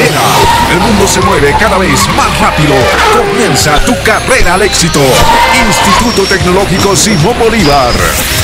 Mira. 0.00 0.39
El 0.70 0.78
mundo 0.78 1.08
se 1.08 1.20
mueve 1.22 1.52
cada 1.58 1.78
vez 1.78 2.08
más 2.16 2.38
rápido. 2.38 2.74
Comienza 3.12 3.78
tu 3.84 3.92
carrera 4.04 4.54
al 4.54 4.62
éxito. 4.62 5.00
Instituto 5.66 6.22
Tecnológico 6.22 6.94
Simón 6.94 7.36
Bolívar. 7.40 7.90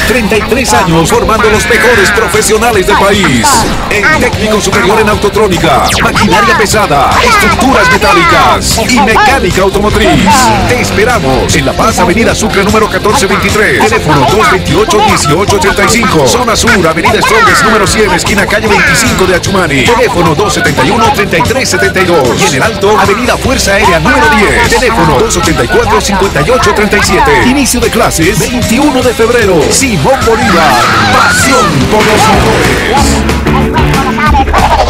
33 0.09 0.75
años 0.75 1.09
formando 1.09 1.49
los 1.51 1.65
mejores 1.69 2.11
profesionales 2.11 2.87
del 2.87 2.97
país. 2.97 3.47
En 3.91 4.05
técnico 4.21 4.61
superior 4.61 5.01
en 5.01 5.09
autotrónica, 5.09 5.85
maquinaria 6.03 6.57
pesada, 6.59 7.11
estructuras 7.23 7.91
metálicas 7.91 8.81
y 8.89 9.01
mecánica 9.01 9.63
automotriz. 9.63 10.31
Te 10.69 10.81
esperamos 10.81 11.55
en 11.57 11.67
La 11.67 11.73
Paz, 11.73 11.99
Avenida 11.99 12.35
Sucre 12.35 12.65
número 12.65 12.89
1423. 12.89 13.89
Teléfono 13.89 14.27
228-1885. 14.29 16.27
Zona 16.27 16.57
Sur, 16.57 16.87
Avenida 16.87 17.21
Strongest 17.21 17.65
número 17.65 17.87
100, 17.87 18.13
esquina 18.15 18.47
calle 18.47 18.67
25 18.69 19.27
de 19.27 19.37
Achumani. 19.37 19.85
Teléfono 19.85 20.37
271-3372. 20.37 22.16
Y 22.17 22.47
en 22.47 22.55
el 22.55 22.63
Alto, 22.63 22.99
Avenida 22.99 23.37
Fuerza 23.37 23.73
Aérea 23.73 24.01
número 24.01 24.27
10. 24.37 24.71
Teléfono 24.71 25.19
284-5837. 25.21 27.47
Inicio 27.47 27.79
de 27.81 27.91
clases 27.91 28.39
21 28.39 29.03
de 29.03 29.13
febrero. 29.13 29.61
Simón 29.71 30.19
Bolívar. 30.25 30.73
Pasión 31.13 31.67
por 31.91 32.03
los 32.07 32.27
motores. 32.29 32.97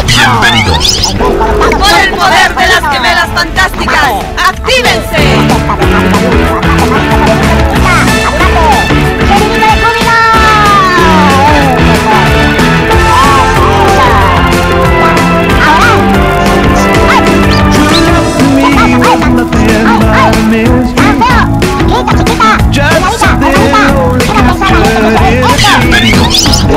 Bienvenidos. 0.07 1.13
Por 1.17 1.99
el 1.99 2.11
poder 2.11 2.55
de 2.55 2.67
las 2.67 2.93
gemelas 2.93 3.27
fantásticas, 3.35 4.13
¡actívense! 4.37 5.35
Hola 26.29 26.67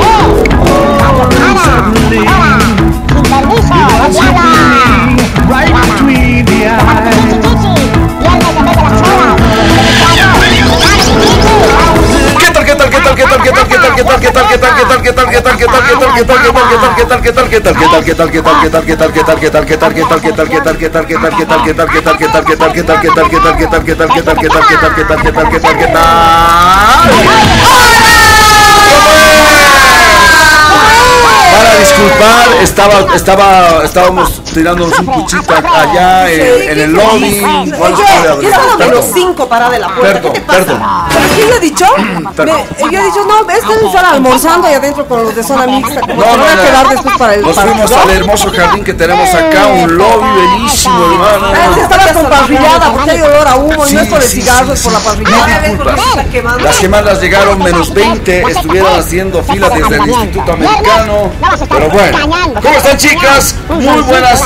Para 31.51 31.75
disculpar, 31.79 32.63
estaba, 32.63 33.15
estaba, 33.15 33.83
estábamos 33.83 34.43
tirándonos 34.53 34.97
un 34.99 35.05
puchita 35.07 35.57
allá 35.57 36.31
en, 36.31 36.69
en 36.71 36.79
el 36.79 36.91
lobby. 36.93 37.41
¿Cuál 37.77 37.93
Oye, 37.93 38.03
yo 38.41 38.49
estaba 38.49 38.75
verdad? 38.77 38.77
menos 38.77 39.05
cinco 39.13 39.47
parada 39.49 39.75
en 39.75 39.81
la 39.81 39.87
puerta. 39.95 40.13
Perdón, 40.21 40.33
¿Qué 40.33 40.39
te 40.39 40.45
pasa? 40.45 40.59
perdón. 40.59 40.81
¿Sabes 41.21 41.35
qué 41.37 41.47
yo 41.49 41.55
he 41.55 41.59
dicho? 41.59 41.85
Me- 41.97 42.91
yo 42.91 42.99
he 42.99 43.05
dicho, 43.05 43.25
no, 43.27 43.49
es 43.49 43.63
que 43.63 43.85
estar 43.85 44.05
almorzando 44.05 44.67
ahí 44.67 44.73
adentro 44.75 45.05
con 45.07 45.23
los 45.23 45.35
de 45.35 45.43
zona 45.43 45.67
mixta. 45.67 46.01
Como 46.01 46.15
No, 46.15 46.25
no, 46.25 46.37
voy 46.37 46.47
a 46.47 46.61
quedar 46.65 46.89
después 46.89 47.17
para 47.17 47.33
el 47.35 47.41
Nos 47.41 47.55
para- 47.55 47.71
fuimos 47.71 47.91
al 47.91 48.09
hermoso 48.09 48.51
jardín 48.51 48.83
que 48.83 48.93
tenemos 48.93 49.29
acá, 49.33 49.67
un 49.67 49.97
lobby 49.97 50.27
bellísimo, 50.41 50.95
Ah, 51.23 51.33
hermano. 51.35 51.73
sí, 51.75 51.79
estaba 51.81 52.13
con 52.13 52.29
parrillada 52.29 52.91
porque 52.93 53.11
hay 53.11 53.21
olor 53.21 53.47
a 53.47 53.55
humo 53.55 53.87
y 53.87 53.93
no 53.93 53.99
es 54.01 54.07
por 54.07 54.21
el 54.21 54.27
cigarro, 54.27 54.65
sí, 54.67 54.73
es 54.73 54.81
por 54.81 54.93
la 54.93 54.99
parrillada. 54.99 56.57
Las 56.61 56.77
gemadas 56.79 57.21
llegaron 57.21 57.59
menos 57.59 57.93
20, 57.93 58.41
estuvieron 58.51 58.99
haciendo 58.99 59.43
fila 59.43 59.69
desde 59.69 59.95
el 59.97 60.09
Instituto 60.09 60.53
Americano. 60.53 61.31
Pero 61.69 61.89
bueno, 61.89 62.17
¿cómo 62.61 62.75
están 62.77 62.97
chicas? 62.97 63.55
Muy 63.69 63.85
buenas. 63.85 64.41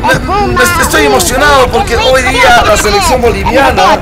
Me- 0.00 0.82
estoy 0.82 1.06
emocionado 1.06 1.66
porque 1.68 1.96
hoy 1.96 2.22
día 2.22 2.62
la 2.66 2.76
selección 2.76 3.20
boliviana. 3.22 3.98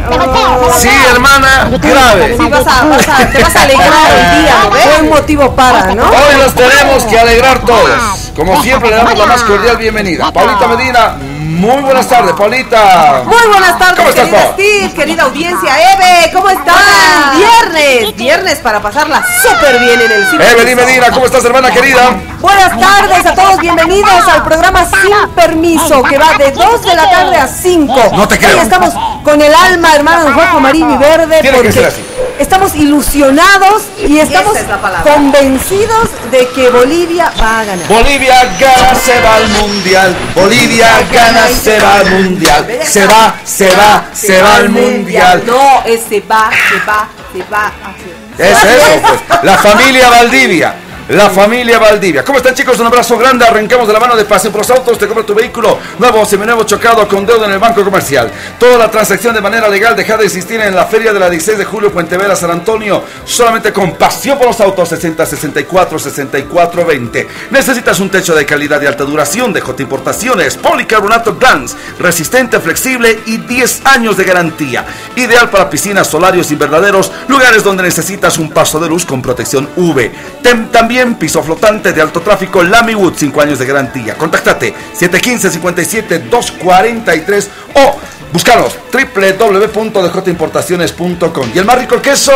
Sí, 0.79 0.89
hermana, 1.13 1.71
grave. 1.81 2.37
Sí, 2.39 2.49
vas 2.49 2.67
a, 2.67 2.85
vas 2.85 3.09
a, 3.09 3.29
te 3.31 3.43
vas 3.43 3.57
a 3.57 3.63
alegrar 3.63 4.11
el 4.11 4.43
día, 4.43 4.55
¿no 4.65 4.71
ves? 4.71 4.85
Buen 4.87 5.09
motivo 5.11 5.55
para, 5.57 5.95
¿no? 5.95 6.05
Hoy 6.05 6.37
nos 6.43 6.55
tenemos 6.55 7.05
que 7.05 7.19
alegrar 7.19 7.61
todos. 7.61 8.33
Como 8.37 8.61
siempre, 8.63 8.91
le 8.91 8.97
damos 8.97 9.19
la 9.19 9.27
más 9.27 9.43
cordial 9.43 9.77
bienvenida. 9.77 10.31
Paulita 10.33 10.67
Medina, 10.69 11.17
muy 11.55 11.83
buenas 11.83 12.09
tardes, 12.09 12.33
Paulita. 12.35 13.23
Muy 13.25 13.47
buenas 13.49 13.79
tardes, 13.79 13.97
¿Cómo 13.97 14.09
estás, 14.09 14.55
querida 14.57 14.95
querida 14.95 15.23
audiencia. 15.25 15.95
Eve, 15.95 16.33
¿cómo 16.33 16.49
están? 16.51 16.75
Viernes, 17.37 18.17
viernes 18.17 18.59
para 18.59 18.81
pasarla 18.81 19.25
súper 19.43 19.79
bien 19.79 20.01
en 20.01 20.13
el 20.13 20.27
cine. 20.31 20.51
Evelyn 20.51 20.77
Medina, 20.77 21.11
¿cómo 21.11 21.27
estás, 21.27 21.45
hermana 21.45 21.71
querida? 21.71 22.11
Buenas 22.41 22.79
tardes 22.79 23.27
a 23.27 23.35
todos, 23.35 23.59
bienvenidos 23.61 24.29
al 24.29 24.43
programa 24.45 24.85
Sin 24.85 25.35
Permiso, 25.35 26.03
que 26.03 26.19
va 26.19 26.37
de 26.37 26.51
2 26.51 26.83
de 26.83 26.95
la 26.95 27.11
tarde 27.11 27.37
a 27.37 27.47
5. 27.47 27.95
No 28.15 28.29
te 28.29 28.39
creo. 28.39 28.57
Hoy 28.57 28.63
estamos 28.63 28.93
con 29.23 29.41
el 29.41 29.55
alma, 29.55 29.95
hermano, 29.95 30.31
rojo, 30.31 30.57
amarillo 30.57 30.91
y 30.91 30.97
verde, 30.97 31.41
Tiene 31.41 31.63
que 31.63 31.73
ser 31.73 31.85
porque 31.85 31.95
así. 31.95 32.14
Estamos 32.39 32.75
ilusionados 32.75 33.83
y 34.07 34.19
estamos 34.19 34.57
es 34.57 34.65
convencidos 35.03 36.09
de 36.31 36.49
que 36.49 36.69
Bolivia 36.71 37.33
va 37.41 37.61
a 37.61 37.65
ganar. 37.65 37.89
Bolivia 37.89 38.45
gana, 38.59 38.95
se 38.95 39.21
va 39.21 39.37
al 39.37 39.49
mundial. 39.49 40.17
Bolivia 40.35 40.89
gana, 41.13 41.49
se 41.49 41.79
va 41.79 41.95
al 41.97 42.11
mundial. 42.11 42.79
Se 42.85 43.07
va, 43.07 43.35
se 43.45 43.69
va, 43.71 44.05
se 44.13 44.43
va 44.43 44.57
al 44.57 44.69
mundial. 44.69 45.43
No, 45.47 45.83
ese 45.85 46.21
va, 46.21 46.51
se 46.69 46.79
va, 46.87 47.09
se 47.33 47.43
va. 47.53 47.73
Es 48.39 48.65
eso, 48.65 49.01
pues. 49.03 49.45
La 49.45 49.57
familia 49.59 50.09
Valdivia. 50.09 50.75
La 51.07 51.29
familia 51.29 51.79
Valdivia. 51.79 52.25
¿Cómo 52.25 52.39
están 52.39 52.55
chicos? 52.55 52.81
Un 52.81 52.87
abrazo 52.87 53.19
grande. 53.19 53.45
Arrancamos 53.45 53.87
de 53.87 53.93
la 53.93 54.01
mano 54.01 54.17
de 54.17 54.25
Pasión 54.25 54.51
por 54.51 54.63
los 54.63 54.71
Autos. 54.71 54.99
Te 54.99 55.07
compra 55.07 55.23
tu 55.27 55.35
vehículo 55.35 55.79
nuevo, 55.99 56.25
seminuevo, 56.25 56.65
chocado 56.65 57.07
con 57.07 57.27
deuda 57.27 57.45
en 57.45 57.53
el 57.53 57.59
banco 57.59 57.85
comercial. 57.85 58.31
Toda 58.59 58.79
la 58.79 58.91
transacción 58.91 59.35
de 59.35 59.43
manera 59.43 59.69
legal 59.69 59.95
deja 59.95 60.17
de 60.17 60.25
existir 60.25 60.59
en 60.63 60.75
la 60.75 60.87
feria 60.87 61.13
de 61.13 61.21
la 61.21 61.29
16 61.29 61.59
de 61.59 61.65
julio, 61.67 61.93
Puente 61.93 62.17
Vera, 62.17 62.35
San 62.35 62.51
Antonio. 62.51 63.05
Solamente 63.27 63.71
con 63.71 63.97
Pasión 63.97 64.39
por 64.39 64.47
los 64.47 64.61
Autos 64.63 64.89
60 64.89 65.27
64 65.27 65.99
64 65.99 66.87
20. 66.87 67.29
Necesitas 67.51 68.01
un 68.01 68.09
techo 68.09 68.35
de 68.35 68.47
calidad 68.47 68.81
y 68.81 68.87
alta 68.87 69.05
duración 69.05 69.53
de 69.53 69.61
J 69.61 69.83
Importaciones. 69.83 70.57
Policarbonato 70.57 71.37
Glans. 71.37 71.77
Resistente, 71.99 72.59
flexible 72.61 73.21
y 73.27 73.37
10 73.37 73.83
años 73.85 74.17
de 74.17 74.25
garantía. 74.25 74.87
Ideal 75.17 75.51
para 75.51 75.69
piscinas, 75.69 76.07
solarios 76.07 76.51
invernaderos. 76.51 77.13
Lugares 77.29 77.63
donde 77.63 77.83
necesitas 77.83 78.39
un 78.39 78.51
paso 78.51 78.81
de 78.81 78.89
luz 78.89 79.05
con 79.05 79.21
protección 79.21 79.69
UV. 79.77 80.11
Tem- 80.43 80.71
también 80.95 81.17
piso 81.17 81.43
flotante 81.43 81.93
de 81.93 82.01
alto 82.01 82.21
tráfico 82.21 82.63
Lamywood, 82.63 83.15
5 83.17 83.41
años 83.41 83.59
de 83.59 83.67
garantía. 83.67 84.15
Contáctate 84.15 84.73
715-57-243 84.97 87.49
o 87.75 87.99
búscanos 88.35 88.75
www.djimportaciones.com. 88.93 91.51
Y 91.55 91.59
el 91.59 91.65
más 91.65 91.79
rico 91.79 92.03
queso, 92.03 92.33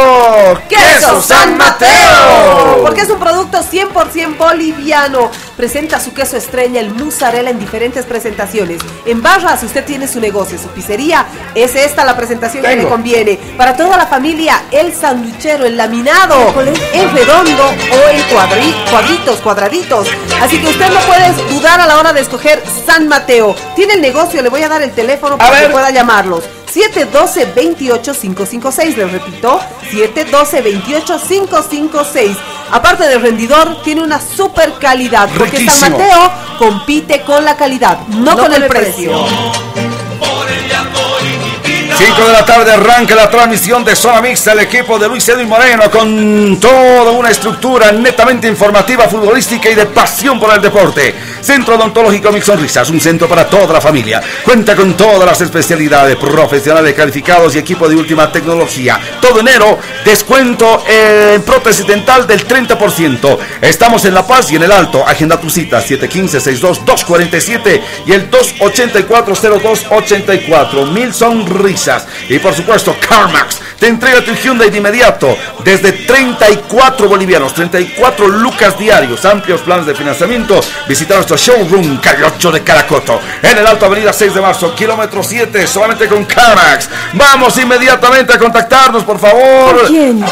¡Queso 0.69 1.20
San 1.20 1.56
Mateo! 1.56 2.78
Porque 2.82 3.00
es 3.03 3.10
un 3.10 3.19
producto 3.19 3.59
100% 3.59 4.37
boliviano. 4.38 5.28
Presenta 5.56 5.98
su 6.00 6.12
queso 6.14 6.37
estrella, 6.37 6.81
el 6.81 6.94
mozzarella, 6.94 7.50
en 7.50 7.58
diferentes 7.58 8.04
presentaciones. 8.06 8.81
En 9.06 9.20
barra, 9.22 9.56
si 9.56 9.66
usted 9.66 9.84
tiene 9.84 10.06
su 10.06 10.20
negocio, 10.20 10.56
su 10.58 10.69
pizzería, 10.69 11.26
es 11.54 11.75
esta 11.75 12.04
la 12.04 12.16
presentación 12.16 12.62
que 12.62 12.76
le 12.76 12.87
conviene. 12.88 13.38
Para 13.56 13.76
toda 13.76 13.97
la 13.97 14.06
familia, 14.06 14.62
el 14.70 14.94
sanduchero, 14.94 15.66
el 15.66 15.76
laminado, 15.76 16.54
en 16.92 17.12
redondo 17.12 17.64
o 17.66 18.08
en 18.10 18.22
cuadri- 18.31 18.91
cuadritos, 18.91 19.41
cuadraditos. 19.41 20.06
Así 20.41 20.60
que 20.60 20.69
usted 20.69 20.88
no 20.92 21.00
puede 21.00 21.32
dudar 21.53 21.81
a 21.81 21.87
la 21.87 21.99
hora 21.99 22.12
de 22.12 22.20
escoger 22.20 22.62
San 22.87 23.08
Mateo. 23.08 23.56
Tiene 23.75 23.94
el 23.94 24.00
negocio, 24.00 24.40
le 24.43 24.49
voy 24.49 24.62
a 24.62 24.69
dar 24.69 24.82
el 24.82 24.93
teléfono 24.93 25.37
para 25.38 25.58
que 25.61 25.67
pueda 25.72 25.88
llamarlos. 25.90 26.44
712-28556, 26.75 28.96
les 28.96 29.12
repito, 29.12 29.61
712-28556. 29.90 32.37
Aparte 32.70 33.08
del 33.08 33.23
rendidor, 33.23 33.82
tiene 33.82 34.02
una 34.02 34.20
super 34.20 34.75
calidad, 34.75 35.31
porque 35.37 35.67
San. 35.67 35.93
Mateo 35.93 36.31
compite 36.58 37.23
con 37.23 37.43
la 37.44 37.56
calidad, 37.56 38.06
no, 38.08 38.37
con, 38.37 38.52
el 38.52 38.67
precio. 38.67 39.25
5 41.98 42.26
de 42.26 42.32
la 42.32 42.44
tarde 42.44 42.70
arranca 42.70 43.16
la 43.16 43.28
transmisión 43.28 43.84
de 43.84 43.96
Zona 43.96 44.20
Mixta, 44.20 44.52
el 44.52 44.60
equipo 44.60 45.00
de 45.00 45.08
Luis 45.08 45.28
Edwin 45.28 45.48
Moreno 45.48 45.90
con 45.90 46.60
toda 46.60 47.10
una 47.10 47.28
estructura 47.28 47.90
netamente 47.90 48.46
informativa, 48.46 49.08
futbolística 49.08 49.68
y 49.68 49.74
de 49.74 49.86
pasión 49.86 50.38
por 50.38 50.54
el 50.54 50.62
deporte. 50.62 51.12
Centro 51.40 51.74
Odontológico 51.74 52.30
Mix 52.30 52.46
Sonrisas, 52.46 52.88
un 52.90 53.00
centro 53.00 53.28
para 53.28 53.48
toda 53.48 53.72
la 53.72 53.80
familia. 53.80 54.22
Cuenta 54.44 54.76
con 54.76 54.96
todas 54.96 55.28
las 55.28 55.40
especialidades, 55.40 56.14
profesionales 56.14 56.94
calificados 56.94 57.56
y 57.56 57.58
equipo 57.58 57.88
de 57.88 57.96
última 57.96 58.30
tecnología. 58.30 59.00
Todo 59.20 59.40
enero, 59.40 59.80
descuento 60.04 60.84
en 60.86 61.42
prótesis 61.42 61.84
dental 61.84 62.28
del 62.28 62.46
30%. 62.46 63.38
Estamos 63.60 64.04
en 64.04 64.14
La 64.14 64.24
Paz 64.24 64.52
y 64.52 64.56
en 64.56 64.62
el 64.62 64.70
Alto. 64.70 65.04
Agenda 65.04 65.40
tu 65.40 65.50
cita 65.50 65.82
715-62-247 65.82 67.82
y 68.06 68.12
el 68.12 68.30
284-0284. 68.30 70.92
Mil 70.92 71.12
sonrisas. 71.12 71.88
Y 72.29 72.38
por 72.38 72.55
supuesto, 72.55 72.94
CarMax 73.08 73.61
te 73.79 73.87
entrega 73.87 74.20
tu 74.25 74.35
Hyundai 74.35 74.70
de 74.70 74.79
inmediato 74.79 75.37
desde 75.64 75.93
34 75.93 77.08
bolivianos, 77.08 77.55
34 77.55 78.29
lucas 78.29 78.79
diarios, 78.79 79.25
amplios 79.25 79.61
planes 79.62 79.87
de 79.87 79.94
financiamiento. 79.94 80.61
Visita 80.88 81.14
nuestro 81.14 81.37
showroom 81.37 81.99
Cariocho 81.99 82.50
de 82.50 82.62
Caracoto 82.62 83.20
en 83.43 83.56
el 83.58 83.67
Alto 83.67 83.87
Avenida 83.87 84.12
6 84.12 84.35
de 84.35 84.40
marzo, 84.40 84.75
kilómetro 84.75 85.23
7, 85.23 85.67
solamente 85.67 86.08
con 86.08 86.25
CarMax. 86.25 86.88
Vamos 87.14 87.56
inmediatamente 87.58 88.32
a 88.32 88.38
contactarnos, 88.38 89.05
por 89.05 89.19
favor. 89.19 89.87
¿Quién? 89.87 90.25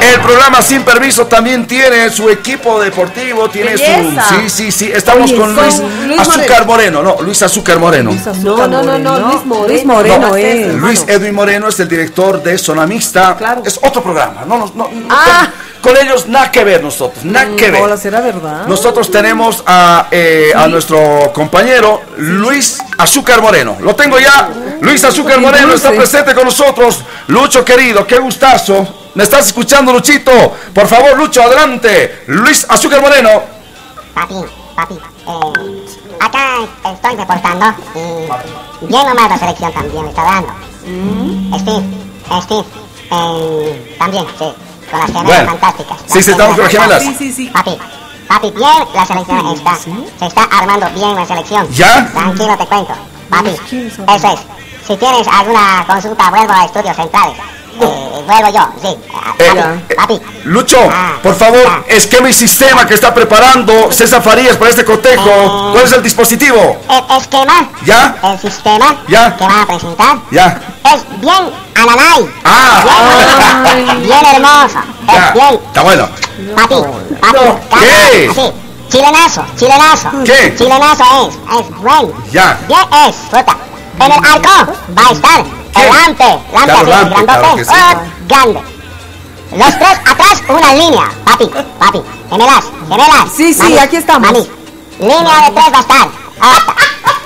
El 0.00 0.20
programa 0.20 0.62
Sin 0.62 0.82
Permiso 0.82 1.26
también 1.26 1.66
tiene 1.66 2.10
su 2.10 2.28
equipo 2.30 2.80
deportivo, 2.80 3.48
tiene 3.50 3.72
Belleza. 3.72 4.28
su... 4.28 4.34
Sí, 4.34 4.50
sí, 4.50 4.72
sí, 4.72 4.92
estamos 4.92 5.30
Oye, 5.30 5.40
con 5.40 5.54
Luis, 5.54 5.82
Luis 6.06 6.20
Azúcar 6.20 6.66
Moreno. 6.66 7.02
no, 7.02 7.18
Luis 7.20 7.42
Azúcar 7.42 7.78
Moreno. 7.78 8.10
No, 8.42 8.66
no, 8.66 8.82
no, 8.82 8.98
no, 8.98 9.20
Luis 9.20 9.44
Moreno. 9.44 9.68
Luis 9.68 9.84
Moreno 9.84 10.28
No, 10.28 10.36
es. 10.36 10.74
Luis 10.90 11.04
Edwin 11.06 11.32
Moreno 11.36 11.68
es 11.68 11.78
el 11.78 11.88
director 11.88 12.42
de 12.42 12.58
Zona 12.58 12.84
Mixta. 12.84 13.36
Claro. 13.36 13.62
Es 13.64 13.78
otro 13.80 14.02
programa. 14.02 14.44
No, 14.44 14.58
no, 14.58 14.72
no, 14.74 14.90
Ah. 15.08 15.48
con, 15.80 15.94
con 15.94 16.04
ellos 16.04 16.26
nada 16.26 16.50
que 16.50 16.64
ver 16.64 16.82
nosotros. 16.82 17.24
Nada 17.24 17.46
que 17.56 17.70
ver. 17.70 17.80
Hola, 17.80 17.96
¿será 17.96 18.20
verdad? 18.20 18.66
Nosotros 18.66 19.08
tenemos 19.08 19.62
a, 19.68 20.08
eh, 20.10 20.50
a 20.52 20.66
nuestro 20.66 21.30
compañero 21.32 22.02
Luis 22.16 22.80
Azúcar 22.98 23.40
Moreno. 23.40 23.76
Lo 23.80 23.94
tengo 23.94 24.18
ya. 24.18 24.50
Luis 24.80 25.04
Azúcar 25.04 25.40
Moreno 25.40 25.74
está 25.74 25.92
presente 25.92 26.34
con 26.34 26.44
nosotros. 26.46 27.04
Lucho 27.28 27.64
querido, 27.64 28.04
qué 28.04 28.18
gustazo. 28.18 29.12
¿Me 29.14 29.22
estás 29.22 29.46
escuchando, 29.46 29.92
Luchito? 29.92 30.56
Por 30.74 30.88
favor, 30.88 31.16
Lucho, 31.16 31.40
adelante. 31.40 32.24
Luis 32.26 32.66
Azúcar 32.68 33.00
Moreno. 33.00 33.30
Papi, 34.12 34.34
papi, 34.74 34.94
eh, 34.94 35.86
acá 36.18 36.56
estoy 36.92 37.14
reportando 37.14 37.66
y 37.94 38.86
bien 38.88 39.06
nomás 39.06 39.30
la 39.30 39.38
selección 39.38 39.72
también 39.72 40.02
me 40.02 40.08
está 40.08 40.24
dando. 40.24 40.69
Steve, 41.58 41.82
Steve, 42.42 42.64
eh, 43.10 43.96
también, 43.98 44.24
sí, 44.38 44.44
con 44.90 45.00
las 45.00 45.06
gemelas 45.10 45.24
Bueno. 45.24 45.46
fantásticas. 45.50 45.98
Sí, 46.06 46.22
sí, 46.22 46.30
estamos 46.30 46.54
con 46.54 46.64
las 46.64 46.72
gemelas. 46.72 47.02
Sí, 47.02 47.14
sí, 47.18 47.32
sí. 47.32 47.46
Papi, 47.52 47.78
papi, 48.28 48.50
bien 48.50 48.70
la 48.94 49.06
selección 49.06 49.46
está, 49.48 49.76
se 49.76 50.26
está 50.26 50.42
armando 50.44 50.88
bien 50.94 51.14
la 51.14 51.26
selección. 51.26 51.68
¿Ya? 51.72 52.10
Tranquilo, 52.12 52.56
te 52.56 52.66
cuento. 52.66 52.94
Papi, 53.28 53.50
eso 53.50 54.04
es. 54.06 54.40
Si 54.86 54.96
tienes 54.96 55.28
alguna 55.28 55.84
consulta, 55.86 56.30
vuelvo 56.30 56.52
a 56.52 56.64
estudios 56.64 56.96
centrales. 56.96 57.36
Eh, 57.86 58.22
vuelvo 58.26 58.48
yo, 58.52 58.68
sí. 58.82 58.96
Ah, 59.14 59.34
Eh, 59.38 59.44
Papi, 59.54 59.58
eh, 59.88 59.94
papi. 59.96 60.20
Lucho, 60.44 60.78
Ah, 60.92 61.14
por 61.22 61.34
favor, 61.34 61.84
esquema 61.88 62.28
y 62.28 62.32
sistema 62.32 62.86
que 62.86 62.94
está 62.94 63.12
preparando 63.14 63.90
César 63.92 64.22
Farías 64.22 64.56
para 64.56 64.70
este 64.70 64.84
cotejo. 64.84 65.70
¿Cuál 65.72 65.84
es 65.84 65.92
el 65.92 66.02
dispositivo? 66.02 66.76
El 66.88 67.16
esquema, 67.16 67.68
¿Ya? 67.84 68.16
el 68.22 68.38
sistema 68.38 68.96
Ya. 69.08 69.36
que 69.36 69.44
van 69.44 69.58
a 69.60 69.66
presentar 69.66 70.16
Ya. 70.30 70.60
es 70.94 71.20
bien 71.20 71.50
ananay. 71.74 72.30
Ah. 72.44 72.82
Bien, 73.64 74.02
bien 74.02 74.26
hermoso. 74.34 74.78
Ya. 75.06 75.28
Es 75.28 75.32
bien, 75.34 75.54
Está 75.66 75.82
bueno. 75.82 76.08
papi, 76.56 76.74
papi. 77.20 77.38
¿Qué? 77.80 78.28
Así. 78.30 78.52
Chilenazo, 78.90 79.44
chilenazo. 79.56 80.08
¿Qué? 80.24 80.54
Chilenazo 80.58 81.04
es, 81.28 81.34
es 81.60 81.76
bueno. 81.78 82.12
Ya. 82.32 82.58
Bien 82.66 82.80
es, 83.08 83.16
fruta. 83.30 83.56
En 84.00 84.06
el 84.06 84.12
arco 84.12 84.72
va 84.98 85.08
a 85.08 85.12
estar 85.12 85.44
El 85.76 85.88
lampe, 85.88 86.38
lampe 86.52 86.84
grandote, 86.84 87.64
sí. 87.64 87.70
oh, 87.70 88.00
grande. 88.28 88.60
Los 89.56 89.78
tres 89.78 89.98
atrás, 90.06 90.42
una 90.48 90.74
línea, 90.74 91.10
papi, 91.24 91.46
papi. 91.78 92.02
Gemelas, 92.30 92.64
gemelas. 92.88 93.32
Sí, 93.34 93.52
sí, 93.52 93.62
Mami, 93.62 93.78
aquí 93.78 93.96
estamos. 93.96 94.30
Mami, 94.32 94.48
línea 95.00 95.44
de 95.46 95.50
tres 95.54 95.66
va 95.72 95.78
a 95.78 95.80
estar. 95.80 96.08
Ahora, 96.40 96.64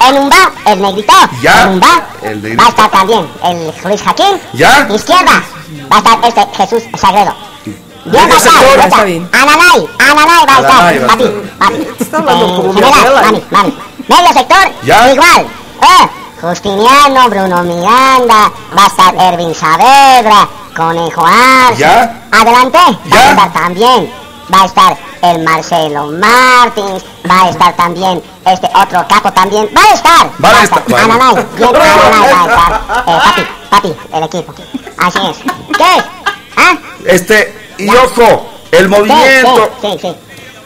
En 0.09 0.19
un 0.19 0.31
va, 0.31 0.71
el 0.71 0.83
negrito. 0.83 1.13
Ya. 1.43 1.63
En 1.63 1.69
un 1.71 1.81
va, 1.81 2.07
El 2.23 2.43
negrito. 2.43 2.63
va 2.63 2.67
a 2.67 2.71
estar 2.71 2.91
también 2.91 3.29
el 3.45 3.73
Luis 3.85 4.03
Jaquín. 4.03 4.41
Ya. 4.55 4.87
Izquierda, 4.95 5.43
va 5.93 5.97
a 5.97 5.99
estar 5.99 6.19
este 6.25 6.57
Jesús 6.57 6.83
Sagredo. 6.99 7.35
Bien 8.07 8.29
va 8.31 8.35
a 8.35 8.37
estar. 8.87 9.01
Ananay, 9.01 9.89
Ananay 9.99 10.47
va 10.47 10.57
a 10.57 10.61
estar, 10.61 11.07
papi, 11.07 11.29
papi. 11.59 11.89
Está 12.01 12.19
hablando 12.19 12.47
Eh, 12.47 12.57
como 12.57 12.73
mami, 13.23 13.43
mami. 13.51 13.79
Medio 14.09 14.33
sector, 14.35 14.73
Ya. 14.83 15.11
igual. 15.13 15.47
Eh, 15.83 16.09
Justiniano, 16.41 17.29
Bruno 17.31 17.63
Miranda, 17.65 18.51
va 18.77 18.85
a 18.85 18.87
estar 18.87 19.15
Ervin 19.15 19.55
Saavedra, 19.55 20.49
Conejo 20.77 21.25
Arce. 21.25 21.79
Ya. 21.81 22.23
Adelante, 22.33 22.79
va 22.79 22.97
Ya. 23.17 23.29
a 23.29 23.31
estar 23.31 23.53
también. 23.53 24.13
Va 24.53 24.61
a 24.61 24.65
estar 24.67 24.97
el 25.23 25.43
Marcelo 25.43 26.07
Martins, 26.09 27.03
va 27.29 27.45
a 27.45 27.49
estar 27.49 27.73
también 27.77 28.23
este 28.45 28.69
otro 28.75 29.07
capo 29.09 29.33
también. 29.33 29.67
Va 29.75 29.81
a 29.81 29.95
estar. 29.95 30.31
Va 30.45 30.51
a 30.51 30.63
estar, 30.65 30.83
bueno. 30.87 31.15
Ananay, 31.15 31.47
bien 31.57 31.69
Ananay 31.75 32.33
va 32.33 32.43
a 32.43 32.47
estar. 32.47 32.83
Eh, 33.07 33.19
papi, 33.25 33.47
papi, 33.71 33.95
el 34.13 34.23
equipo. 34.25 34.55
Así 34.99 35.19
es. 35.31 35.37
¿Qué? 35.79 36.05
¿Ah? 36.57 36.77
Este, 37.07 37.75
y 37.79 37.89
ojo, 37.89 38.47
el 38.71 38.89
movimiento. 38.91 39.71
sí, 39.81 39.89
sí, 39.93 39.99
sí. 40.03 40.17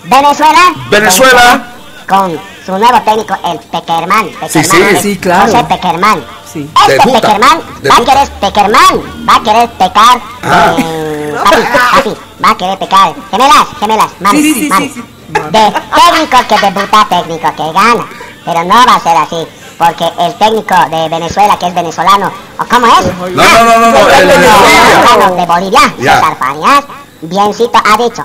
Venezuela. 0.05 0.61
Venezuela. 0.91 1.73
Con 2.09 2.41
su 2.65 2.79
nuevo 2.79 3.01
técnico, 3.03 3.35
el 3.45 3.59
Peckerman. 3.59 4.31
Sí, 4.49 4.65
sí. 4.65 4.71
Peckerman, 4.71 5.03
Sí, 5.03 5.17
claro. 5.19 5.43
José 5.53 5.65
Peckerman. 5.65 6.25
Sí. 6.51 6.71
Este 6.89 7.11
Peckerman 7.13 7.61
va 7.91 7.97
a 7.97 8.05
querer 8.05 8.29
Peckerman. 8.41 9.27
Va 9.29 9.35
a 9.37 9.43
querer 9.43 9.69
pecar. 9.71 10.21
Ah. 10.43 10.75
eh, 10.79 11.35
papi, 11.45 11.63
papi, 11.95 12.17
va 12.45 12.51
a 12.51 12.57
querer 12.57 12.79
pecar. 12.79 13.15
Gemelas, 13.31 13.67
gemelas, 13.79 14.11
mami, 14.21 14.41
Sí, 14.43 14.55
sí, 14.55 15.05
De 15.29 15.73
técnico 15.95 16.39
que 16.49 16.59
debuta, 16.61 17.07
técnico 17.11 17.53
que 17.57 17.73
gana. 17.73 18.07
Pero 18.45 18.65
no 18.65 18.75
va 18.75 18.95
a 18.95 19.01
ser 19.01 19.17
así. 19.17 19.47
Porque 19.77 20.11
el 20.19 20.35
técnico 20.35 20.75
de 20.91 21.09
Venezuela, 21.11 21.59
que 21.59 21.67
es 21.69 21.75
venezolano, 21.75 22.33
¿o 22.59 22.65
cómo 22.65 22.87
es? 22.87 23.07
No, 23.17 23.45
no, 23.45 23.79
no, 23.79 23.93
no, 23.93 24.09
el 24.09 24.29
de 24.29 24.35
Bolivia. 24.35 25.37
de 25.37 25.47
Bolivia, 25.47 25.95
Ya. 25.99 26.15
César 26.17 26.37
Farías, 26.39 26.85
biencito 27.21 27.79
ha 27.85 27.97
dicho. 28.03 28.25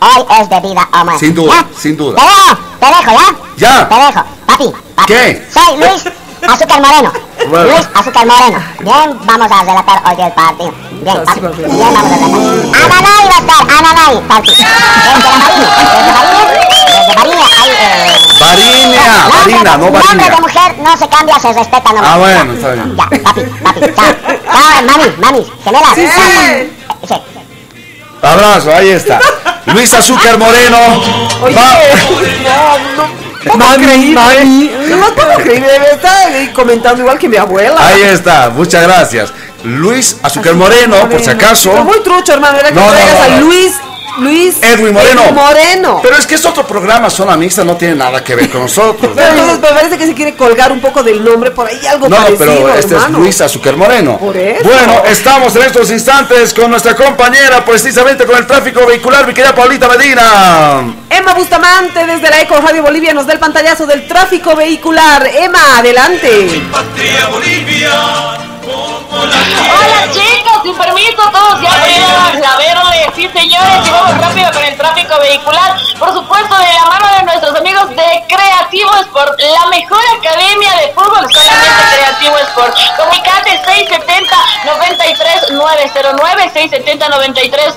Hoy 0.00 0.24
es 0.40 0.48
de 0.48 0.60
vida 0.60 0.88
o 0.92 1.04
muerte. 1.04 1.26
Sin 1.26 1.34
duda, 1.34 1.54
¿Ya? 1.54 1.66
sin 1.80 1.96
duda. 1.96 2.16
Te 2.16 2.22
dejo, 2.22 2.56
te 2.80 2.86
dejo, 2.86 3.10
¿ya? 3.10 3.34
Ya. 3.56 3.88
Te 3.88 3.94
dejo, 3.94 4.24
papi, 4.46 4.72
papi. 4.94 5.06
¿Qué? 5.12 5.46
Soy 5.52 5.76
Luis 5.78 6.04
Azúcar 6.48 6.80
Moreno. 6.80 7.12
Bueno. 7.48 7.70
Luis 7.70 7.88
Azúcar 7.94 8.26
Moreno. 8.26 8.62
Bien, 8.80 9.18
vamos 9.24 9.50
a 9.50 9.64
relatar 9.64 10.02
hoy 10.06 10.22
el 10.24 10.32
partido. 10.32 10.72
Bien, 11.02 11.24
papi. 11.24 11.40
Bien, 11.40 11.78
vamos 11.78 11.96
a 11.96 12.16
relatar. 12.16 12.40
Ananay 12.78 13.24
va 13.28 13.34
a 13.34 13.40
estar, 13.40 13.60
Ananay, 13.78 14.20
papi. 14.28 14.50
Desde 14.50 14.64
la 15.28 15.38
Marina, 15.38 15.68
desde 15.78 16.12
Marina, 16.12 16.46
desde 16.94 17.14
Marina, 17.16 17.44
hay... 17.60 17.70
Eh, 17.70 18.16
Barinia, 18.38 19.02
nombre- 19.26 19.38
Barina, 19.38 19.76
no 19.76 19.90
Nombre 19.90 20.30
de 20.30 20.40
mujer 20.40 20.78
no 20.78 20.96
se 20.96 21.08
cambia, 21.08 21.38
se 21.40 21.52
respeta 21.52 21.92
nomás. 21.92 22.10
Ah, 22.12 22.18
bueno, 22.18 22.44
Ya, 22.44 22.52
está 22.54 22.72
bien. 22.72 22.96
Ya, 22.96 23.24
papi, 23.24 23.42
papi, 23.64 23.80
chao. 23.96 24.14
Chao, 24.46 24.82
mami, 24.86 25.10
mami, 25.18 25.46
gemelas. 25.64 25.94
Sí. 25.96 26.06
Sí. 27.08 27.14
Abrazo, 28.22 28.74
ahí 28.74 28.88
está. 28.90 29.20
Luis 29.72 29.92
Azúcar 29.94 30.38
Moreno. 30.38 30.78
Va- 31.56 31.78
Mami, 33.56 34.12
mami. 34.12 34.70
No 34.90 35.14
puedo 35.14 35.34
creer, 35.38 35.80
me 35.80 35.90
está 35.92 36.52
comentando 36.52 37.00
igual 37.02 37.18
que 37.18 37.28
mi 37.28 37.36
abuela. 37.36 37.76
Ahí 37.80 38.02
está, 38.02 38.50
muchas 38.50 38.82
gracias. 38.82 39.32
Luis 39.64 40.16
Azúcar 40.22 40.54
Moreno, 40.54 41.08
por 41.08 41.22
si 41.22 41.30
acaso. 41.30 41.70
Pero 41.70 41.84
muy 41.84 42.00
trucho, 42.02 42.32
hermano, 42.34 42.58
era 42.58 42.68
que 42.68 42.74
No, 42.74 42.86
no, 42.86 42.90
traigas 42.92 43.14
no, 43.18 43.22
a 43.22 43.28
no. 43.28 43.40
Luis, 43.46 43.72
Luis 44.18 44.56
Edwin 44.62 44.92
Moreno. 44.92 45.22
Edwin 45.22 45.34
Moreno. 45.34 46.00
Pero 46.02 46.16
es 46.16 46.26
que 46.26 46.34
es 46.34 46.44
otro 46.44 46.66
programa, 46.66 47.10
Zona 47.10 47.36
Mixta, 47.36 47.64
no 47.64 47.76
tiene 47.76 47.94
nada 47.94 48.22
que 48.24 48.34
ver 48.34 48.50
con 48.50 48.62
nosotros. 48.62 49.12
Pero 49.14 49.28
entonces 49.28 49.60
me 49.60 49.68
parece 49.68 49.98
que 49.98 50.06
se 50.06 50.14
quiere 50.14 50.34
colgar 50.34 50.72
un 50.72 50.80
poco 50.80 51.02
del 51.02 51.22
nombre 51.24 51.50
por 51.50 51.66
ahí, 51.68 51.86
algo 51.86 52.08
No, 52.08 52.16
parecido, 52.16 52.38
pero 52.38 52.74
este 52.74 52.96
es. 52.96 53.10
Luis 53.10 53.40
Azúcar 53.40 53.76
Moreno. 53.76 54.18
Por 54.18 54.36
eso. 54.36 54.64
Bueno, 54.64 55.02
estamos 55.06 55.54
en 55.56 55.62
estos 55.62 55.90
instantes 55.90 56.52
con 56.54 56.70
nuestra 56.70 56.96
compañera, 56.96 57.64
precisamente 57.64 58.26
con 58.26 58.36
el 58.36 58.46
tráfico 58.46 58.86
vehicular, 58.86 59.26
mi 59.26 59.34
querida 59.34 59.54
Paulita 59.54 59.88
Medina. 59.88 60.94
Emma 61.10 61.34
Bustamante 61.34 62.06
desde 62.06 62.30
la 62.30 62.40
Eco 62.40 62.56
Radio 62.60 62.82
Bolivia 62.82 63.12
nos 63.12 63.26
da 63.26 63.32
el 63.32 63.38
pantallazo 63.38 63.86
del 63.86 64.06
tráfico 64.06 64.56
vehicular. 64.56 65.28
Emma, 65.32 65.78
adelante. 65.78 66.62
Hola 68.68 70.12
chicos, 70.12 70.62
sin 70.62 70.74
permiso, 70.76 71.22
todos 71.32 71.60
ya 71.62 71.72
abrieron 71.72 72.40
la 72.40 72.56
verde, 72.56 73.10
sí 73.16 73.28
señores, 73.32 73.86
y 73.86 73.90
vamos 73.90 74.18
rápido 74.18 74.52
con 74.52 74.62
el 74.62 74.76
tráfico 74.76 75.18
vehicular, 75.20 75.76
por 75.98 76.12
supuesto 76.12 76.58
de 76.58 76.72
la 76.74 76.84
mano 76.86 77.06
de 77.16 77.22
nuestros 77.24 77.56
amigos 77.56 77.88
de 77.90 78.24
Creativo 78.28 78.94
Sport, 78.96 79.40
la 79.40 79.66
mejor 79.68 80.00
academia 80.18 80.72
de 80.80 80.92
fútbol 80.92 81.32
solamente 81.32 81.96
Creativo 81.96 82.36
Sport. 82.38 82.76
Comunicate 82.96 83.62
670 83.64 84.36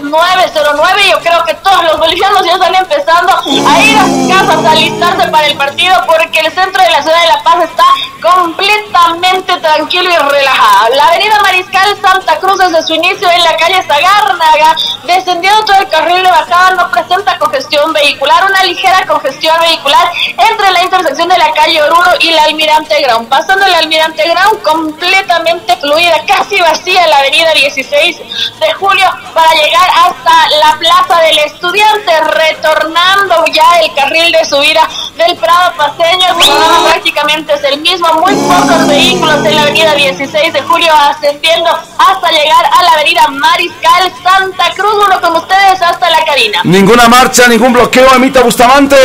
909. 0.01 1.09
Yo 1.09 1.19
creo 1.19 1.43
que 1.45 1.53
todos 1.55 1.83
los 1.83 1.97
bolivianos 1.97 2.45
ya 2.45 2.53
están 2.53 2.75
empezando 2.75 3.33
a 3.33 3.79
ir 3.81 3.97
a 3.97 4.05
sus 4.05 4.27
casas 4.27 4.65
a 4.65 4.71
alistarse 4.71 5.27
para 5.29 5.47
el 5.47 5.57
partido 5.57 5.95
porque 6.05 6.39
el 6.39 6.51
centro 6.51 6.83
de 6.83 6.89
la 6.89 7.01
ciudad 7.01 7.21
de 7.21 7.27
La 7.27 7.43
Paz 7.43 7.63
está 7.63 7.85
completamente 8.21 9.57
tranquilo 9.57 10.09
y 10.09 10.17
relajado. 10.17 10.95
La 10.95 11.07
avenida 11.07 11.39
Mariscal 11.41 11.97
Santa 12.01 12.37
Cruz 12.39 12.50
desde 12.69 12.85
su 12.85 12.93
inicio 12.93 13.29
en 13.29 13.43
la 13.43 13.57
calle 13.57 13.81
Zagárnaga, 13.87 14.75
descendiendo 15.03 15.65
todo 15.65 15.77
el 15.77 15.87
carril 15.89 16.23
de 16.23 16.29
bajada, 16.29 16.75
no 16.75 16.91
presenta 16.91 17.37
congestión 17.39 17.91
vehicular, 17.91 18.45
una 18.45 18.63
ligera 18.63 19.05
congestión 19.07 19.55
vehicular 19.61 20.11
entre 20.37 20.71
la 20.71 20.83
intersección 20.83 21.27
de 21.27 21.37
la 21.37 21.51
calle 21.53 21.81
Oruro 21.81 22.11
y 22.19 22.31
la 22.31 22.43
Almirante 22.43 23.01
Ground. 23.01 23.29
Pasando 23.29 23.65
el 23.65 23.73
Almirante 23.73 24.23
Ground, 24.29 24.61
completamente 24.61 25.75
fluida, 25.77 26.21
casi 26.27 26.59
vacía 26.59 27.07
la 27.07 27.17
avenida 27.17 27.51
16 27.53 28.17
de 28.17 28.73
julio 28.73 29.07
para 29.33 29.51
llegar 29.53 29.89
hasta 30.05 30.49
la 30.59 30.77
Plaza 30.77 31.21
del 31.21 31.39
Estudiante, 31.39 32.21
retornando 32.21 33.45
ya 33.51 33.79
el 33.81 33.93
carril 33.95 34.31
de 34.31 34.45
subida 34.45 34.87
del 35.17 35.35
Prado 35.37 35.73
Paseño. 35.77 36.27
El 36.27 36.35
programa 36.35 36.89
prácticamente 36.89 37.53
es 37.53 37.63
el 37.63 37.81
mismo, 37.81 38.07
muy 38.15 38.35
pocos 38.35 38.87
vehículos 38.87 39.45
en 39.45 39.55
la 39.55 39.61
avenida 39.63 39.95
16 39.95 40.53
de 40.53 40.61
julio 40.61 40.93
ascendiendo 40.93 41.71
hasta 41.97 42.31
llegar 42.31 42.50
a 42.53 42.83
la 42.83 42.91
avenida 42.93 43.27
Mariscal 43.27 44.11
Santa 44.23 44.71
Cruz. 44.75 45.05
Uno 45.07 45.21
con 45.21 45.35
ustedes 45.37 45.81
hasta 45.81 46.09
la 46.09 46.23
cabina. 46.25 46.61
Ninguna 46.63 47.07
marcha, 47.07 47.47
ningún 47.47 47.73
bloqueo, 47.73 48.09
Amita 48.11 48.41
Bustamante. 48.41 48.97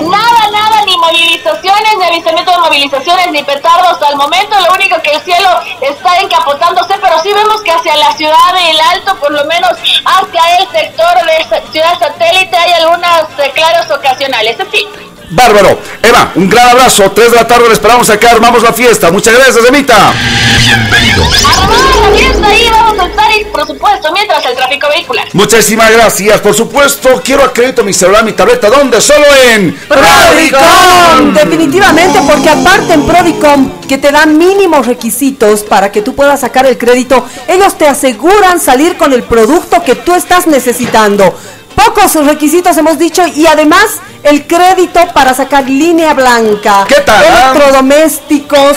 Nada, 0.00 0.50
nada, 0.52 0.84
ni 0.84 0.96
movilizaciones, 0.98 1.96
ni 1.98 2.04
avistamiento 2.04 2.50
de 2.50 2.58
movilizaciones, 2.58 3.30
ni 3.30 3.42
petardos 3.44 4.02
al 4.02 4.16
momento. 4.16 4.58
Lo 4.60 4.74
único 4.74 5.00
que 5.00 5.12
el 5.12 5.22
cielo 5.22 5.48
está 5.80 6.18
encapotándose, 6.20 6.94
pero 7.00 7.20
sí 7.22 7.32
vemos 7.32 7.62
que 7.62 7.70
hacia 7.70 7.96
la 7.96 8.12
ciudad 8.12 8.54
del 8.54 8.80
Alto, 8.80 9.16
por 9.16 9.30
lo 9.30 9.44
menos 9.44 9.70
hacia 10.04 10.56
el 10.58 10.68
sector 10.70 11.14
de 11.24 11.62
ciudad 11.72 11.98
satélite, 11.98 12.56
hay 12.56 12.72
algunas 12.72 13.26
claros 13.54 13.90
ocasionales. 13.90 14.56
Sí. 14.72 14.86
Bárbaro. 15.30 15.80
Eva, 16.02 16.32
un 16.34 16.48
gran 16.48 16.68
abrazo. 16.68 17.10
Tres 17.12 17.30
de 17.30 17.36
la 17.36 17.46
tarde 17.46 17.68
le 17.68 17.74
esperamos 17.74 18.08
acá. 18.10 18.30
Armamos 18.30 18.62
la 18.62 18.72
fiesta. 18.72 19.10
Muchas 19.10 19.34
gracias, 19.34 19.64
Emita. 19.64 20.10
Armamos 20.10 22.00
la 22.00 22.16
fiesta 22.16 22.54
y 22.54 22.70
vamos 22.70 22.98
a 22.98 23.06
estar, 23.06 23.30
y, 23.38 23.44
por 23.46 23.66
supuesto, 23.66 24.12
mientras 24.12 24.44
el 24.44 24.56
tráfico 24.56 24.88
vehicular. 24.88 25.28
Muchísimas 25.32 25.90
gracias. 25.90 26.40
Por 26.40 26.54
supuesto, 26.54 27.20
quiero 27.24 27.44
acredito 27.44 27.82
mi 27.84 27.92
celular, 27.92 28.24
mi 28.24 28.32
tableta. 28.32 28.68
¿Dónde? 28.68 29.00
Solo 29.00 29.26
en 29.52 29.74
Prodicom. 29.88 31.34
Definitivamente, 31.34 32.20
porque 32.26 32.48
aparte 32.48 32.94
en 32.94 33.06
Prodicom, 33.06 33.80
que 33.88 33.98
te 33.98 34.10
dan 34.12 34.36
mínimos 34.38 34.86
requisitos 34.86 35.62
para 35.62 35.90
que 35.90 36.02
tú 36.02 36.14
puedas 36.14 36.40
sacar 36.40 36.66
el 36.66 36.78
crédito, 36.78 37.26
ellos 37.48 37.76
te 37.76 37.88
aseguran 37.88 38.60
salir 38.60 38.96
con 38.96 39.12
el 39.12 39.22
producto 39.22 39.82
que 39.82 39.94
tú 39.94 40.14
estás 40.14 40.46
necesitando. 40.46 41.34
Pocos 41.76 42.14
requisitos 42.26 42.76
hemos 42.76 42.98
dicho 42.98 43.24
y 43.26 43.46
además 43.46 43.86
el 44.22 44.46
crédito 44.46 45.00
para 45.14 45.34
sacar 45.34 45.68
línea 45.68 46.14
blanca, 46.14 46.84
¿Qué 46.88 47.00
tal, 47.02 47.24
ah? 47.24 47.52
electrodomésticos. 47.52 48.76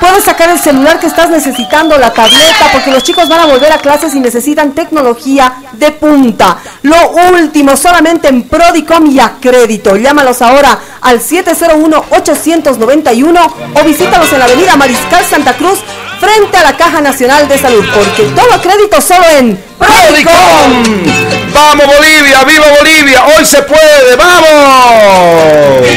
Puedes 0.00 0.24
sacar 0.24 0.50
el 0.50 0.58
celular 0.58 0.98
que 0.98 1.06
estás 1.06 1.28
necesitando, 1.28 1.98
la 1.98 2.10
tableta, 2.10 2.70
porque 2.72 2.90
los 2.90 3.02
chicos 3.02 3.28
van 3.28 3.40
a 3.40 3.46
volver 3.46 3.70
a 3.70 3.76
clases 3.78 4.14
y 4.14 4.20
necesitan 4.20 4.72
tecnología 4.72 5.52
de 5.72 5.90
punta. 5.90 6.56
Lo 6.82 7.10
último, 7.32 7.76
solamente 7.76 8.28
en 8.28 8.44
Prodicom 8.44 9.10
y 9.10 9.20
a 9.20 9.34
crédito. 9.38 9.96
Llámalos 9.96 10.40
ahora 10.40 10.78
al 11.02 11.20
701-891 11.20 13.52
o 13.74 13.84
visítalos 13.84 14.32
en 14.32 14.38
la 14.38 14.46
avenida 14.46 14.76
Mariscal 14.76 15.24
Santa 15.26 15.52
Cruz 15.52 15.80
frente 16.20 16.56
a 16.58 16.62
la 16.62 16.76
Caja 16.76 17.00
Nacional 17.00 17.48
de 17.48 17.58
Salud, 17.58 17.84
porque 17.94 18.22
todo 18.36 18.60
crédito 18.60 19.00
solo 19.00 19.26
en 19.38 19.58
Prodicom. 19.78 21.30
¡Vamos 21.52 21.86
Bolivia! 21.86 22.44
¡Viva 22.44 22.66
Bolivia! 22.78 23.24
¡Hoy 23.24 23.44
se 23.44 23.62
puede! 23.62 24.16
¡Vamos! 24.16 25.88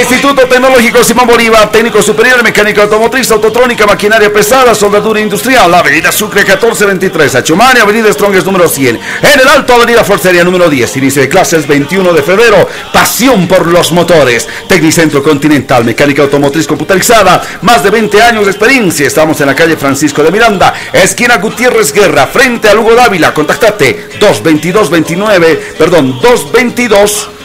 Instituto 0.00 0.46
Tecnológico 0.46 1.02
Simón 1.02 1.26
Bolívar, 1.26 1.70
técnico 1.70 2.02
superior 2.02 2.38
en 2.38 2.44
mecánica 2.44 2.82
automotriz, 2.82 3.30
autotrónica, 3.30 3.86
maquinaria 3.86 4.32
pesada, 4.32 4.74
soldadura 4.74 5.20
industrial, 5.20 5.72
Avenida 5.74 6.12
Sucre 6.12 6.42
1423, 6.42 7.36
Achumani, 7.36 7.80
Avenida 7.80 8.12
Strongest 8.12 8.46
número 8.46 8.68
100, 8.68 8.96
en 8.96 9.40
el 9.40 9.48
Alto 9.48 9.74
Avenida 9.74 10.04
Forcería 10.04 10.44
número 10.44 10.68
10, 10.68 10.96
inicio 10.96 11.22
de 11.22 11.28
clases 11.28 11.66
21 11.66 12.12
de 12.12 12.22
febrero, 12.22 12.68
pasión 12.92 13.46
por 13.48 13.66
los 13.66 13.92
motores, 13.92 14.48
Tecnicentro 14.68 15.22
Continental, 15.22 15.84
mecánica 15.84 16.22
automotriz 16.22 16.66
computarizada, 16.66 17.42
más 17.62 17.82
de 17.82 17.90
20 17.90 18.22
años 18.22 18.44
de 18.44 18.50
experiencia, 18.50 18.97
estamos 19.04 19.40
en 19.40 19.46
la 19.46 19.54
calle 19.54 19.76
Francisco 19.76 20.22
de 20.22 20.30
Miranda, 20.30 20.74
esquina 20.92 21.38
Gutiérrez 21.38 21.92
Guerra, 21.92 22.26
frente 22.26 22.68
a 22.68 22.74
Lugo 22.74 22.94
Dávila, 22.94 23.32
contactate 23.32 24.08
222 24.18 24.90
29, 24.90 25.74
perdón, 25.78 26.18
222 26.20 27.37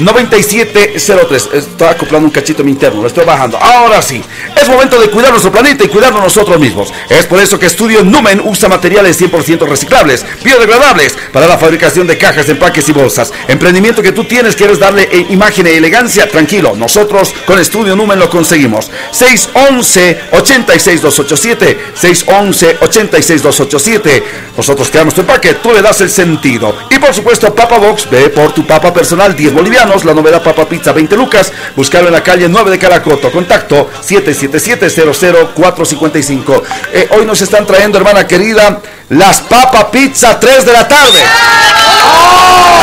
9703. 0.00 1.50
Estaba 1.52 1.92
acoplando 1.92 2.26
un 2.26 2.32
cachito 2.32 2.64
mi 2.64 2.70
interno, 2.70 3.02
lo 3.02 3.06
estoy 3.06 3.24
bajando. 3.24 3.58
Ahora 3.58 4.02
sí, 4.02 4.22
es 4.60 4.68
momento 4.68 5.00
de 5.00 5.10
cuidar 5.10 5.30
nuestro 5.30 5.52
planeta 5.52 5.84
y 5.84 5.88
cuidarnos 5.88 6.22
nosotros 6.22 6.58
mismos. 6.58 6.92
Es 7.08 7.26
por 7.26 7.40
eso 7.40 7.58
que 7.58 7.66
Estudio 7.66 8.02
Numen 8.02 8.40
usa 8.44 8.68
materiales 8.68 9.20
100% 9.20 9.66
reciclables, 9.68 10.24
biodegradables 10.42 11.16
para 11.32 11.46
la 11.46 11.58
fabricación 11.58 12.06
de 12.06 12.18
cajas, 12.18 12.48
empaques 12.48 12.88
y 12.88 12.92
bolsas. 12.92 13.32
Emprendimiento 13.48 14.02
que 14.02 14.12
tú 14.12 14.24
tienes, 14.24 14.56
quieres 14.56 14.78
darle 14.78 15.08
eh, 15.10 15.26
imagen 15.30 15.66
e 15.66 15.76
elegancia, 15.76 16.28
tranquilo. 16.28 16.74
Nosotros 16.76 17.34
con 17.46 17.58
Estudio 17.58 17.96
Numen 17.96 18.18
lo 18.18 18.30
conseguimos. 18.30 18.90
611 19.12 20.20
86287 20.32 21.78
611 21.94 22.78
86287 22.80 24.24
Nosotros 24.56 24.88
creamos 24.90 25.14
tu 25.14 25.20
empaque, 25.20 25.54
tú 25.54 25.72
le 25.72 25.82
das 25.82 26.00
el 26.00 26.10
sentido. 26.10 26.74
Y 26.90 26.98
por 26.98 27.14
supuesto, 27.14 27.54
Papa 27.54 27.78
Box, 27.78 28.08
ve 28.10 28.30
por 28.30 28.52
tu 28.52 28.66
papa 28.66 28.92
personal 28.92 29.34
10 29.34 29.52
bolivianos 29.52 29.89
la 30.04 30.14
novedad 30.14 30.42
Papa 30.42 30.64
Pizza 30.66 30.92
20 30.92 31.16
lucas. 31.16 31.52
Buscarlo 31.76 32.08
en 32.08 32.14
la 32.14 32.22
calle 32.22 32.48
9 32.48 32.70
de 32.70 32.78
Caracoto. 32.78 33.30
Contacto 33.32 33.90
777-00455. 34.08 36.62
Eh, 36.92 37.08
hoy 37.10 37.24
nos 37.26 37.40
están 37.42 37.66
trayendo, 37.66 37.98
hermana 37.98 38.26
querida, 38.26 38.80
las 39.10 39.40
Papa 39.42 39.90
Pizza 39.90 40.38
3 40.38 40.64
de 40.64 40.72
la 40.72 40.86
tarde. 40.88 41.22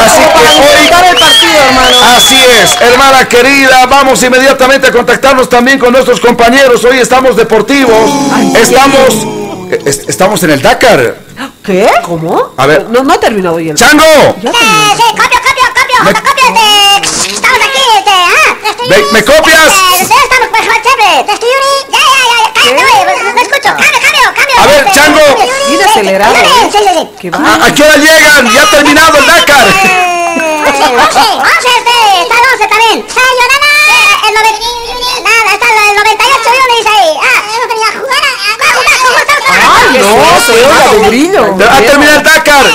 Así 0.06 0.20
que 0.20 0.26
hoy, 0.60 0.90
el 1.10 1.18
partido, 1.18 1.54
hermano. 1.68 1.98
así 2.18 2.38
es, 2.46 2.78
hermana 2.82 3.28
querida, 3.28 3.86
vamos 3.88 4.22
inmediatamente 4.24 4.88
a 4.88 4.92
contactarnos 4.92 5.50
también 5.50 5.80
con 5.80 5.92
nuestros 5.94 6.20
compañeros. 6.20 6.84
Hoy 6.86 7.00
estamos 7.00 7.36
deportivos, 7.36 8.12
estamos, 8.56 9.16
eh, 9.72 9.82
es- 9.86 10.04
estamos 10.08 10.44
en 10.44 10.52
el 10.52 10.62
Dakar. 10.62 11.26
¿Qué? 11.64 11.90
¿Cómo? 12.04 12.54
A 12.56 12.66
ver. 12.66 12.86
No, 12.90 13.04
no 13.04 13.14
ha 13.14 13.20
terminado 13.20 13.56
hoy 13.58 13.70
el... 13.70 13.76
¡Chango! 13.76 14.04
Ya 14.42 14.50
Eh, 14.52 14.54
sí, 14.96 15.04
copio, 15.12 15.40
copio, 15.42 15.66
copio, 15.76 16.04
Me- 16.06 16.12
este, 16.12 16.30
estamos 17.36 17.60
aquí, 17.60 17.82
este, 17.98 18.10
ah, 18.10 18.56
este, 18.70 18.77
¿Me- 18.90 19.04
me 19.12 19.24
copias? 19.24 19.74
A 24.58 24.66
ver, 24.66 24.92
Chango. 24.92 25.20
Este, 25.20 25.84
acelerado, 25.86 26.34
¿eh? 26.36 26.40
Sí, 26.72 26.78
sí, 26.78 26.84
sí. 26.84 27.08
¿Qué 27.22 27.28
¿A, 27.28 27.38
va? 27.38 27.66
a 27.66 27.74
qué 27.74 27.84
hora 27.84 27.98
llegan? 27.98 28.50
¡Ya 28.54 28.62
ha 28.64 28.70
terminado 28.70 29.18
el 29.18 29.26
Dakar! 29.26 29.68
Once, 29.68 30.84
once, 30.84 31.20
once, 31.20 31.70
este, 31.78 31.96
está 32.22 32.36
el 32.36 32.46
once 32.54 32.68
también. 32.68 33.06
Sayonara, 33.08 33.70
el 34.28 34.34
noven- 34.34 34.60
nada, 35.24 35.50
está 35.54 35.68
el 35.68 35.96
98, 35.96 36.50
Yuri, 36.58 36.76
dice 36.78 36.90
ahí. 36.90 37.12
Ah, 37.22 37.28
no, 39.94 40.14
se 40.46 40.52
brillo. 41.08 41.42
¡Ha 41.70 41.80
terminado 41.82 42.18
el 42.18 42.24
Dakar! 42.24 42.66
Eh. 42.66 42.72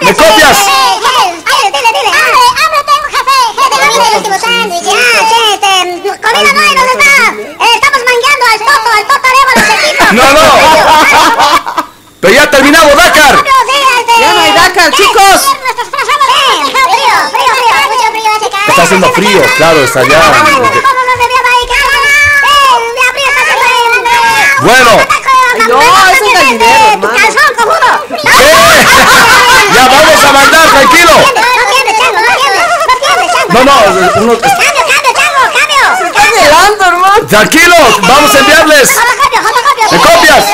¿Me 0.00 0.12
copias? 0.14 0.58
eh, 0.58 0.62
eh, 0.66 1.34
Dile, 1.46 1.70
dile, 1.72 1.90
dile. 1.96 2.10
Hambre, 2.12 2.44
hambre 2.62 2.80
tengo, 2.86 3.06
jefe. 3.10 3.38
Viene 3.96 4.10
el 4.10 4.16
último 4.18 4.36
sándwich. 4.38 4.86
Ah, 4.86 4.90
sí, 5.28 5.38
este, 5.54 5.68
comida 6.20 6.52
no 6.52 6.60
hay, 6.60 6.74
¿dónde 6.74 6.92
está? 6.92 7.14
Eh, 7.64 7.74
estamos 7.74 8.00
mangueando 8.04 8.44
al 8.52 8.58
Toto, 8.58 8.88
al 8.96 9.04
Toto 9.06 9.26
Areva, 9.26 9.52
los 9.56 9.68
equipos. 9.74 10.08
No, 10.12 10.24
no. 10.32 10.44
¡Pero 12.20 12.32
ya 12.34 12.42
ha 12.42 12.50
terminado 12.50 12.94
Dakar! 12.96 13.34
Ya 14.20 14.28
no 14.34 14.40
hay 14.40 14.52
Dakar, 14.52 14.90
chicos. 14.92 15.14
Frío, 15.16 15.30
frío, 17.30 17.30
frío, 17.30 17.54
mucho 17.88 18.06
frío 18.10 18.30
hace. 18.36 18.46
Está 18.70 18.82
haciendo 18.82 19.08
frío, 19.12 19.40
claro, 19.56 19.78
está 19.84 20.00
allá. 20.00 20.18
Eh. 20.18 20.20
Bueno. 24.60 24.90
No, 25.68 25.80
es 26.10 26.20
un 26.22 26.32
gallinero, 26.32 26.66
Tu 26.66 26.72
hermano. 26.92 27.18
calzón, 27.18 27.54
cojudo. 27.56 27.90
¡Eh! 28.10 28.14
¡Ya 29.74 29.84
vamos 29.88 30.24
a 30.24 30.32
mandar, 30.32 30.68
tranquilo! 30.70 31.12
No. 33.48 33.64
No, 33.64 33.64
no, 33.64 33.72
uno- 34.22 34.38
Cambio, 34.38 34.82
cambio, 34.90 35.12
chango, 35.18 35.42
cambio. 35.56 35.84
Está 36.08 36.22
gelando, 36.40 36.84
hermano. 36.84 37.26
tranquilo, 37.28 37.76
vamos 38.02 38.34
a 38.34 38.38
enviarles. 38.38 38.90
Fotocopio, 38.90 39.40
fotocopio. 39.42 39.86
¿Me 39.90 39.98
copias? 39.98 40.44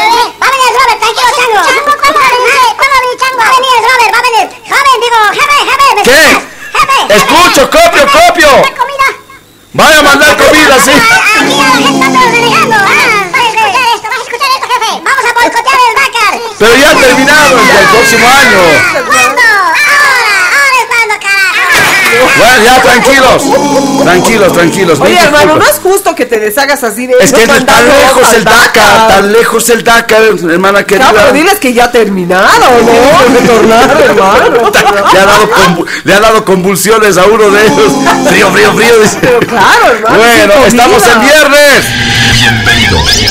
Va 0.41 0.47
a 0.47 0.51
venir 0.51 0.67
el 0.69 0.75
Robert, 0.79 0.99
tranquilo, 1.01 1.29
chango. 1.37 1.61
Chango, 1.69 1.93
¿cuándo 2.01 2.19
va 2.21 2.27
a 2.27 2.33
venir? 2.33 2.53
¿Cuándo 2.77 2.93
va 2.93 2.99
a 2.99 3.03
venir 3.03 3.17
chango? 3.23 3.39
Va 3.39 3.47
a 3.47 3.53
venir 3.57 3.73
el 3.79 3.85
Robert, 3.89 4.11
va 4.13 4.19
a 4.19 4.23
venir. 4.29 4.47
Joven, 4.73 4.97
digo, 5.03 5.19
jefe, 5.39 5.57
jefe, 5.69 5.87
¿me 5.97 6.03
¿Qué? 6.03 6.23
Jefe. 6.73 6.99
Escucho, 7.17 7.63
copio, 7.71 8.03
copio. 8.13 8.51
¿Una 8.53 8.75
comida? 8.77 9.07
Vaya 9.75 9.99
a 9.99 10.03
mandar 10.03 10.37
comida, 10.37 10.75
sí. 10.85 10.93
Ah, 10.93 11.23
Aquí 11.37 11.55
la 11.57 11.67
gente. 11.73 12.05
Ah, 12.05 12.67
vas 13.33 13.41
a 13.41 13.49
escuchar 13.49 13.87
esto, 13.95 14.09
vas 14.09 14.19
a 14.19 14.23
escuchar 14.23 14.51
esto, 14.53 14.67
jefe. 14.69 14.91
Vamos 15.03 15.25
a 15.25 15.33
boicotear 15.33 15.79
el 15.89 15.95
Dakar. 15.97 16.35
Pero 16.59 16.75
ya 16.77 16.95
terminado 16.95 17.59
el 17.59 17.87
próximo 17.89 18.27
año. 18.29 18.61
Bueno, 22.39 22.65
ya 22.65 22.83
tranquilos. 22.83 23.43
Tranquilos, 24.03 24.53
tranquilos. 24.53 25.01
Oye, 25.01 25.19
hermano, 25.19 25.57
no 25.57 25.65
es 25.65 25.79
justo 25.79 26.15
que 26.15 26.27
te 26.27 26.39
deshagas 26.39 26.83
así 26.85 27.07
de 27.07 27.15
Es 27.21 27.33
que 27.33 27.47
tan 27.47 27.67
lejos 27.67 28.33
el 28.35 28.45
DACA, 28.45 29.09
tan 29.09 29.33
lejos 29.33 29.71
el 29.71 29.85
DACA, 29.85 30.17
hermana 30.19 30.85
querida. 30.85 31.13
No, 31.13 31.15
pero 31.15 31.33
diles 31.33 31.59
que 31.59 31.73
ya 31.73 31.85
ha 31.85 31.93
terminado, 31.93 32.67
¿no? 32.83 33.41
Retornar, 33.41 34.01
hermano. 34.03 34.73
Le 35.13 35.19
ha, 35.19 35.27
dado 35.27 35.49
le 36.05 36.15
ha 36.15 36.21
dado 36.21 36.45
convulsiones 36.45 37.19
a 37.19 37.27
uno 37.27 37.51
de 37.51 37.67
ellos. 37.67 37.93
Frío, 38.29 38.51
frío, 38.53 38.75
frío. 38.75 38.95
Pero 39.21 39.41
claro, 39.41 39.93
hermano. 39.93 40.17
Bueno, 40.17 40.67
estamos 40.67 41.03
en 41.07 41.21
viernes. 41.21 41.85
Bienvenidos. 42.41 43.23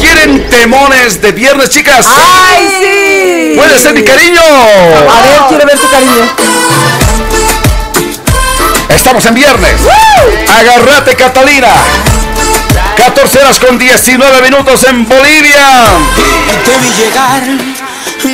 ¿Quieren 0.00 0.48
temones 0.48 1.20
de 1.20 1.32
viernes, 1.32 1.70
chicas? 1.70 2.06
¡Ay, 2.08 2.68
sí! 2.80 3.56
Puede 3.56 3.78
ser 3.78 3.94
mi 3.94 4.02
cariño. 4.02 4.40
A 4.40 5.22
ver, 5.22 5.40
quiero 5.48 5.66
ver 5.66 5.78
tu 5.78 5.90
cariño. 5.90 7.01
Estamos 8.94 9.24
en 9.26 9.34
viernes. 9.34 9.74
Agarrate, 10.48 11.14
Catalina. 11.16 11.68
14 12.96 13.38
horas 13.38 13.58
con 13.58 13.78
19 13.78 14.42
minutos 14.42 14.84
en 14.84 15.08
Bolivia. 15.08 15.84
Te 16.64 16.78
vi 16.78 16.90
llegar, 17.02 17.42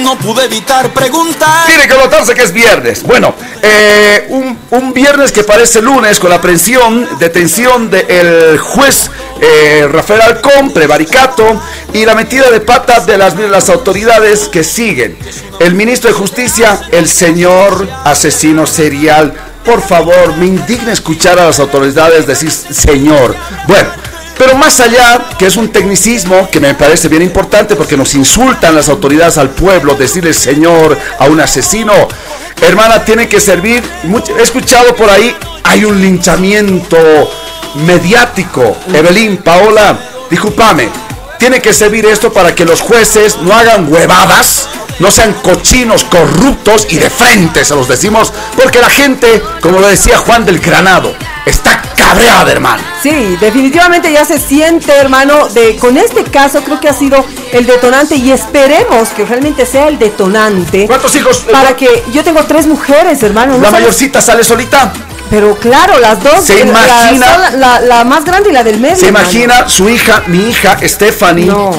no 0.03 0.19
pude 0.19 0.45
evitar 0.47 0.93
preguntar. 0.93 1.67
Tiene 1.67 1.87
que 1.87 1.95
notarse 1.95 2.35
que 2.35 2.43
es 2.43 2.53
viernes. 2.53 3.05
Bueno, 3.05 3.35
eh, 3.63 4.27
un, 4.71 4.93
viernes 4.93 5.31
que 5.31 5.45
parece 5.45 5.81
lunes 5.81 6.19
con 6.19 6.31
la 6.31 6.37
aprehensión, 6.37 7.09
detención 7.19 7.89
del 7.89 8.59
juez 8.59 9.11
eh, 9.41 9.89
Rafael 9.91 10.23
Alcón, 10.23 10.73
prevaricato 10.73 11.63
y 11.93 12.05
la 12.05 12.17
metida 12.17 12.51
de 12.51 13.17
las, 13.17 13.37
de 13.37 13.49
las 13.49 13.69
autoridades 13.69 14.49
que 14.49 14.65
siguen. 14.65 15.17
El 15.61 15.75
ministro 15.75 16.11
de 16.11 16.15
Justicia, 16.15 16.81
el 16.91 17.09
señor 17.09 17.89
asesino 18.05 18.67
serial 18.67 19.48
por 19.69 19.83
favor, 19.83 20.35
me 20.39 20.47
indigna 20.47 20.93
escuchar 20.93 21.39
a 21.39 21.45
las 21.45 21.61
autoridades 21.61 22.27
decir 22.27 22.51
señor. 22.51 23.37
Bueno, 23.67 23.91
pero 24.39 24.57
más 24.57 24.81
allá, 24.81 25.29
que 25.39 25.45
es 25.45 25.57
un 25.57 25.69
tecnicismo 25.69 26.49
que 26.51 26.59
me 26.59 26.75
parece 26.75 27.07
bien 27.09 27.21
importante 27.21 27.77
porque 27.77 27.95
nos 27.95 28.15
insultan 28.15 28.75
las 28.75 28.89
autoridades 28.89 29.37
al 29.37 29.51
pueblo, 29.51 29.95
decirle 29.95 30.33
señor 30.33 30.97
a 31.19 31.27
un 31.27 31.39
asesino, 31.39 31.93
hermana, 32.63 33.05
tiene 33.05 33.29
que 33.29 33.41
servir, 33.41 33.83
he 34.39 34.43
escuchado 34.43 34.97
por 34.97 35.11
ahí, 35.11 35.37
hay 35.65 35.85
un 35.85 36.01
linchamiento 36.01 36.97
mediático. 37.85 38.75
Evelyn, 38.95 39.37
Paola, 39.37 39.99
discúlpame, 40.31 40.89
tiene 41.39 41.61
que 41.61 41.73
servir 41.73 42.07
esto 42.07 42.33
para 42.33 42.55
que 42.55 42.65
los 42.65 42.81
jueces 42.81 43.39
no 43.39 43.53
hagan 43.53 43.93
huevadas 43.93 44.69
no 44.99 45.11
sean 45.11 45.33
cochinos, 45.35 46.05
corruptos 46.05 46.87
y 46.91 46.97
de 46.97 47.11
frente, 47.11 47.65
se 47.65 47.75
los 47.75 47.89
decimos, 47.89 48.33
porque 48.57 48.81
la 48.81 48.91
gente, 48.91 49.43
como 49.61 49.79
lo 49.79 49.87
decía 49.87 50.19
Juan 50.19 50.45
del 50.45 50.59
Granado, 50.59 51.15
está 51.47 51.83
cabreada, 51.97 52.51
hermano. 52.51 52.83
Sí, 53.03 53.37
definitivamente 53.41 54.13
ya 54.13 54.25
se 54.25 54.39
siente, 54.39 54.93
hermano, 54.93 55.49
de 55.49 55.77
con 55.77 55.97
este 55.97 56.25
caso 56.25 56.63
creo 56.63 56.81
que 56.81 56.89
ha 56.89 56.95
sido 56.95 57.25
el 57.53 57.67
detonante 57.67 58.17
y 58.17 58.33
esperemos 58.33 59.11
que 59.11 59.25
realmente 59.25 59.67
sea 59.67 59.89
el 59.89 59.99
detonante. 59.99 60.87
¿Cuántos 60.87 61.15
hijos? 61.17 61.45
Para 61.51 61.77
que 61.77 62.05
yo 62.13 62.25
tengo 62.25 62.45
tres 62.45 62.67
mujeres, 62.67 63.23
hermano. 63.23 63.59
¿La 63.59 63.71
mayorcita 63.71 64.21
sale 64.21 64.43
solita? 64.43 64.93
Pero 65.31 65.57
claro, 65.57 65.99
las 65.99 66.23
dos. 66.23 66.45
Se 66.45 66.61
imagina. 66.61 67.51
La, 67.81 68.05
más 68.05 68.25
grande 68.25 68.51
y 68.51 68.53
la 68.53 68.65
del 68.65 68.79
medio. 68.79 68.97
Se 68.97 69.09
imagina 69.09 69.69
su 69.69 69.89
hija, 69.89 70.23
mi 70.27 70.49
hija, 70.49 70.79
Stephanie. 70.83 71.47
No. 71.47 71.71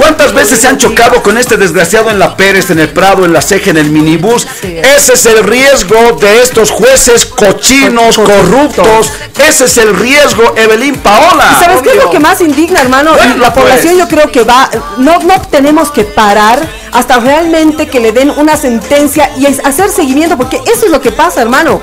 ¿Cuántas 0.00 0.32
veces 0.32 0.60
se 0.60 0.66
han 0.66 0.78
chocado 0.78 1.22
con 1.22 1.36
este 1.36 1.58
desgraciado 1.58 2.08
en 2.08 2.18
la 2.18 2.34
Pérez, 2.34 2.70
en 2.70 2.78
el 2.78 2.88
Prado, 2.88 3.26
en 3.26 3.34
la 3.34 3.42
Ceja, 3.42 3.68
en 3.68 3.76
el 3.76 3.90
minibús? 3.90 4.46
Ese 4.62 5.12
es 5.12 5.26
el 5.26 5.44
riesgo 5.44 6.12
de 6.18 6.40
estos 6.40 6.70
jueces 6.70 7.26
cochinos, 7.26 8.16
corruptos. 8.16 9.12
Ese 9.38 9.66
es 9.66 9.76
el 9.76 9.94
riesgo, 9.94 10.54
Evelyn 10.56 10.96
Paola. 10.96 11.54
sabes 11.60 11.82
qué 11.82 11.90
es 11.90 11.96
lo 11.96 12.10
que 12.10 12.18
más 12.18 12.40
indigna, 12.40 12.80
hermano? 12.80 13.12
la 13.36 13.52
población 13.52 13.94
pues. 13.94 13.98
yo 13.98 14.08
creo 14.08 14.32
que 14.32 14.42
va, 14.42 14.70
no, 14.96 15.18
no 15.18 15.40
tenemos 15.50 15.90
que 15.90 16.04
parar 16.04 16.66
hasta 16.92 17.18
realmente 17.18 17.86
que 17.86 18.00
le 18.00 18.12
den 18.12 18.30
una 18.30 18.56
sentencia 18.56 19.30
y 19.36 19.46
hacer 19.46 19.90
seguimiento, 19.90 20.36
porque 20.36 20.60
eso 20.66 20.86
es 20.86 20.90
lo 20.90 21.00
que 21.00 21.12
pasa, 21.12 21.42
hermano. 21.42 21.80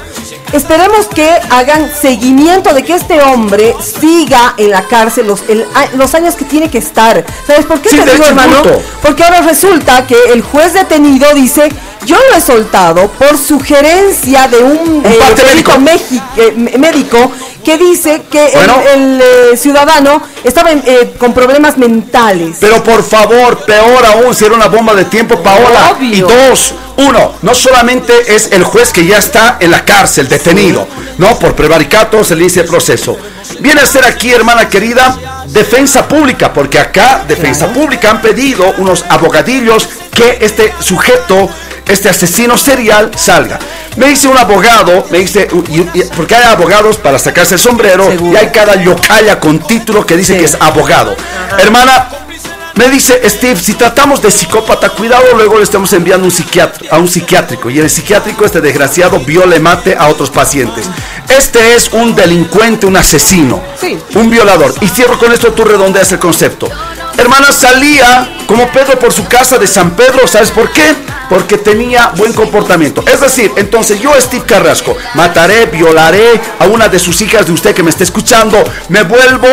Esperemos 0.53 1.07
que 1.07 1.29
hagan 1.49 1.91
seguimiento 1.93 2.73
de 2.73 2.83
que 2.83 2.93
este 2.93 3.21
hombre 3.21 3.75
siga 3.81 4.53
en 4.57 4.71
la 4.71 4.83
cárcel 4.83 5.27
los, 5.27 5.43
los 5.95 6.15
años 6.15 6.35
que 6.35 6.45
tiene 6.45 6.69
que 6.69 6.77
estar. 6.77 7.25
¿Sabes 7.45 7.65
por 7.65 7.81
qué 7.81 7.89
te 7.89 8.06
digo, 8.13 8.25
hermano? 8.25 8.61
Porque 9.01 9.23
ahora 9.23 9.41
resulta 9.41 10.05
que 10.05 10.15
el 10.33 10.41
juez 10.41 10.73
detenido 10.73 11.33
dice, 11.33 11.69
yo 12.05 12.17
lo 12.29 12.37
he 12.37 12.41
soltado 12.41 13.07
por 13.09 13.37
sugerencia 13.37 14.47
de 14.47 14.59
un, 14.59 15.03
eh, 15.05 15.19
médico, 15.43 15.71
eh, 16.37 16.77
médico 16.77 17.31
que 17.67 17.77
dice 17.77 18.21
que 18.31 18.45
el, 18.45 19.21
eh, 19.21 19.57
ciudadano 19.57 20.21
estaba 20.41 20.71
eh, 20.71 21.15
con 21.17 21.33
problemas 21.33 21.77
mentales. 21.77 22.55
Pero 22.61 22.81
por 22.81 23.03
favor, 23.03 23.65
peor 23.65 24.05
aún, 24.05 24.33
si 24.33 24.45
era 24.45 24.55
una 24.55 24.69
bomba 24.69 24.95
de 24.95 25.03
tiempo, 25.03 25.43
Paola. 25.43 25.97
Y 25.99 26.21
dos, 26.21 26.73
uno, 26.95 27.33
no 27.41 27.53
solamente 27.53 28.33
es 28.33 28.53
el 28.53 28.63
juez 28.63 28.93
que 28.93 29.05
ya 29.05 29.17
está 29.17 29.57
en 29.59 29.71
la 29.71 29.83
cárcel, 29.83 30.29
detenido, 30.29 30.87
¿no? 31.17 31.37
Por 31.37 31.55
prevaricato 31.55 32.23
se 32.23 32.37
le 32.37 32.45
dice 32.45 32.63
proceso. 32.63 33.17
Viene 33.59 33.81
a 33.81 33.85
ser 33.85 34.05
aquí, 34.05 34.31
hermana 34.31 34.69
querida, 34.69 35.43
defensa 35.47 36.07
pública, 36.07 36.53
porque 36.53 36.79
acá, 36.79 37.25
defensa 37.27 37.67
pública, 37.73 38.11
han 38.11 38.21
pedido 38.21 38.75
unos 38.77 39.03
abogadillos 39.09 39.89
que 40.13 40.37
este 40.39 40.73
sujeto 40.79 41.49
este 41.87 42.09
asesino 42.09 42.57
serial 42.57 43.11
salga. 43.15 43.59
Me 43.97 44.07
dice 44.07 44.27
un 44.27 44.37
abogado, 44.37 45.05
me 45.09 45.19
dice, 45.19 45.47
porque 46.15 46.35
hay 46.35 46.43
abogados 46.43 46.97
para 46.97 47.17
sacarse 47.17 47.55
el 47.55 47.59
sombrero 47.59 48.07
y 48.31 48.35
hay 48.35 48.47
cada 48.51 48.75
yocaya 48.75 49.39
con 49.39 49.59
título 49.59 50.05
que 50.05 50.15
dice 50.15 50.37
que 50.37 50.45
es 50.45 50.55
abogado. 50.59 51.15
Hermana, 51.57 52.07
me 52.75 52.89
dice 52.89 53.27
Steve, 53.27 53.59
si 53.59 53.73
tratamos 53.73 54.21
de 54.21 54.29
psicópata, 54.29 54.89
cuidado, 54.89 55.25
luego 55.33 55.57
le 55.57 55.63
estamos 55.63 55.91
enviando 55.93 56.27
un 56.27 56.33
a 56.91 56.97
un 56.99 57.07
psiquiátrico. 57.07 57.71
Y 57.71 57.79
en 57.79 57.85
el 57.85 57.89
psiquiátrico 57.89 58.45
este 58.45 58.61
desgraciado 58.61 59.19
viole 59.19 59.59
mate 59.59 59.95
a 59.97 60.07
otros 60.09 60.29
pacientes. 60.29 60.87
Este 61.27 61.73
es 61.73 61.89
un 61.91 62.15
delincuente, 62.15 62.85
un 62.85 62.95
asesino, 62.95 63.63
un 64.13 64.29
violador. 64.29 64.75
Y 64.79 64.89
cierro 64.89 65.17
con 65.17 65.33
esto, 65.33 65.53
tú 65.53 65.63
redondeas 65.63 66.11
el 66.11 66.19
concepto. 66.19 66.69
Hermana, 67.17 67.51
salía 67.51 68.37
como 68.45 68.67
Pedro 68.71 68.99
por 68.99 69.11
su 69.11 69.27
casa 69.27 69.57
de 69.57 69.67
San 69.67 69.95
Pedro, 69.95 70.27
¿sabes 70.27 70.51
por 70.51 70.71
qué? 70.71 70.95
Porque 71.29 71.57
tenía 71.57 72.09
buen 72.15 72.31
comportamiento. 72.33 73.03
Es 73.11 73.19
decir, 73.19 73.51
entonces 73.57 73.99
yo, 73.99 74.11
Steve 74.19 74.45
Carrasco, 74.45 74.95
mataré, 75.15 75.65
violaré 75.65 76.39
a 76.59 76.65
una 76.67 76.87
de 76.87 76.99
sus 76.99 77.19
hijas 77.21 77.47
de 77.47 77.51
usted 77.51 77.75
que 77.75 77.83
me 77.83 77.89
esté 77.89 78.03
escuchando, 78.03 78.63
me 78.89 79.03
vuelvo 79.03 79.47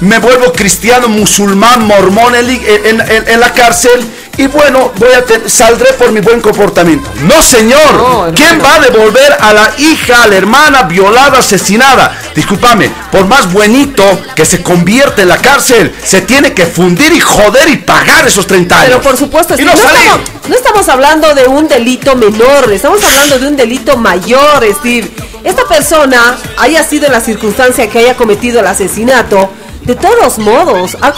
me 0.00 0.18
vuelvo 0.18 0.52
cristiano, 0.52 1.08
musulmán, 1.08 1.86
mormón 1.86 2.34
en, 2.34 3.40
la 3.40 3.52
cárcel 3.54 4.06
y 4.38 4.46
bueno, 4.48 4.92
voy 4.96 5.10
a 5.12 5.48
saldré 5.48 5.92
por 5.94 6.12
mi 6.12 6.20
buen 6.20 6.40
comportamiento. 6.40 7.10
No, 7.22 7.42
señor. 7.42 8.32
¿Quién 8.34 8.60
va 8.62 8.74
a 8.74 8.80
devolver 8.80 9.36
a 9.40 9.52
la 9.52 9.72
hija, 9.78 10.24
a 10.24 10.26
la 10.26 10.36
hermana 10.36 10.82
violada, 10.82 11.38
asesinada? 11.38 12.18
Discúlpame, 12.34 12.90
por 13.10 13.26
más 13.26 13.50
buenito 13.50 14.04
que 14.34 14.44
se 14.44 14.62
convierte 14.62 15.22
en 15.22 15.28
la 15.28 15.38
cárcel, 15.38 15.94
se 16.02 16.20
tiene 16.20 16.52
que 16.52 16.66
fundir 16.66 17.12
y 17.12 17.20
joder 17.20 17.68
y 17.70 17.78
pagar 17.78 18.26
esos 18.26 18.46
30 18.46 18.74
años. 18.74 18.88
Pero 18.88 19.02
por 19.02 19.16
supuesto, 19.16 19.56
no, 19.56 19.72
estamos, 19.72 20.20
no 20.48 20.54
estamos 20.54 20.88
hablando 20.88 21.34
de 21.34 21.48
un 21.48 21.66
delito 21.66 22.14
menor, 22.14 22.70
estamos 22.70 23.02
hablando 23.02 23.38
de 23.38 23.48
un 23.48 23.56
delito 23.56 23.96
mayor, 23.96 24.66
Steve. 24.78 25.10
Esta 25.44 25.64
persona 25.66 26.36
haya 26.58 26.82
sido 26.84 27.06
en 27.06 27.12
la 27.12 27.20
circunstancia 27.20 27.88
que 27.88 28.00
haya 28.00 28.16
cometido 28.16 28.60
el 28.60 28.66
asesinato 28.66 29.48
de 29.86 29.94
todos 29.94 30.38
modos, 30.40 30.96
ha, 31.00 31.14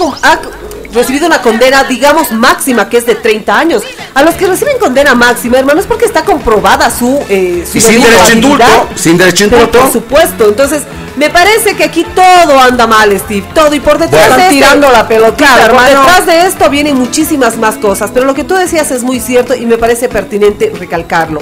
recibido 0.92 1.26
una 1.26 1.42
condena, 1.42 1.84
digamos, 1.84 2.32
máxima, 2.32 2.88
que 2.88 2.98
es 2.98 3.06
de 3.06 3.14
30 3.14 3.58
años. 3.58 3.82
A 4.14 4.22
los 4.22 4.34
que 4.34 4.46
reciben 4.46 4.78
condena 4.78 5.14
máxima, 5.14 5.58
hermano, 5.58 5.80
es 5.80 5.86
porque 5.86 6.04
está 6.04 6.24
comprobada 6.24 6.90
su... 6.90 7.22
Eh, 7.28 7.64
y 7.72 7.80
sin 7.80 8.02
derecho 8.02 8.32
indulto, 8.32 8.88
sin 8.94 9.18
derecho 9.18 9.44
indulto. 9.44 9.80
por 9.80 9.92
supuesto, 9.92 10.48
entonces... 10.48 10.82
Me 11.16 11.30
parece 11.30 11.74
que 11.74 11.82
aquí 11.82 12.06
todo 12.14 12.60
anda 12.60 12.86
mal, 12.86 13.10
Steve. 13.18 13.44
Todo. 13.52 13.74
Y 13.74 13.80
por 13.80 13.98
detrás 13.98 14.36
de 14.36 14.50
tirando 14.50 14.88
la 14.88 15.08
pelota. 15.08 15.34
Claro, 15.34 15.74
por 15.74 15.84
detrás 15.84 16.26
de 16.26 16.46
esto 16.46 16.70
vienen 16.70 16.96
muchísimas 16.96 17.56
más 17.56 17.74
cosas. 17.74 18.12
Pero 18.14 18.24
lo 18.24 18.34
que 18.34 18.44
tú 18.44 18.54
decías 18.54 18.92
es 18.92 19.02
muy 19.02 19.18
cierto 19.18 19.52
y 19.56 19.66
me 19.66 19.78
parece 19.78 20.08
pertinente 20.08 20.72
recalcarlo. 20.78 21.40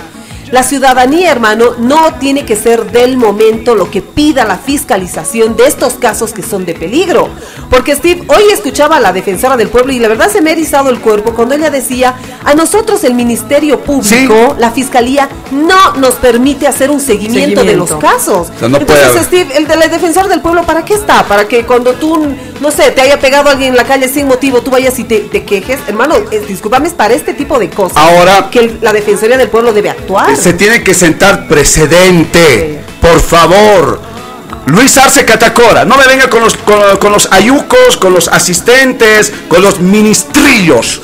La 0.53 0.63
ciudadanía, 0.63 1.33
hermano, 1.33 1.73
no 1.79 2.15
tiene 2.21 2.45
que 2.45 2.55
ser 2.57 2.91
del 2.93 3.17
momento 3.17 3.75
lo 3.75 3.91
que 3.91 4.01
pida 4.01 4.45
la 4.45 4.57
fiscalización 4.59 5.57
de 5.57 5.67
estos 5.67 5.95
casos 5.95 6.33
que 6.33 6.43
son 6.43 6.65
de 6.65 6.75
peligro. 6.75 7.29
Porque 7.69 7.95
Steve, 7.97 8.23
hoy 8.29 8.45
escuchaba 8.53 8.97
a 8.97 9.01
la 9.01 9.13
defensora 9.13 9.57
del 9.57 9.69
pueblo 9.69 9.93
y 9.93 9.99
la 9.99 10.07
verdad 10.09 10.31
se 10.31 10.41
me 10.41 10.51
ha 10.51 10.53
erizado 10.53 10.89
el 10.91 11.01
cuerpo 11.01 11.35
cuando 11.35 11.55
ella 11.57 11.71
decía, 11.71 12.15
a 12.45 12.55
nosotros 12.55 13.03
el 13.05 13.15
Ministerio 13.15 13.81
Público, 13.81 14.55
la 14.59 14.71
Fiscalía, 14.71 15.29
no 15.51 15.95
nos 15.97 16.15
permite 16.15 16.67
hacer 16.69 16.91
un 16.91 17.01
seguimiento, 17.01 17.61
de 17.65 17.77
los 17.77 17.91
casos. 18.01 18.49
Entonces, 18.79 19.27
Steve, 19.27 19.57
el, 19.57 19.67
de 19.67 19.77
la 19.77 19.89
defensor 19.89 20.29
del 20.29 20.41
pueblo, 20.41 20.63
¿para 20.63 20.85
qué 20.85 20.95
está? 20.95 21.25
Para 21.25 21.49
que 21.49 21.67
cuando 21.67 21.95
tú 21.95 22.25
no 22.61 22.71
sé, 22.71 22.91
te 22.93 23.01
haya 23.03 23.19
pegado 23.21 23.51
alguien 23.51 23.71
en 23.73 23.77
la 23.77 23.85
calle 23.85 24.09
sin 24.09 24.27
motivo, 24.29 24.61
tú 24.63 24.71
vayas 24.71 24.99
y 24.99 25.05
te, 25.05 25.21
te 25.21 25.45
quejes, 25.45 25.79
hermano, 25.89 26.15
eh, 26.31 26.43
discúlpame, 26.47 26.89
es 26.89 26.95
para 26.95 27.15
este 27.15 27.35
tipo 27.35 27.59
de 27.59 27.69
cosas. 27.69 27.97
Ahora- 27.97 28.49
Que 28.51 28.61
el- 28.61 28.79
la 28.81 28.93
Defensoría 28.93 29.37
del 29.37 29.49
Pueblo 29.49 29.73
debe 29.73 29.91
actuar. 29.91 30.36
Se 30.41 30.53
tiene 30.53 30.83
que 30.83 30.95
sentar 30.95 31.49
precedente. 31.49 32.81
Por 33.01 33.21
favor. 33.21 34.01
Luis 34.67 34.99
Arce 34.99 35.25
Catacora, 35.25 35.85
no 35.85 35.97
me 35.97 36.07
venga 36.07 36.29
con 36.29 36.43
los, 36.43 36.57
con, 36.57 36.97
con 36.99 37.13
los 37.13 37.31
ayucos, 37.31 37.97
con 37.97 38.13
los 38.13 38.27
asistentes, 38.27 39.33
con 39.49 39.63
los 39.63 39.79
ministrillos. 39.79 41.03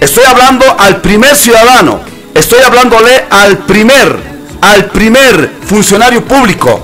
Estoy 0.00 0.24
hablando 0.24 0.64
al 0.78 1.00
primer 1.00 1.36
ciudadano. 1.36 2.00
Estoy 2.34 2.60
hablándole 2.62 3.26
al 3.30 3.58
primer, 3.58 4.16
al 4.62 4.86
primer 4.86 5.50
funcionario 5.66 6.24
público. 6.24 6.80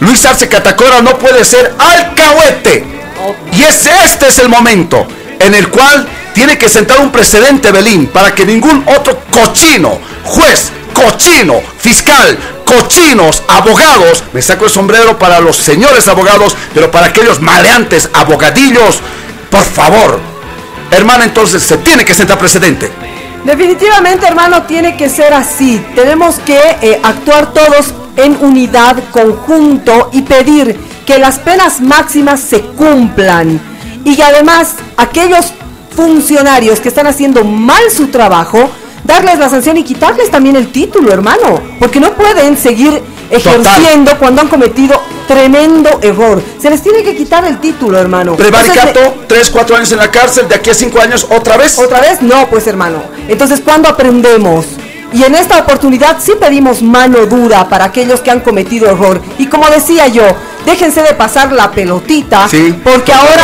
Luis 0.00 0.24
Arce 0.26 0.48
Catacora 0.48 1.02
no 1.02 1.18
puede 1.18 1.44
ser 1.44 1.74
alcahuete. 1.78 2.84
Y 3.52 3.62
es, 3.62 3.86
este 4.04 4.28
es 4.28 4.38
el 4.38 4.48
momento 4.48 5.06
en 5.40 5.54
el 5.54 5.68
cual 5.68 6.06
tiene 6.34 6.56
que 6.56 6.68
sentar 6.68 7.00
un 7.00 7.10
precedente, 7.10 7.72
Belín, 7.72 8.06
para 8.06 8.34
que 8.34 8.44
ningún 8.44 8.84
otro 8.86 9.20
cochino, 9.30 9.98
juez, 10.24 10.70
cochino, 10.98 11.60
fiscal, 11.78 12.38
cochinos, 12.64 13.42
abogados, 13.48 14.24
me 14.32 14.42
saco 14.42 14.64
el 14.64 14.70
sombrero 14.70 15.18
para 15.18 15.40
los 15.40 15.56
señores 15.56 16.08
abogados, 16.08 16.56
pero 16.74 16.90
para 16.90 17.06
aquellos 17.06 17.40
maleantes 17.40 18.10
abogadillos, 18.12 18.98
por 19.50 19.62
favor, 19.62 20.18
hermana, 20.90 21.24
entonces 21.24 21.62
se 21.62 21.78
tiene 21.78 22.04
que 22.04 22.14
sentar 22.14 22.38
precedente. 22.38 22.90
Definitivamente, 23.44 24.26
hermano, 24.26 24.64
tiene 24.64 24.96
que 24.96 25.08
ser 25.08 25.32
así. 25.32 25.82
Tenemos 25.94 26.40
que 26.40 26.58
eh, 26.82 27.00
actuar 27.02 27.52
todos 27.52 27.94
en 28.16 28.36
unidad, 28.40 28.96
conjunto 29.12 30.10
y 30.12 30.22
pedir 30.22 30.76
que 31.06 31.18
las 31.18 31.38
penas 31.38 31.80
máximas 31.80 32.40
se 32.40 32.60
cumplan. 32.60 33.60
Y 34.04 34.16
que 34.16 34.22
además, 34.24 34.74
aquellos 34.96 35.52
funcionarios 35.94 36.80
que 36.80 36.88
están 36.88 37.06
haciendo 37.06 37.44
mal 37.44 37.82
su 37.90 38.08
trabajo, 38.08 38.70
darles 39.04 39.38
la 39.38 39.48
sanción 39.48 39.76
y 39.76 39.84
quitarles 39.84 40.30
también 40.30 40.56
el 40.56 40.70
título, 40.72 41.12
hermano. 41.12 41.60
Porque 41.78 42.00
no 42.00 42.12
pueden 42.12 42.56
seguir 42.56 43.02
ejerciendo 43.30 44.18
cuando 44.18 44.42
han 44.42 44.48
cometido 44.48 45.00
tremendo 45.26 46.00
error. 46.02 46.42
Se 46.60 46.70
les 46.70 46.82
tiene 46.82 47.02
que 47.02 47.14
quitar 47.14 47.44
el 47.44 47.58
título, 47.60 47.98
hermano. 47.98 48.32
Entonces, 48.32 48.72
Prevaricato, 48.72 49.14
3, 49.26 49.50
4 49.50 49.76
años 49.76 49.92
en 49.92 49.98
la 49.98 50.10
cárcel, 50.10 50.48
de 50.48 50.54
aquí 50.54 50.70
a 50.70 50.74
5 50.74 51.00
años 51.00 51.26
otra 51.30 51.56
vez. 51.56 51.78
¿Otra 51.78 52.00
vez? 52.00 52.22
No, 52.22 52.48
pues 52.48 52.66
hermano. 52.66 53.02
Entonces, 53.28 53.60
¿cuándo 53.60 53.88
aprendemos? 53.88 54.66
Y 55.12 55.24
en 55.24 55.34
esta 55.34 55.58
oportunidad 55.58 56.18
sí 56.20 56.32
pedimos 56.38 56.82
mano 56.82 57.26
dura 57.26 57.68
para 57.68 57.86
aquellos 57.86 58.20
que 58.20 58.30
han 58.30 58.40
cometido 58.40 58.90
error. 58.90 59.20
Y 59.38 59.46
como 59.46 59.68
decía 59.70 60.08
yo, 60.08 60.24
déjense 60.68 61.02
de 61.02 61.14
pasar 61.14 61.50
la 61.52 61.70
pelotita, 61.70 62.46
Sí, 62.46 62.74
porque 62.84 63.10
ahora 63.12 63.42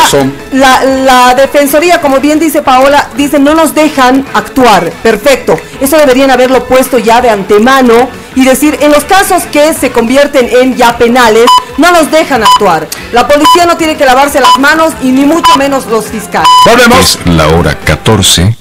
la, 0.51 0.83
la 0.83 1.33
defensoría, 1.33 1.99
como 1.99 2.19
bien 2.19 2.39
dice 2.39 2.61
Paola, 2.61 3.09
dice 3.17 3.39
no 3.39 3.55
nos 3.55 3.73
dejan 3.73 4.23
actuar. 4.35 4.91
Perfecto. 5.01 5.59
Eso 5.81 5.97
deberían 5.97 6.29
haberlo 6.29 6.65
puesto 6.65 6.99
ya 6.99 7.21
de 7.21 7.31
antemano 7.31 8.09
y 8.35 8.45
decir, 8.45 8.77
en 8.79 8.91
los 8.91 9.05
casos 9.05 9.43
que 9.51 9.73
se 9.73 9.91
convierten 9.91 10.47
en 10.61 10.75
ya 10.75 10.97
penales, 10.97 11.47
no 11.77 11.91
nos 11.91 12.11
dejan 12.11 12.43
actuar. 12.43 12.87
La 13.11 13.27
policía 13.27 13.65
no 13.65 13.75
tiene 13.75 13.97
que 13.97 14.05
lavarse 14.05 14.39
las 14.39 14.59
manos 14.59 14.93
y 15.01 15.07
ni 15.11 15.25
mucho 15.25 15.55
menos 15.57 15.87
los 15.87 16.05
fiscales. 16.05 16.47
Volvemos. 16.65 16.99
Es 16.99 17.25
la 17.25 17.47
hora 17.47 17.75
14, 17.79 18.55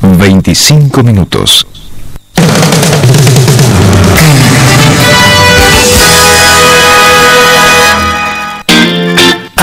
25 0.00 1.02
minutos. 1.02 1.66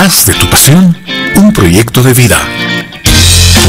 Haz 0.04 0.26
de 0.26 0.34
tu 0.34 0.50
pasión 0.50 0.96
un 1.36 1.52
proyecto 1.52 2.02
de 2.02 2.12
vida. 2.12 2.36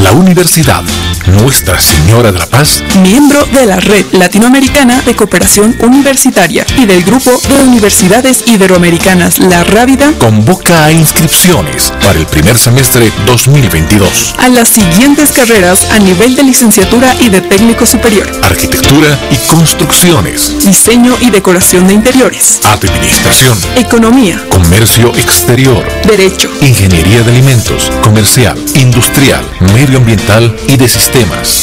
La 0.02 0.14
Universidad 0.14 0.84
Nuestra 1.28 1.80
Señora 1.80 2.32
de 2.32 2.40
la 2.40 2.46
Paz. 2.46 2.84
Miembro 3.02 3.46
de 3.46 3.66
la 3.66 3.78
Red 3.78 4.06
Latinoamericana 4.12 5.02
de 5.02 5.16
Cooperación 5.16 5.76
Universitaria 5.80 6.66
y 6.78 6.86
del 6.86 7.04
Grupo 7.04 7.32
de 7.48 7.64
Universidades 7.64 8.44
Iberoamericanas 8.48 9.40
La 9.40 9.64
Rábida 9.64 10.12
convoca 10.20 10.86
a 10.86 10.92
inscripciones 10.92 11.92
para 12.02 12.20
el 12.20 12.26
primer 12.26 12.58
semestre 12.58 13.12
2022. 13.26 14.36
a 14.38 14.50
las 14.50 14.68
siguientes 14.68 15.32
carreras 15.32 15.88
a 15.92 16.00
nivel 16.00 16.36
de 16.36 16.44
licenciatura 16.44 17.16
y 17.22 17.30
de 17.30 17.42
técnico 17.42 17.86
superior, 17.86 18.30
Arquitectura 18.44 19.18
y 19.32 19.38
construcciones, 19.48 20.60
diseño 20.66 21.16
y 21.22 21.30
decoración 21.30 21.88
de 21.88 21.94
interiores, 21.94 22.60
administración, 22.66 23.58
economía, 23.78 24.44
comercio 24.50 25.10
exterior, 25.16 25.84
derecho, 26.08 26.50
ingeniería 26.62 27.22
de 27.24 27.32
alimentos, 27.32 27.92
comercial, 28.04 28.58
industrial, 28.76 29.46
medioambiental 29.74 30.56
y 30.68 30.76
de 30.78 30.88
sistemas, 30.88 31.13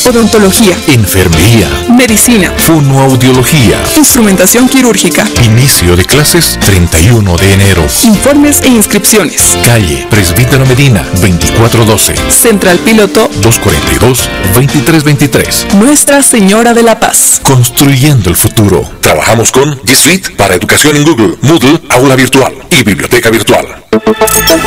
odontología, 0.07 0.77
enfermería, 0.87 1.69
medicina, 1.89 2.53
fonoaudiología. 2.57 3.83
instrumentación 3.97 4.69
quirúrgica, 4.69 5.27
Inicio 5.43 5.97
de 5.97 6.05
clases 6.05 6.57
31 6.65 7.37
de 7.37 7.55
enero. 7.55 7.85
informes 8.05 8.61
e 8.63 8.69
inscripciones. 8.69 9.59
Calle 9.65 10.07
Presbítero 10.09 10.65
Medina 10.67 11.05
2412 11.15 12.15
Central 12.31 12.79
Piloto 12.79 13.29
242-2323. 13.43 15.75
Nuestra 15.75 16.23
Señora 16.23 16.73
de 16.73 16.85
la 16.85 17.01
Paz. 17.01 17.41
Construyendo 17.43 18.31
el 18.31 18.37
futuro. 18.37 18.89
Trabajamos 19.01 19.51
con 19.51 19.77
G 19.83 19.97
Suite 19.97 20.31
para 20.37 20.55
educación 20.55 20.95
en 20.97 21.03
Google, 21.05 21.35
Moodle, 21.43 21.81
aula 21.89 22.15
virtual 22.15 22.55
y 22.71 22.85
biblioteca 22.85 23.31
virtual. 23.31 23.67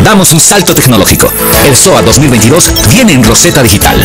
Damos 0.03 0.33
un 0.33 0.41
salto 0.41 0.75
tecnológico. 0.75 1.31
El 1.65 1.73
SOA 1.73 2.01
2022 2.01 2.71
viene 2.91 3.13
en 3.13 3.23
Roseta 3.23 3.63
Digital. 3.63 3.97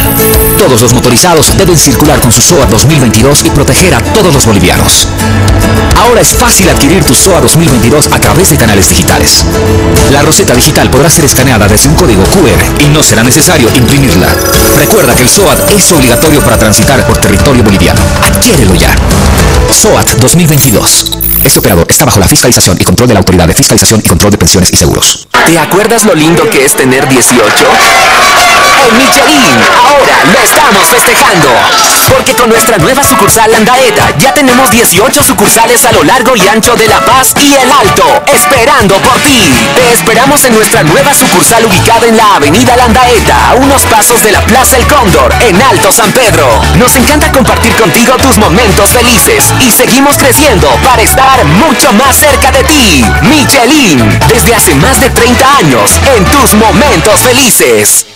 Todos 0.69 0.83
los 0.83 0.93
motorizados 0.93 1.57
deben 1.57 1.79
circular 1.79 2.21
con 2.21 2.31
su 2.31 2.43
SOA 2.43 2.67
2022 2.67 3.43
y 3.47 3.51
proteger 3.51 3.95
a 3.95 4.01
todos 4.13 4.35
los 4.35 4.45
bolivianos. 4.45 5.09
Ahora 5.97 6.21
es 6.21 6.35
fácil 6.35 6.69
adquirir 6.69 7.03
tu 7.03 7.15
SOA 7.15 7.41
2022 7.41 8.09
a 8.13 8.21
través 8.21 8.51
de 8.51 8.59
canales 8.59 8.87
digitales. 8.91 9.47
La 10.13 10.21
Roseta 10.21 10.53
Digital 10.53 10.91
podrá 10.91 11.09
ser 11.09 11.25
escaneada 11.25 11.67
desde 11.69 11.89
un 11.89 11.95
código 11.95 12.23
QR 12.25 12.83
y 12.85 12.89
no 12.89 13.03
será 13.03 13.23
necesario 13.23 13.71
imprimirla. 13.75 14.29
Recuerda 14.77 15.15
que 15.15 15.23
el 15.23 15.31
SOAT 15.31 15.71
es 15.71 15.91
obligatorio 15.91 16.43
para 16.43 16.59
transitar 16.59 17.03
por 17.07 17.17
territorio 17.17 17.65
boliviano. 17.65 18.03
Adquiérelo 18.23 18.75
ya. 18.75 18.95
SOAT 19.73 20.21
2022. 20.21 21.17
Este 21.45 21.61
operador 21.61 21.87
está 21.89 22.05
bajo 22.05 22.21
la 22.21 22.29
fiscalización 22.29 22.77
y 22.79 22.85
control 22.85 23.09
de 23.09 23.15
la 23.15 23.21
Autoridad 23.21 23.47
de 23.47 23.55
Fiscalización 23.55 24.03
y 24.05 24.09
Control 24.09 24.33
de 24.33 24.39
Pensiones 24.39 24.71
y 24.71 24.77
Seguros. 24.77 25.28
¿Te 25.49 25.59
acuerdas 25.59 26.05
lo 26.05 26.15
lindo 26.15 26.49
que 26.51 26.63
es 26.63 26.75
tener 26.75 27.09
18? 27.09 27.49
En 28.87 28.99
Michelin, 28.99 29.59
ahora 29.83 30.17
lo 30.31 30.39
estamos 30.41 30.87
festejando. 30.89 31.49
Porque 32.09 32.35
con 32.35 32.49
nuestra 32.49 32.79
nueva 32.79 33.03
sucursal 33.03 33.51
Landaeta 33.51 34.17
ya 34.19 34.33
tenemos 34.33 34.71
18 34.71 35.23
sucursales 35.23 35.85
a 35.85 35.93
lo 35.93 36.05
largo 36.05 36.37
y 36.37 36.47
ancho 36.49 36.75
de 36.75 36.87
La 36.87 37.01
Paz 37.01 37.35
y 37.41 37.55
El 37.55 37.71
Alto, 37.71 38.23
esperando 38.33 38.97
por 38.97 39.19
ti. 39.21 39.55
Te 39.75 39.93
esperamos 39.93 40.43
en 40.45 40.55
nuestra 40.55 40.83
nueva 40.83 41.15
sucursal 41.15 41.65
ubicada 41.65 42.07
en 42.07 42.17
la 42.17 42.37
Avenida 42.37 42.77
Landaeta, 42.77 43.51
a 43.51 43.55
unos 43.55 43.83
pasos 43.87 44.23
de 44.23 44.33
la 44.33 44.41
Plaza 44.43 44.77
El 44.77 44.87
Cóndor, 44.87 45.35
en 45.41 45.61
Alto 45.61 45.93
San 45.93 46.11
Pedro. 46.13 46.49
Nos 46.77 46.95
encanta 46.97 47.31
compartir 47.33 47.75
contigo 47.75 48.17
tus 48.17 48.39
momentos 48.39 48.91
felices 48.91 49.53
y 49.61 49.71
seguimos 49.71 50.17
creciendo 50.17 50.69
para 50.85 51.03
estar 51.03 51.45
mucho 51.45 51.93
más 51.95 52.17
cerca 52.17 52.51
de 52.53 52.65
ti. 52.65 53.05
Michelin, 53.23 54.19
desde 54.29 54.55
hace 54.55 54.75
más 54.77 55.01
de 55.01 55.11
30 55.11 55.38
años, 55.43 56.01
en 56.17 56.25
tus 56.27 56.55
momentos 56.55 57.21
felices. 57.21 58.07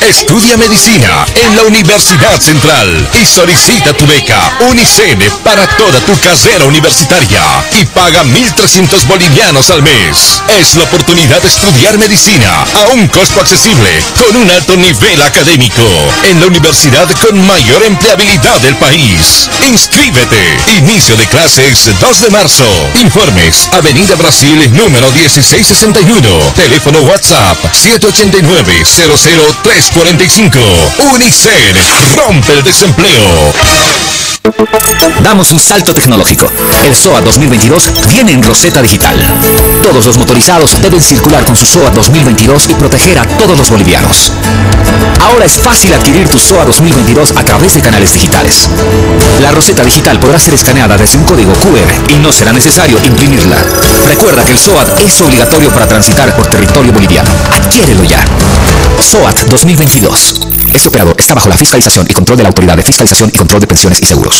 Estudia 0.00 0.56
medicina 0.56 1.26
en 1.34 1.56
la 1.56 1.62
Universidad 1.62 2.40
Central 2.40 3.08
y 3.20 3.26
solicita 3.26 3.92
tu 3.94 4.06
beca 4.06 4.58
Unicene 4.68 5.30
para 5.42 5.66
toda 5.76 6.00
tu 6.00 6.18
carrera 6.20 6.64
universitaria 6.64 7.42
y 7.72 7.84
paga 7.86 8.22
1.300 8.24 9.06
bolivianos 9.06 9.70
al 9.70 9.82
mes. 9.82 10.42
Es 10.60 10.76
la 10.76 10.84
oportunidad 10.84 11.40
de 11.42 11.48
estudiar 11.48 11.98
medicina 11.98 12.64
a 12.74 12.92
un 12.92 13.08
costo 13.08 13.40
accesible 13.40 13.88
con 14.18 14.36
un 14.36 14.50
alto 14.50 14.76
nivel 14.76 15.22
académico 15.22 15.82
en 16.24 16.40
la 16.40 16.46
universidad 16.46 17.08
con 17.22 17.44
mayor 17.46 17.82
empleabilidad 17.84 18.60
del 18.60 18.76
país. 18.76 19.48
Inscríbete. 19.66 20.56
Inicio 20.78 21.16
de 21.16 21.26
clases 21.26 21.90
2 22.00 22.20
de 22.20 22.30
marzo. 22.30 22.64
Informes 23.00 23.68
Avenida 23.72 24.14
Brasil 24.16 24.70
número 24.72 25.10
1661. 25.12 26.52
Teléfono 26.54 27.00
WhatsApp 27.00 27.58
789 27.72 28.84
00345. 29.94 30.58
Unicen 31.14 31.76
rompe 32.16 32.52
el 32.52 32.64
desempleo. 32.64 33.52
Damos 35.22 35.50
un 35.50 35.58
salto 35.58 35.92
tecnológico. 35.92 36.50
El 36.84 36.94
SOA 36.94 37.20
2022 37.20 37.90
viene 38.08 38.32
en 38.32 38.42
Roseta 38.42 38.80
Digital. 38.80 39.16
Todos 39.82 40.06
los 40.06 40.18
motorizados 40.18 40.80
deben 40.80 41.00
circular 41.00 41.44
con 41.44 41.56
su 41.56 41.66
SOA 41.66 41.90
2022 41.90 42.68
y 42.70 42.74
proteger 42.74 43.18
a 43.18 43.24
todos 43.24 43.56
los 43.58 43.70
bolivianos. 43.70 44.32
Ahora 45.20 45.44
es 45.44 45.58
fácil 45.58 45.92
adquirir 45.94 46.28
tu 46.28 46.38
SOA 46.38 46.64
2022 46.64 47.32
a 47.36 47.44
través 47.44 47.74
de 47.74 47.80
canales 47.80 48.12
digitales. 48.12 48.68
La 49.40 49.50
Roseta 49.50 49.82
Digital 49.82 50.20
podrá 50.20 50.38
ser 50.38 50.54
escaneada 50.54 50.96
desde 50.96 51.18
un 51.18 51.24
código 51.24 51.52
QR 51.54 52.12
y 52.12 52.16
no 52.16 52.32
será 52.32 52.52
necesario 52.52 52.98
imprimirla. 53.02 53.56
Recuerda 54.06 54.44
que 54.44 54.52
el 54.52 54.58
SOAT 54.58 55.00
es 55.00 55.20
obligatorio 55.20 55.70
para 55.70 55.88
transitar 55.88 56.34
por 56.36 56.46
territorio 56.46 56.92
boliviano. 56.92 57.30
Adquiérelo 57.52 58.04
ya. 58.04 58.24
SOAT 59.00 59.48
2022. 59.48 60.46
Este 60.72 60.88
operador 60.88 61.16
está 61.18 61.34
bajo 61.34 61.48
la 61.48 61.56
fiscalización 61.56 62.06
y 62.08 62.12
control 62.12 62.36
de 62.36 62.42
la 62.42 62.48
Autoridad 62.50 62.76
de 62.76 62.82
Fiscalización 62.82 63.30
y 63.32 63.38
Control 63.38 63.60
de 63.60 63.66
Pensiones 63.66 64.00
y 64.00 64.04
Seguros. 64.04 64.35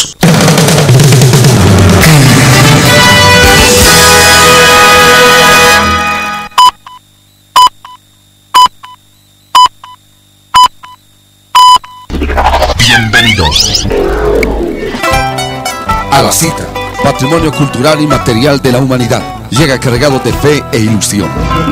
Bienvenidos 12.78 13.87
a 16.11 16.22
la 16.22 16.32
cita. 16.32 16.66
Patrimonio 17.02 17.52
cultural 17.52 18.00
y 18.00 18.06
material 18.06 18.61
de 18.61 18.72
la 18.72 18.78
humanidad. 18.78 19.22
Llega 19.50 19.78
cargado 19.78 20.18
de 20.18 20.32
fe 20.32 20.62
e 20.72 20.78
ilusión. 20.78 21.28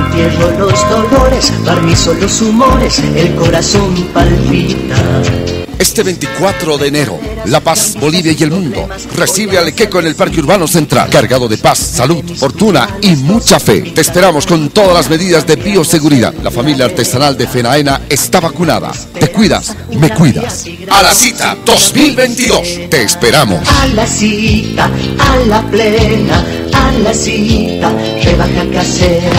Entierro 0.06 0.50
los 0.58 0.88
dolores, 0.88 1.52
barnizo 1.64 2.14
los 2.14 2.40
humores, 2.42 2.98
el 2.98 3.34
corazón 3.34 3.94
palpita. 4.12 5.63
Este 5.78 6.02
24 6.02 6.78
de 6.78 6.88
enero, 6.88 7.18
La 7.46 7.60
Paz, 7.60 7.96
Bolivia 8.00 8.32
y 8.32 8.42
el 8.42 8.50
mundo 8.50 8.88
recibe 9.16 9.58
al 9.58 9.68
Equeco 9.68 10.00
en 10.00 10.06
el 10.06 10.14
Parque 10.14 10.40
Urbano 10.40 10.66
Central, 10.66 11.10
cargado 11.10 11.48
de 11.48 11.58
paz, 11.58 11.78
salud, 11.78 12.24
fortuna 12.36 12.98
y 13.00 13.16
mucha 13.16 13.58
fe. 13.58 13.82
Te 13.82 14.00
esperamos 14.00 14.46
con 14.46 14.70
todas 14.70 14.94
las 14.94 15.10
medidas 15.10 15.46
de 15.46 15.56
bioseguridad. 15.56 16.32
La 16.42 16.50
familia 16.50 16.86
artesanal 16.86 17.36
de 17.36 17.46
Fenaena 17.46 18.02
está 18.08 18.40
vacunada. 18.40 18.92
Te 19.18 19.28
cuidas, 19.28 19.76
me 19.90 20.10
cuidas. 20.10 20.64
A 20.90 21.02
la 21.02 21.14
cita 21.14 21.56
2022. 21.64 22.90
Te 22.90 23.02
esperamos. 23.02 23.68
A 23.68 23.86
la 23.88 24.06
cita, 24.06 24.90
a 25.18 25.36
la 25.46 25.62
plena, 25.70 26.44
a 26.72 26.92
la 26.92 27.14
cita, 27.14 27.92
rebaja 28.22 28.64
casera. 28.72 29.30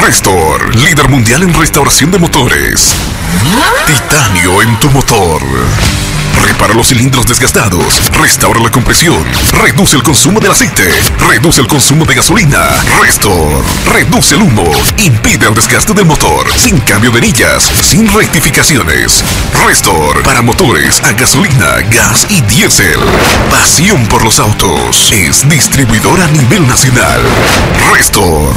Restor, 0.01 0.73
líder 0.77 1.09
mundial 1.09 1.43
en 1.43 1.53
restauración 1.53 2.09
de 2.09 2.19
motores. 2.19 2.93
Titanio 3.85 4.61
en 4.61 4.79
tu 4.79 4.89
motor. 4.91 5.41
Repara 6.45 6.75
los 6.75 6.87
cilindros 6.87 7.25
desgastados, 7.25 8.11
restaura 8.21 8.61
la 8.61 8.69
compresión, 8.69 9.25
reduce 9.51 9.95
el 9.95 10.03
consumo 10.03 10.39
del 10.39 10.51
aceite, 10.51 10.83
reduce 11.27 11.59
el 11.59 11.67
consumo 11.67 12.05
de 12.05 12.13
gasolina, 12.13 12.69
Restor, 13.01 13.63
reduce 13.91 14.35
el 14.35 14.43
humo, 14.43 14.71
impide 14.97 15.47
el 15.47 15.55
desgaste 15.55 15.93
del 15.93 16.05
motor, 16.05 16.45
sin 16.55 16.77
cambio 16.81 17.09
de 17.09 17.17
anillas, 17.17 17.63
sin 17.63 18.07
rectificaciones. 18.13 19.23
Restor, 19.65 20.21
para 20.23 20.43
motores 20.43 21.01
a 21.03 21.13
gasolina, 21.13 21.81
gas 21.91 22.27
y 22.29 22.41
diésel. 22.41 22.99
Pasión 23.49 24.05
por 24.05 24.23
los 24.23 24.39
autos, 24.39 25.11
es 25.11 25.49
distribuidor 25.49 26.21
a 26.21 26.27
nivel 26.27 26.67
nacional. 26.67 27.21
Restor, 27.91 28.53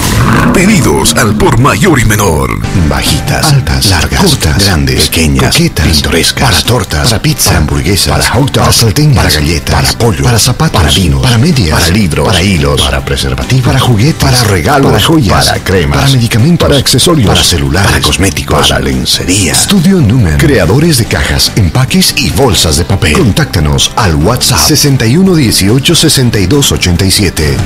pedidos 0.53 1.15
al 1.15 1.35
por 1.37 1.59
mayor 1.59 1.99
y 1.99 2.05
menor. 2.05 2.51
Bajitas, 2.89 3.53
altas, 3.53 3.87
largas, 3.87 4.21
cortas, 4.21 4.65
grandes, 4.67 5.09
pequeñas, 5.09 5.55
coquetas, 5.55 5.87
pintorescas, 5.87 6.51
para 6.51 6.63
tortas, 6.63 7.09
para 7.09 7.23
pizza, 7.23 7.51
para 7.51 7.78
hamburguesas, 7.79 8.09
para 8.09 8.31
hot 8.31 8.53
dogs, 8.53 8.59
para 8.59 8.73
salteñas, 8.73 9.17
para 9.17 9.31
galletas, 9.31 9.75
para 9.75 9.99
pollo, 9.99 10.25
para 10.25 10.39
zapatos, 10.39 10.81
para 10.81 10.93
vinos, 10.93 11.23
para 11.23 11.39
medias, 11.39 11.71
para 11.71 11.89
libros, 11.91 12.27
para 12.27 12.43
hilos, 12.43 12.83
para 12.83 13.05
preservativos, 13.05 13.65
para 13.67 13.79
juguetes, 13.79 14.23
para 14.23 14.45
regalos, 14.45 14.91
para 14.91 15.03
joyas, 15.03 15.47
para 15.47 15.65
cremas, 15.65 15.99
para 15.99 16.13
medicamentos, 16.13 16.69
para 16.69 16.79
accesorios, 16.81 17.29
para 17.29 17.43
celulares, 17.43 17.91
para 17.91 18.03
cosméticos, 18.03 18.69
para 18.69 18.81
lencería. 18.81 19.53
Estudio 19.53 20.01
Numen, 20.01 20.39
creadores 20.39 20.99
de 20.99 21.05
cajas, 21.07 21.53
empaques 21.57 22.15
y 22.17 22.31
bolsas 22.31 22.77
de 22.79 22.85
papel. 22.85 23.13
Contáctanos 23.13 23.93
al 23.97 24.17
WhatsApp 24.17 24.59
61 24.59 25.35
18 25.35 25.95
62 25.95 26.73
87. 26.73 27.57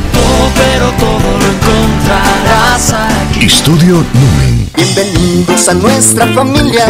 pero 0.55 0.91
todo 0.93 1.39
lo 1.39 1.47
encontrarás 1.47 2.93
aquí. 2.93 3.47
Estudio 3.47 4.05
Numen. 4.13 4.62
Bienvenidos 4.83 5.69
a 5.69 5.75
nuestra 5.75 6.27
familia, 6.35 6.85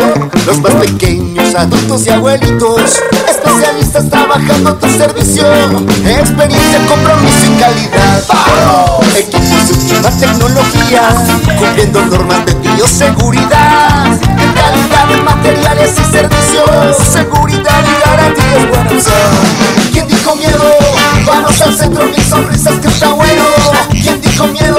los 0.47 0.59
más 0.61 0.73
pequeños, 0.77 1.55
adultos 1.55 2.07
y 2.07 2.11
abuelitos, 2.11 3.03
especialistas 3.29 4.09
trabajando 4.09 4.71
a 4.71 4.79
tu 4.79 4.89
servicio, 4.89 5.45
experiencia, 6.07 6.87
compromiso 6.89 7.45
y 7.45 7.61
calidad. 7.61 8.23
Equipos 9.15 9.69
de 9.69 9.75
última 9.75 10.11
tecnología, 10.11 11.03
cumpliendo 11.59 12.07
normas 12.07 12.47
de 12.47 12.55
bioseguridad, 12.55 14.19
calidad 14.57 15.09
de 15.11 15.17
materiales 15.23 15.93
y 15.93 16.13
servicios, 16.13 16.97
seguridad 16.97 17.85
y 17.85 18.09
garantías 18.09 18.69
buenas. 18.71 19.05
¿Quién 19.93 20.09
dijo 20.09 20.35
miedo? 20.37 20.65
Vamos 21.27 21.61
al 21.61 21.77
centro, 21.77 22.07
mil 22.07 22.25
sonrisas 22.25 22.79
que 22.81 22.89
está 22.89 23.11
bueno. 23.11 23.45
¿Quién 23.91 24.19
dijo 24.23 24.47
miedo? 24.47 24.79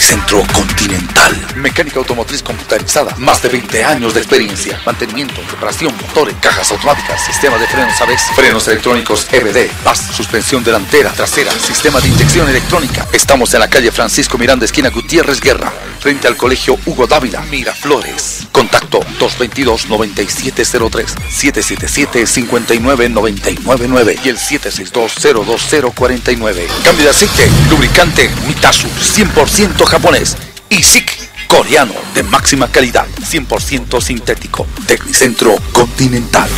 Tecnicentro 0.00 0.42
Continental. 0.54 1.36
Mecánica 1.56 1.98
automotriz 1.98 2.42
computarizada. 2.42 3.14
Más 3.18 3.42
de 3.42 3.50
20 3.50 3.84
años 3.84 4.14
de 4.14 4.20
experiencia. 4.20 4.80
Mantenimiento, 4.86 5.42
reparación, 5.50 5.94
motores, 5.94 6.34
cajas 6.40 6.70
automáticas, 6.70 7.22
sistema 7.22 7.58
de 7.58 7.66
frenos 7.66 8.00
ABS, 8.00 8.30
frenos 8.34 8.66
electrónicos 8.68 9.26
EBD, 9.30 9.68
PAS, 9.84 9.98
suspensión 10.16 10.64
delantera, 10.64 11.12
trasera, 11.12 11.52
sistema 11.52 12.00
de 12.00 12.08
inyección 12.08 12.48
electrónica. 12.48 13.06
Estamos 13.12 13.52
en 13.52 13.60
la 13.60 13.68
calle 13.68 13.92
Francisco 13.92 14.38
Miranda, 14.38 14.64
esquina 14.64 14.88
Gutiérrez 14.88 15.38
Guerra, 15.38 15.70
frente 15.98 16.26
al 16.26 16.38
colegio 16.38 16.78
Hugo 16.86 17.06
Dávila, 17.06 17.42
Miraflores. 17.42 18.46
Contacto 18.52 19.00
222-9703, 19.18 21.08
777-59999 21.30 24.18
y 24.24 24.30
el 24.30 24.38
762-02049. 24.38 26.68
Cambio 26.84 27.04
de 27.04 27.10
aceite, 27.10 27.50
lubricante 27.68 28.30
Mitasu, 28.46 28.88
100% 28.88 29.89
japonés. 29.90 30.36
Y 30.68 30.82
SIC 30.82 31.30
coreano 31.48 31.94
de 32.14 32.22
máxima 32.22 32.68
calidad, 32.68 33.06
100% 33.20 34.00
sintético. 34.00 34.66
Tecnicentro 34.86 35.56
Continental. 35.72 36.48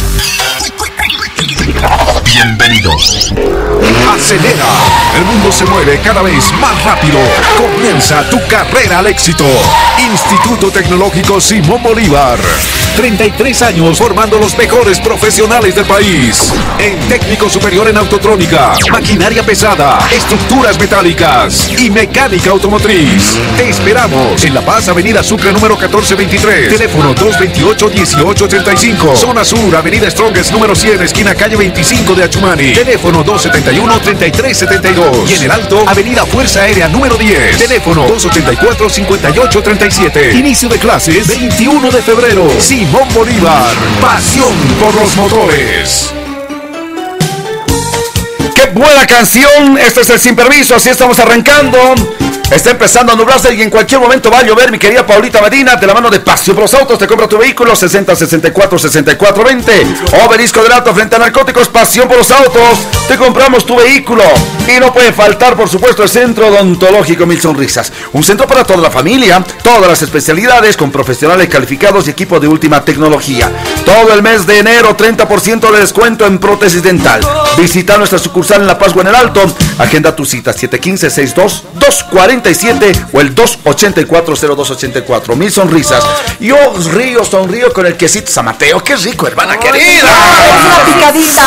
Bienvenidos. 2.45 3.33
Acelera. 4.13 4.67
El 5.17 5.25
mundo 5.25 5.53
se 5.53 5.65
mueve 5.65 6.01
cada 6.03 6.23
vez 6.23 6.53
más 6.55 6.85
rápido. 6.85 7.21
Comienza 7.57 8.29
tu 8.31 8.45
carrera 8.49 8.99
al 8.99 9.07
éxito. 9.07 9.45
Instituto 10.11 10.73
Tecnológico 10.73 11.41
Simón 11.41 11.85
Bolívar. 11.85 12.41
33 12.97 13.63
años 13.63 13.97
formando 13.97 14.39
los 14.39 14.59
mejores 14.59 15.01
profesionales 15.01 15.75
del 15.75 15.87
país. 15.87 16.53
En 16.79 16.99
técnico 17.09 17.49
superior 17.49 17.89
en 17.89 17.97
autotrónica, 17.97 18.75
maquinaria 18.91 19.43
pesada, 19.43 19.99
estructuras 20.15 20.79
metálicas 20.79 21.71
y 21.79 21.89
mecánica 21.91 22.51
automotriz. 22.51 23.39
Te 23.57 23.71
esperamos 23.71 24.45
en 24.45 24.53
La 24.55 24.61
Paz, 24.63 24.89
Avenida 24.89 25.23
Sucre 25.23 25.53
número 25.53 25.77
1423. 25.77 26.69
Teléfono 26.69 27.15
228-1835. 27.15 29.17
Zona 29.17 29.45
Sur, 29.45 29.75
Avenida 29.75 30.11
Strongest 30.11 30.53
número 30.53 30.75
100, 30.75 31.01
esquina 31.03 31.35
calle 31.35 31.57
25 31.57 32.15
de 32.15 32.25
Teléfono 32.33 33.23
271-3372. 33.25 35.29
Y 35.29 35.35
en 35.35 35.43
el 35.45 35.51
Alto, 35.51 35.85
Avenida 35.87 36.25
Fuerza 36.25 36.63
Aérea 36.63 36.89
número 36.89 37.17
10. 37.17 37.59
Teléfono 37.59 38.09
284-5837. 38.09 40.35
Inicio 40.35 40.69
de 40.69 40.79
clases 40.79 41.29
21 41.29 41.91
de 41.91 42.03
febrero. 42.03 42.49
Simón 42.59 43.07
Bolívar. 43.13 43.75
Pasión 44.01 44.53
por 44.81 44.95
los 44.95 45.15
motores. 45.17 46.15
¡Qué 48.55 48.67
buena 48.73 49.07
canción! 49.07 49.77
Este 49.79 50.01
es 50.01 50.11
el 50.11 50.21
Sin 50.21 50.35
Permiso, 50.35 50.75
así 50.75 50.89
estamos 50.89 51.19
arrancando. 51.19 51.79
Está 52.51 52.71
empezando 52.71 53.13
a 53.13 53.17
nublarse 53.17 53.55
y 53.55 53.63
en 53.63 53.71
cualquier 53.71 54.01
momento 54.01 54.31
va 54.31 54.41
a 54.41 54.43
llover, 54.43 54.71
mi 54.71 54.79
querida 54.79 55.07
Paulita 55.07 55.41
Medina, 55.41 55.77
de 55.77 55.87
la 55.87 55.95
mano 55.95 56.11
de 56.11 56.21
Pasión 56.21 56.55
por 56.55 56.65
los 56.65 56.75
Autos, 56.75 56.99
te 56.99 57.07
compra 57.07 57.27
tu 57.27 57.39
vehículo 57.39 57.75
60 57.75 58.15
64 58.15 58.79
64 58.79 59.45
20. 59.45 59.87
Obelisco 60.27 60.63
del 60.63 60.73
Alto 60.73 60.95
frente 60.95 61.17
a 61.17 61.19
narcóticos, 61.19 61.69
Pasión 61.69 62.09
por 62.09 62.19
los 62.19 62.31
Autos, 62.31 62.79
te 63.09 63.17
compramos 63.17 63.65
tu 63.65 63.77
vehículo. 63.77 64.25
Y 64.69 64.79
no 64.79 64.93
puede 64.93 65.13
faltar, 65.13 65.57
por 65.57 65.69
supuesto, 65.69 66.03
el 66.03 66.09
Centro 66.09 66.49
Odontológico 66.49 67.27
Mil 67.27 67.41
Sonrisas. 67.41 67.93
Un 68.13 68.23
centro 68.23 68.47
para 68.47 68.65
toda 68.65 68.81
la 68.81 68.91
familia, 68.91 69.43
todas 69.63 69.89
las 69.89 70.03
especialidades, 70.03 70.77
con 70.77 70.93
profesionales 70.93 71.49
calificados 71.49 72.07
y 72.07 72.11
equipo 72.11 72.39
de 72.39 72.49
última 72.49 72.85
tecnología. 72.85 73.51
Todo 73.85 74.13
el 74.13 74.23
mes 74.23 74.47
de 74.47 74.59
enero, 74.59 74.97
30% 74.97 75.71
de 75.71 75.81
descuento 75.81 76.27
en 76.27 76.39
prótesis 76.39 76.83
dental. 76.83 77.21
Visita 77.57 77.97
nuestra 77.97 78.19
sucursal 78.19 78.61
en 78.61 78.67
La 78.67 78.79
Paz 78.79 78.93
en 78.95 79.07
el 79.07 79.15
Alto. 79.15 79.41
Agenda 79.79 80.15
tu 80.15 80.25
cita 80.25 80.53
715 80.53 81.11
62 81.11 81.65
240 81.75 82.32
o 83.13 83.21
el 83.21 83.35
284-0284. 83.35 85.37
Mil 85.37 85.53
sonrisas. 85.53 86.03
Yo 86.41 86.57
río, 86.93 87.25
sonrío 87.25 87.73
con 87.73 87.87
el 87.87 87.97
quesito 87.97 88.31
San 88.31 88.45
Mateo. 88.47 88.83
Qué 88.83 88.97
rico, 88.97 89.27
hermana 89.27 89.59
querida. 89.59 90.11
Una 90.65 90.85
picadita. 90.95 91.47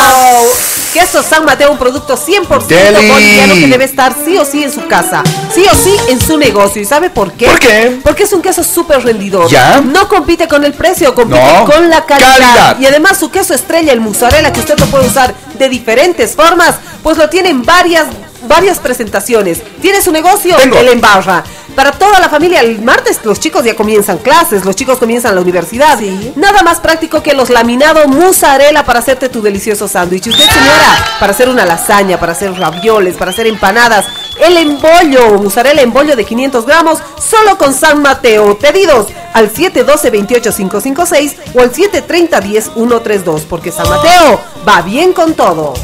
Queso 0.92 1.22
San 1.22 1.44
Mateo, 1.44 1.72
un 1.72 1.78
producto 1.78 2.16
100% 2.16 2.66
Deli. 2.68 3.08
boliviano 3.10 3.54
que 3.54 3.66
debe 3.66 3.84
estar 3.84 4.14
sí 4.24 4.38
o 4.38 4.44
sí 4.46 4.62
en 4.64 4.72
su 4.72 4.86
casa, 4.86 5.22
sí 5.54 5.62
o 5.70 5.74
sí 5.74 5.94
en 6.08 6.18
su 6.20 6.38
negocio. 6.38 6.80
¿Y 6.80 6.86
sabe 6.86 7.10
por 7.10 7.32
qué? 7.32 7.46
¿Por 7.46 7.58
qué? 7.58 8.00
Porque 8.02 8.22
es 8.22 8.32
un 8.32 8.40
queso 8.40 8.64
súper 8.64 9.04
rendidor. 9.04 9.50
¿Ya? 9.50 9.80
No 9.82 10.08
compite 10.08 10.48
con 10.48 10.64
el 10.64 10.72
precio, 10.72 11.14
compite 11.14 11.38
No. 11.42 11.66
con 11.66 11.90
la 11.90 12.06
calidad. 12.06 12.38
Calidad. 12.38 12.80
Y 12.80 12.86
además 12.86 13.18
su 13.18 13.30
queso 13.30 13.52
estrella, 13.52 13.92
el 13.92 14.00
mozzarella, 14.00 14.52
que 14.54 14.60
usted 14.60 14.78
lo 14.78 14.86
puede 14.86 15.06
usar 15.06 15.34
de 15.58 15.68
diferentes 15.68 16.34
formas, 16.34 16.76
pues 17.02 17.18
lo 17.18 17.28
tiene 17.28 17.50
en 17.50 17.62
varias, 17.62 18.06
varias 18.48 18.78
presentaciones. 18.78 19.62
Tiene 19.80 20.00
su 20.00 20.12
negocio, 20.12 20.56
Tengo. 20.56 20.78
el 20.78 20.88
embarra. 20.88 21.44
Para 21.74 21.92
toda 21.92 22.18
la 22.20 22.30
familia, 22.30 22.60
el 22.60 22.80
martes 22.80 23.20
los 23.22 23.38
chicos 23.38 23.62
ya 23.62 23.76
comienzan 23.76 24.16
clases, 24.18 24.64
los 24.64 24.74
chicos 24.74 24.98
comienzan 24.98 25.34
la 25.34 25.42
universidad. 25.42 25.98
Nada 26.34 26.62
más 26.62 26.80
práctico 26.80 27.22
que 27.22 27.34
los 27.34 27.50
laminados 27.50 28.06
mozzarella 28.08 28.82
para 28.84 29.00
hacerte 29.00 29.28
tu 29.28 29.42
delicioso 29.42 29.86
sándwich. 29.86 30.26
Y 30.26 30.30
Usted, 30.30 30.44
señora, 30.44 31.04
para 31.20 31.32
hacer 31.32 31.50
una 31.50 31.66
lasaña, 31.66 32.18
para 32.18 32.32
hacer 32.32 32.52
ravioles, 32.58 33.16
para 33.16 33.30
hacer 33.30 33.46
empanadas, 33.46 34.06
el 34.38 34.56
embollo, 34.56 35.38
mozzarella 35.38 35.82
embollo 35.82 36.16
de 36.16 36.24
500 36.24 36.64
gramos, 36.64 36.98
solo 37.22 37.58
con 37.58 37.74
San 37.74 38.00
Mateo. 38.00 38.58
Pedidos 38.58 39.08
al 39.34 39.52
712-28556 39.52 41.34
o 41.54 41.60
al 41.60 41.72
730-10132, 41.72 43.42
porque 43.48 43.70
San 43.70 43.86
Mateo 43.88 44.40
va 44.66 44.80
bien 44.80 45.12
con 45.12 45.34
todo. 45.34 45.74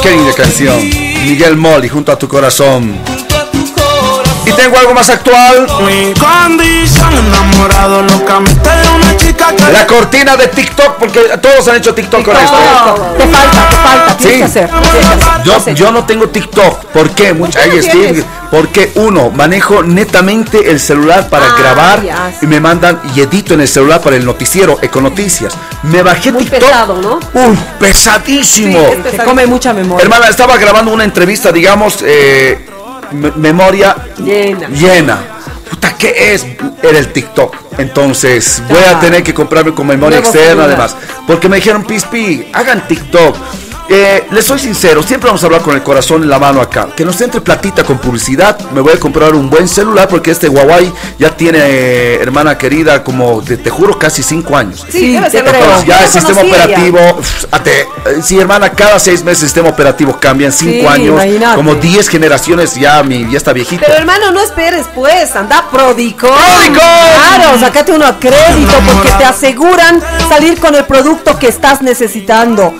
Qué 0.00 0.10
linda 0.12 0.32
canción. 0.34 1.11
Miguel 1.24 1.56
Molly 1.56 1.88
junto 1.88 2.12
a 2.12 2.18
tu 2.18 2.28
corazón. 2.28 2.96
Y 4.44 4.52
tengo 4.52 4.76
algo 4.76 4.92
más 4.92 5.08
actual. 5.08 5.66
La 9.72 9.86
cortina 9.86 10.36
de 10.36 10.48
TikTok, 10.48 10.96
porque 10.98 11.20
todos 11.40 11.66
han 11.68 11.76
hecho 11.76 11.94
TikTok 11.94 12.24
con 12.24 12.36
esto. 12.36 12.56
Te 13.18 13.26
falta, 13.26 13.68
te 13.68 13.76
falta, 13.76 14.16
tienes 14.16 14.32
Sí. 14.32 14.38
que 14.38 14.44
hacer. 14.44 14.70
tienes 14.70 14.90
que 14.90 15.14
hacer. 15.14 15.74
Yo, 15.74 15.86
yo 15.86 15.92
no 15.92 16.04
tengo 16.04 16.28
TikTok. 16.28 16.84
¿Por 16.86 17.10
qué? 17.10 17.32
Mucha, 17.32 17.60
¿Por 17.60 17.68
qué 17.70 17.76
ahí 17.76 17.82
Steve, 17.82 18.24
porque 18.50 18.92
uno, 18.96 19.30
manejo 19.30 19.82
netamente 19.82 20.70
el 20.70 20.78
celular 20.80 21.28
para 21.28 21.46
Ah, 21.46 21.54
grabar 21.58 22.02
ya, 22.04 22.32
y 22.40 22.46
me 22.46 22.60
mandan 22.60 23.00
y 23.14 23.20
edito 23.20 23.54
en 23.54 23.62
el 23.62 23.68
celular 23.68 24.00
para 24.00 24.16
el 24.16 24.24
noticiero 24.24 24.78
Econoticias. 24.82 25.54
Me 25.84 26.02
bajé 26.02 26.32
Muy 26.32 26.44
TikTok. 26.44 26.60
pesado, 26.60 27.00
¿no? 27.00 27.16
Uf, 27.16 27.58
pesadísimo. 27.78 28.78
Sí, 28.78 28.84
es 28.92 28.96
pesado. 28.98 29.16
Se 29.22 29.24
come 29.24 29.46
mucha 29.46 29.72
memoria. 29.72 30.02
Hermana, 30.04 30.28
estaba 30.28 30.56
grabando 30.58 30.92
una 30.92 31.04
entrevista, 31.04 31.50
digamos, 31.50 31.98
eh, 32.04 32.66
me- 33.12 33.32
memoria 33.32 33.96
Llena. 34.18 34.68
llena. 34.68 35.18
Puta, 35.82 35.98
¿qué 35.98 36.32
es? 36.32 36.46
Era 36.80 36.96
el 36.96 37.12
TikTok. 37.12 37.56
Entonces, 37.78 38.62
voy 38.68 38.78
a 38.78 39.00
tener 39.00 39.24
que 39.24 39.34
comprarme 39.34 39.74
con 39.74 39.84
memoria 39.88 40.20
externa, 40.20 40.64
además. 40.64 40.96
Porque 41.26 41.48
me 41.48 41.56
dijeron, 41.56 41.82
Pispi, 41.82 42.46
hagan 42.52 42.86
TikTok. 42.86 43.36
Eh, 43.88 44.26
les 44.30 44.44
soy 44.46 44.58
sincero, 44.58 45.02
siempre 45.02 45.26
vamos 45.28 45.42
a 45.42 45.46
hablar 45.46 45.60
con 45.60 45.74
el 45.74 45.82
corazón 45.82 46.22
en 46.22 46.28
la 46.30 46.38
mano 46.38 46.60
acá. 46.60 46.88
Que 46.96 47.04
nos 47.04 47.20
entre 47.20 47.40
platita 47.40 47.84
con 47.84 47.98
publicidad. 47.98 48.58
Me 48.70 48.80
voy 48.80 48.94
a 48.94 48.98
comprar 49.00 49.34
un 49.34 49.50
buen 49.50 49.68
celular 49.68 50.08
porque 50.08 50.30
este 50.30 50.48
Huawei 50.48 50.90
ya 51.18 51.30
tiene, 51.36 51.58
eh, 51.60 52.18
hermana 52.22 52.56
querida, 52.56 53.02
como 53.04 53.42
te, 53.42 53.56
te 53.58 53.68
juro, 53.70 53.98
casi 53.98 54.22
cinco 54.22 54.56
años. 54.56 54.86
Sí, 54.88 55.16
Entonces, 55.16 55.42
creo. 55.42 55.84
ya 55.84 56.02
el 56.04 56.08
sistema 56.08 56.40
operativo, 56.42 56.98
ate- 57.50 57.80
eh, 58.06 58.20
sí 58.22 58.38
hermana, 58.38 58.70
cada 58.70 58.98
seis 58.98 59.22
meses 59.24 59.42
el 59.42 59.48
sistema 59.48 59.68
operativo 59.68 60.16
cambia 60.18 60.46
en 60.46 60.52
cinco 60.52 60.80
Sí, 60.82 60.86
años, 60.86 61.08
imagínate. 61.14 61.56
como 61.56 61.74
10 61.74 62.08
generaciones 62.08 62.74
ya 62.76 63.02
mi 63.02 63.30
ya 63.30 63.36
está 63.36 63.52
viejito. 63.52 63.82
Pero 63.86 63.98
hermano, 63.98 64.30
no 64.30 64.40
esperes 64.40 64.86
pues, 64.94 65.34
anda 65.36 65.66
Prodicom. 65.70 66.30
¡Prodicom! 66.30 66.76
Claro, 66.76 67.58
sácate 67.60 67.92
uno 67.92 68.06
a 68.06 68.18
crédito 68.18 68.72
porque 68.86 69.10
te 69.18 69.24
aseguran 69.24 70.00
salir 70.28 70.58
con 70.58 70.74
el 70.74 70.84
producto 70.84 71.38
que 71.38 71.48
estás 71.48 71.82
necesitando. 71.82 72.72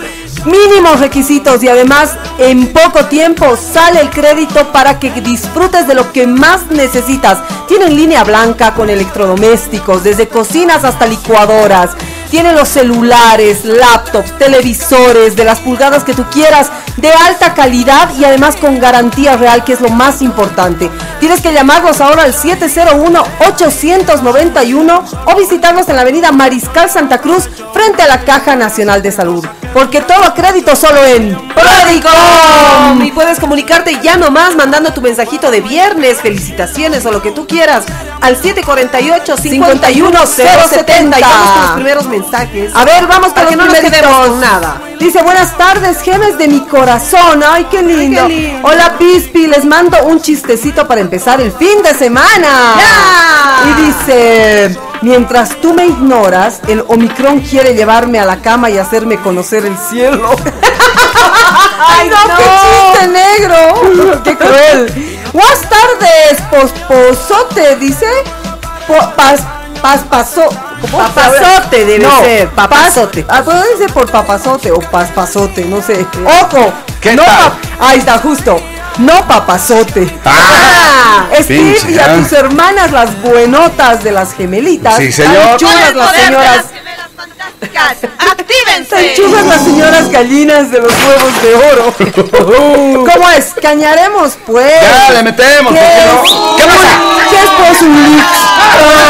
Mínimos 0.44 0.98
requisitos 0.98 1.62
y 1.62 1.68
además 1.68 2.16
en 2.38 2.72
poco 2.72 3.06
tiempo 3.06 3.56
sale 3.56 4.00
el 4.00 4.10
crédito 4.10 4.72
para 4.72 4.98
que 4.98 5.10
disfrutes 5.20 5.86
de 5.86 5.94
lo 5.94 6.12
que 6.12 6.26
más 6.26 6.66
necesitas. 6.70 7.38
Tienen 7.68 7.96
línea 7.96 8.24
blanca 8.24 8.74
con 8.74 8.90
electrodomésticos, 8.90 10.02
desde 10.02 10.28
cocinas 10.28 10.84
hasta 10.84 11.06
licuadoras. 11.06 11.90
Tienen 12.32 12.56
los 12.56 12.68
celulares, 12.70 13.64
laptops, 13.66 14.38
televisores 14.38 15.36
de 15.36 15.44
las 15.44 15.60
pulgadas 15.60 16.02
que 16.02 16.14
tú 16.14 16.24
quieras, 16.32 16.70
de 16.96 17.12
alta 17.12 17.52
calidad 17.52 18.08
y 18.18 18.24
además 18.24 18.56
con 18.56 18.80
garantía 18.80 19.36
real, 19.36 19.64
que 19.64 19.74
es 19.74 19.82
lo 19.82 19.90
más 19.90 20.22
importante. 20.22 20.90
Tienes 21.20 21.42
que 21.42 21.52
llamarlos 21.52 22.00
ahora 22.00 22.22
al 22.22 22.32
701-891 22.32 25.04
o 25.26 25.36
visitarnos 25.36 25.86
en 25.90 25.96
la 25.96 26.00
avenida 26.00 26.32
Mariscal 26.32 26.88
Santa 26.88 27.18
Cruz 27.18 27.50
frente 27.74 28.00
a 28.00 28.08
la 28.08 28.24
Caja 28.24 28.56
Nacional 28.56 29.02
de 29.02 29.12
Salud. 29.12 29.46
porque 29.74 30.00
todo 30.00 30.32
crédito 30.34 30.74
solo 30.76 31.04
en 31.04 31.36
Prodicom. 31.48 33.02
Y 33.02 33.12
puedes 33.12 33.38
comunicarte 33.40 33.98
ya 34.02 34.16
nomás 34.16 34.56
mandando 34.56 34.90
tu 34.92 35.02
mensajito 35.02 35.50
de 35.50 35.60
viernes, 35.60 36.22
felicitaciones 36.22 37.04
o 37.04 37.10
lo 37.10 37.20
que 37.20 37.30
tú 37.30 37.46
quieras 37.46 37.84
al 38.22 38.36
748 38.36 39.36
51070 39.36 41.18
Y 41.18 41.22
vamos 41.22 41.50
con 41.50 41.62
los 41.62 41.70
primeros 41.72 42.06
mensajes. 42.06 42.70
A 42.74 42.84
ver, 42.84 43.06
vamos 43.06 43.32
con 43.32 43.34
Para 43.34 43.48
que 43.48 43.56
no 43.56 43.66
nos 43.66 43.74
quedemos 43.74 44.28
con 44.28 44.40
nada. 44.40 44.80
Dice, 44.98 45.22
buenas 45.22 45.56
tardes, 45.58 46.00
gemes 46.00 46.38
de 46.38 46.46
mi 46.46 46.60
corazón. 46.60 47.42
Ay, 47.44 47.66
qué 47.70 47.82
lindo. 47.82 48.28
lindo. 48.28 48.68
Hola, 48.68 48.96
Pispi, 48.96 49.48
les 49.48 49.64
mando 49.64 49.96
un 50.04 50.20
chistecito 50.22 50.86
para 50.86 51.00
empezar 51.00 51.40
el 51.40 51.50
fin 51.50 51.82
de 51.82 51.92
semana. 51.94 52.74
Y 53.66 53.82
dice, 53.82 54.78
mientras 55.02 55.60
tú 55.60 55.74
me 55.74 55.86
ignoras, 55.86 56.60
el 56.68 56.84
Omicron 56.86 57.40
quiere 57.40 57.74
llevarme 57.74 58.20
a 58.20 58.24
la 58.24 58.36
cama 58.36 58.70
y 58.70 58.78
hacerme 58.78 59.16
conocer 59.20 59.66
el 59.66 59.76
cielo. 59.76 60.30
Ay, 61.84 62.08
no, 62.08 62.36
qué 62.36 62.44
chiste 62.62 63.08
negro. 63.08 64.22
qué 64.24 64.36
cruel. 64.36 65.11
Buenas 65.32 65.60
tardes, 65.62 66.42
posposote, 66.50 67.76
dice. 67.76 68.06
Po- 68.86 69.12
pas, 69.16 69.40
pas, 69.80 70.00
paso. 70.00 70.42
¿cómo? 70.80 70.98
Papazote 70.98 71.86
debe 71.86 72.04
No, 72.04 72.20
ser, 72.20 72.48
papazote. 72.50 73.24
Ah, 73.28 73.42
¿puedo 73.42 73.62
decir 73.62 73.90
por 73.92 74.10
papazote 74.10 74.70
o 74.70 74.78
paspazote? 74.78 75.64
No 75.64 75.80
sé. 75.80 76.06
Ojo. 76.42 76.72
¿Qué 77.00 77.16
no 77.16 77.24
tal? 77.24 77.52
Ahí 77.80 77.98
está, 77.98 78.18
justo. 78.18 78.60
No 78.98 79.26
papazote. 79.26 80.06
Ah, 80.24 81.28
Steve 81.40 81.72
pinche, 81.72 81.92
y 81.92 81.98
a 81.98 82.12
ah. 82.12 82.16
tus 82.16 82.32
hermanas 82.32 82.92
las 82.92 83.22
buenotas 83.22 84.04
de 84.04 84.12
las 84.12 84.34
gemelitas. 84.34 84.96
Sí, 84.96 85.10
señor. 85.10 85.56
Chulas 85.56 85.94
las 85.94 86.10
señoras. 86.14 86.64
Tan 88.92 89.14
chulas 89.14 89.46
las 89.46 89.64
señoras 89.64 90.10
gallinas 90.10 90.70
de 90.70 90.80
los 90.80 90.92
huevos 90.92 91.42
de 91.42 91.54
oro. 91.54 93.06
¿Cómo 93.12 93.30
es? 93.30 93.54
Cañaremos, 93.60 94.36
pues. 94.46 94.70
Ya, 94.82 95.12
le 95.14 95.22
metemos, 95.22 95.72
¿Qué 95.72 95.80
¿por 95.80 95.88
qué 95.90 96.06
no? 96.06 96.22
es? 96.22 96.30
¿Qué 96.56 96.64
pasa? 96.66 97.00
¿Qué 97.30 97.36
es 97.36 97.50
pues 97.58 97.82
un 97.82 98.12
mix? 98.12 98.22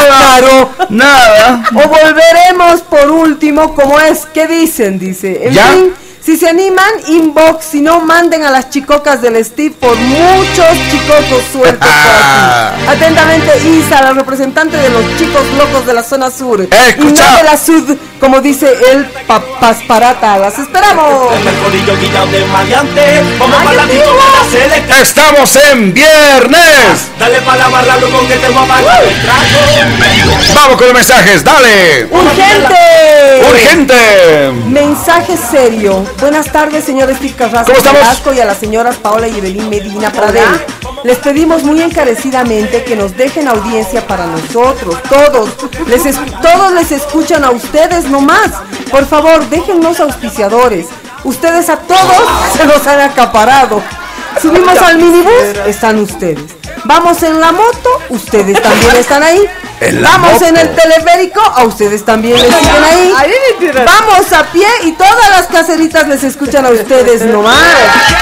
Claro. 0.05 0.69
Nada. 0.89 1.63
O 1.73 1.87
volveremos 1.87 2.81
por 2.81 3.11
último, 3.11 3.75
como 3.75 3.99
es, 3.99 4.25
¿qué 4.33 4.47
dicen? 4.47 4.99
Dice. 4.99 5.47
En 5.47 5.53
¿Ya? 5.53 5.67
fin, 5.67 5.93
si 6.25 6.37
se 6.37 6.47
animan, 6.47 6.89
inbox, 7.07 7.65
si 7.65 7.81
no, 7.81 7.99
manden 7.99 8.43
a 8.45 8.49
las 8.49 8.69
chicocas 8.69 9.21
del 9.21 9.43
Steve 9.43 9.75
por 9.77 9.93
muchos 9.97 10.67
chicocos 10.89 11.43
sueltos 11.51 11.85
por 11.85 12.11
aquí. 12.11 12.85
Atentamente, 12.87 13.51
Isa, 13.67 14.01
la 14.01 14.13
representante 14.13 14.77
de 14.77 14.89
los 14.89 15.03
chicos 15.17 15.41
locos 15.57 15.85
de 15.85 15.93
la 15.93 16.01
zona 16.01 16.31
sur. 16.31 16.61
y 16.61 16.75
escucha. 16.89 17.29
no 17.29 17.37
de 17.37 17.43
la 17.43 17.57
sud, 17.57 17.97
como 18.21 18.39
dice 18.39 18.73
el 18.93 19.05
papasparata. 19.27 20.37
Las 20.37 20.57
esperamos. 20.59 21.33
Estamos 25.01 25.55
en 25.73 25.93
viernes. 25.93 27.11
Dale 27.19 27.41
pa' 27.41 27.57
la 27.57 27.67
barra, 27.67 27.97
loco, 27.97 28.25
que 28.27 28.35
te 28.37 28.47
voy 28.47 28.63
a 28.63 28.67
pagar 28.67 29.03
el 29.03 29.21
trago. 29.21 30.55
Vamos 30.55 30.77
con 30.77 30.85
los 30.87 30.93
mensajes, 30.93 31.43
dale. 31.43 32.07
¡Urgente! 32.09 33.43
Urgente. 33.49 34.51
Mensaje 34.67 35.35
serio. 35.37 36.12
Buenas 36.19 36.51
tardes, 36.51 36.85
señor 36.85 37.13
Steve 37.15 37.33
Carrasco 37.37 38.33
y 38.33 38.39
a 38.39 38.45
las 38.45 38.57
señoras 38.57 38.95
Paola 38.97 39.27
y 39.27 39.37
Evelyn 39.37 39.69
Medina 39.69 40.11
Pradel. 40.11 40.43
Les 41.03 41.17
pedimos 41.17 41.63
muy 41.63 41.81
encarecidamente 41.81 42.83
que 42.83 42.95
nos 42.95 43.15
dejen 43.17 43.47
audiencia 43.49 44.05
para 44.07 44.25
nosotros, 44.27 44.95
todos. 45.09 45.49
Les 45.87 46.05
es- 46.05 46.17
todos 46.41 46.71
les 46.73 46.91
escuchan 46.93 47.43
a 47.43 47.51
ustedes 47.51 48.05
nomás. 48.05 48.51
Por 48.89 49.05
favor, 49.05 49.47
déjennos 49.49 49.99
auspiciadores. 49.99 50.87
Ustedes 51.25 51.69
a 51.69 51.77
todos 51.77 52.23
se 52.57 52.65
los 52.65 52.85
han 52.87 53.01
acaparado. 53.01 53.81
Subimos 54.41 54.77
al 54.81 54.97
minibús, 54.97 55.31
están 55.67 55.99
ustedes. 55.99 56.55
Vamos 56.85 57.23
en 57.23 57.39
la 57.39 57.51
moto, 57.51 57.89
ustedes 58.09 58.61
también 58.61 58.95
están 58.97 59.23
ahí. 59.23 59.39
En 59.79 60.01
la 60.01 60.11
Vamos 60.11 60.41
en 60.41 60.55
el 60.55 60.73
teleférico, 60.75 61.41
a 61.41 61.65
ustedes 61.65 62.05
también 62.05 62.41
les 62.41 62.55
siguen 62.55 62.83
ahí. 62.85 63.13
Vamos 63.85 64.31
a 64.31 64.43
pie 64.49 64.67
y 64.83 64.93
todas 64.93 65.29
las 65.29 65.47
caseritas 65.47 66.07
les 66.07 66.23
escuchan 66.23 66.65
a 66.65 66.69
ustedes 66.69 67.25
nomás. 67.25 67.57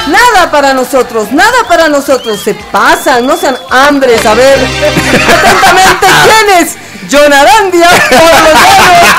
Nada 0.08 0.50
para 0.50 0.74
nosotros, 0.74 1.32
nada 1.32 1.68
para 1.68 1.88
nosotros. 1.88 2.40
Se 2.40 2.56
pasan, 2.56 3.28
no 3.28 3.38
sean 3.38 3.56
hambres. 3.70 4.26
A 4.26 4.34
ver, 4.34 4.58
atentamente, 4.58 6.08
¿quiénes? 6.26 6.78
John 7.12 7.32
Arandia, 7.32 7.90
Pablo 8.10 8.54
Radio 8.54 9.12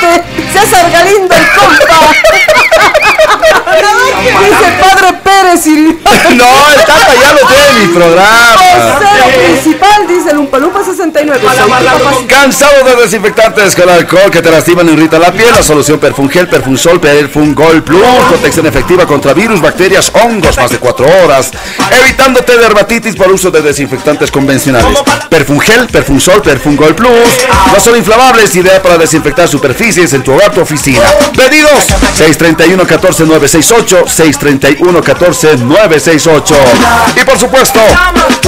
Gente, 0.00 0.24
César 0.52 0.90
Galindo, 0.90 1.34
el 1.34 1.46
compa. 1.52 3.07
Dice 3.72 4.72
Padre 4.80 5.18
Pérez 5.22 5.66
y 5.66 5.70
No, 6.34 6.44
el 6.74 6.80
tata 6.80 7.14
ya 7.20 7.32
lo 7.32 7.46
tiene 7.48 7.68
en 7.68 7.88
mi 7.88 7.94
programa. 7.94 8.56
Vocero 8.56 9.44
principal, 9.46 10.06
dice 10.08 10.30
el 10.30 10.38
Umpalumpa 10.38 10.84
69. 10.84 11.40
Soy 11.40 11.70
capaz- 11.70 12.26
Cansado 12.28 12.84
de 12.84 12.96
desinfectantes 13.02 13.74
con 13.74 13.88
alcohol 13.88 14.30
que 14.30 14.42
te 14.42 14.50
lastiman 14.50 14.88
y 14.88 14.92
irritan 14.92 15.20
la 15.20 15.32
piel, 15.32 15.52
la 15.54 15.62
solución 15.62 15.98
Perfungel, 15.98 16.48
Perfumsol, 16.48 17.00
Perfungol 17.00 17.82
Plus, 17.82 18.02
protección 18.28 18.66
efectiva 18.66 19.06
contra 19.06 19.32
virus, 19.32 19.60
bacterias, 19.60 20.10
hongos, 20.22 20.56
más 20.56 20.70
de 20.70 20.78
4 20.78 21.06
horas, 21.24 21.50
evitándote 21.90 22.56
dermatitis 22.58 23.16
por 23.16 23.30
uso 23.32 23.50
de 23.50 23.62
desinfectantes 23.62 24.30
convencionales. 24.30 24.98
Perfungel, 25.28 25.86
Perfumsol, 25.88 26.42
Perfungol 26.42 26.94
Plus, 26.94 27.10
no 27.72 27.80
son 27.80 27.96
inflamables, 27.96 28.54
idea 28.56 28.82
para 28.82 28.98
desinfectar 28.98 29.48
superficies 29.48 30.12
en 30.12 30.22
tu 30.22 30.32
hogar, 30.32 30.52
tu 30.52 30.60
oficina. 30.60 31.00
Pedidos 31.34 31.84
631 32.14 32.86
14 32.86 33.24
968, 33.58 34.08
631 34.08 35.02
14 35.02 35.56
968. 35.56 36.54
Y 37.16 37.24
por 37.24 37.38
supuesto, 37.38 37.80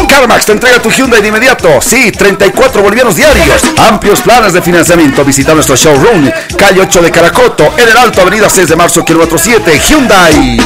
CarMax 0.08 0.46
te 0.46 0.52
entrega 0.52 0.80
tu 0.80 0.90
Hyundai 0.90 1.20
de 1.20 1.28
inmediato. 1.28 1.80
Sí, 1.80 2.12
34 2.12 2.82
bolivianos 2.82 3.16
diarios. 3.16 3.62
Amplios 3.88 4.20
planes 4.20 4.52
de 4.52 4.62
financiamiento. 4.62 5.24
Visita 5.24 5.54
nuestro 5.54 5.74
showroom. 5.74 6.30
Calle 6.56 6.80
8 6.80 7.02
de 7.02 7.10
Caracoto. 7.10 7.74
En 7.76 7.88
el 7.88 7.96
Alto, 7.96 8.20
Avenida 8.22 8.48
6 8.48 8.68
de 8.68 8.76
Marzo, 8.76 9.04
kilómetro 9.04 9.36
7. 9.36 9.80
Hyundai. 9.88 10.60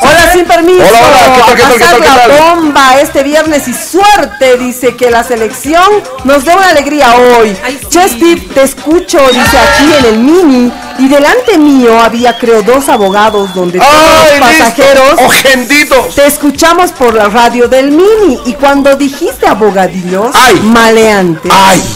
Hola, 0.00 0.32
sin 0.32 0.44
permiso. 0.44 0.82
Hola, 0.82 0.98
hola, 0.98 1.54
¿qué 1.56 1.62
tal, 1.62 1.72
qué 1.72 1.78
tal, 1.78 1.96
qué 1.96 2.02
tal, 2.06 2.20
qué 2.22 2.28
la 2.28 2.54
bomba 2.54 3.00
este 3.00 3.22
viernes 3.22 3.68
y 3.68 3.74
suerte, 3.74 4.56
dice 4.58 4.96
que 4.96 5.10
la 5.10 5.24
selección 5.24 5.84
nos 6.24 6.44
dé 6.44 6.54
una 6.54 6.68
alegría 6.70 7.14
hoy. 7.16 7.56
Che, 7.88 8.08
Steve, 8.08 8.48
te 8.54 8.62
escucho, 8.62 9.18
dice 9.28 9.58
aquí 9.58 9.92
en 9.98 10.04
el 10.04 10.18
mini. 10.18 10.72
Y 10.98 11.06
delante 11.08 11.56
mío 11.58 12.00
había, 12.00 12.36
creo, 12.38 12.62
dos 12.62 12.88
abogados 12.88 13.54
donde 13.54 13.78
todos 13.78 13.92
¡Ay, 13.92 14.40
los 14.40 14.48
pasajeros 14.48 15.20
¡Ojenditos! 15.26 16.14
te 16.16 16.26
escuchamos 16.26 16.90
por 16.90 17.14
la 17.14 17.28
radio 17.28 17.68
del 17.68 17.92
mini. 17.92 18.40
Y 18.46 18.54
cuando 18.54 18.96
dijiste 18.96 19.46
abogadillos, 19.46 20.34
maleante, 20.64 21.48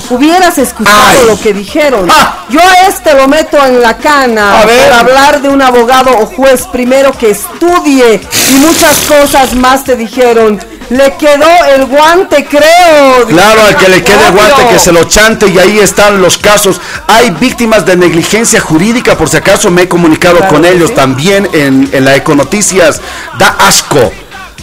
hubieras 0.09 0.57
escuchado 0.59 0.97
Ay. 1.21 1.27
lo 1.27 1.41
que 1.41 1.53
dijeron. 1.53 2.09
Ah. 2.13 2.45
Yo 2.49 2.61
este 2.87 3.15
lo 3.15 3.27
meto 3.27 3.65
en 3.65 3.81
la 3.83 3.97
cana 3.97 4.61
A 4.61 4.67
ver. 4.67 4.85
por 4.85 4.93
hablar 4.93 5.43
de 5.43 5.49
un 5.49 5.63
abogado 5.63 6.17
o 6.19 6.27
juez 6.27 6.67
primero 6.69 7.11
que 7.13 7.31
estudie 7.31 7.91
y 8.01 8.55
muchas 8.61 8.99
cosas 9.01 9.55
más 9.55 9.84
te 9.84 9.97
dijeron. 9.97 10.61
Le 10.90 11.16
quedó 11.16 11.49
el 11.74 11.86
guante, 11.86 12.45
creo. 12.45 13.26
Claro, 13.26 13.62
al 13.64 13.76
que 13.76 13.88
le 13.88 14.03
quede 14.03 14.16
Obvio. 14.28 14.32
guante, 14.32 14.66
que 14.74 14.78
se 14.78 14.93
lo 14.93 15.05
chante 15.05 15.47
y 15.49 15.59
ahí 15.59 15.78
están 15.78 16.20
los 16.20 16.36
casos. 16.36 16.80
Hay 17.07 17.30
víctimas 17.30 17.86
de 17.86 17.97
negligencia 17.97 18.61
jurídica, 18.61 19.16
por 19.16 19.28
si 19.28 19.38
acaso 19.38 19.70
me 19.70 19.82
he 19.82 19.88
comunicado 19.88 20.36
Claro 20.36 20.55
con 20.55 20.64
ellos 20.66 20.90
sí. 20.90 20.97
también 20.97 21.49
en, 21.55 21.88
en 21.93 22.05
la 22.05 22.14
Econoticias. 22.16 23.01
Da 23.38 23.57
asco. 23.61 24.12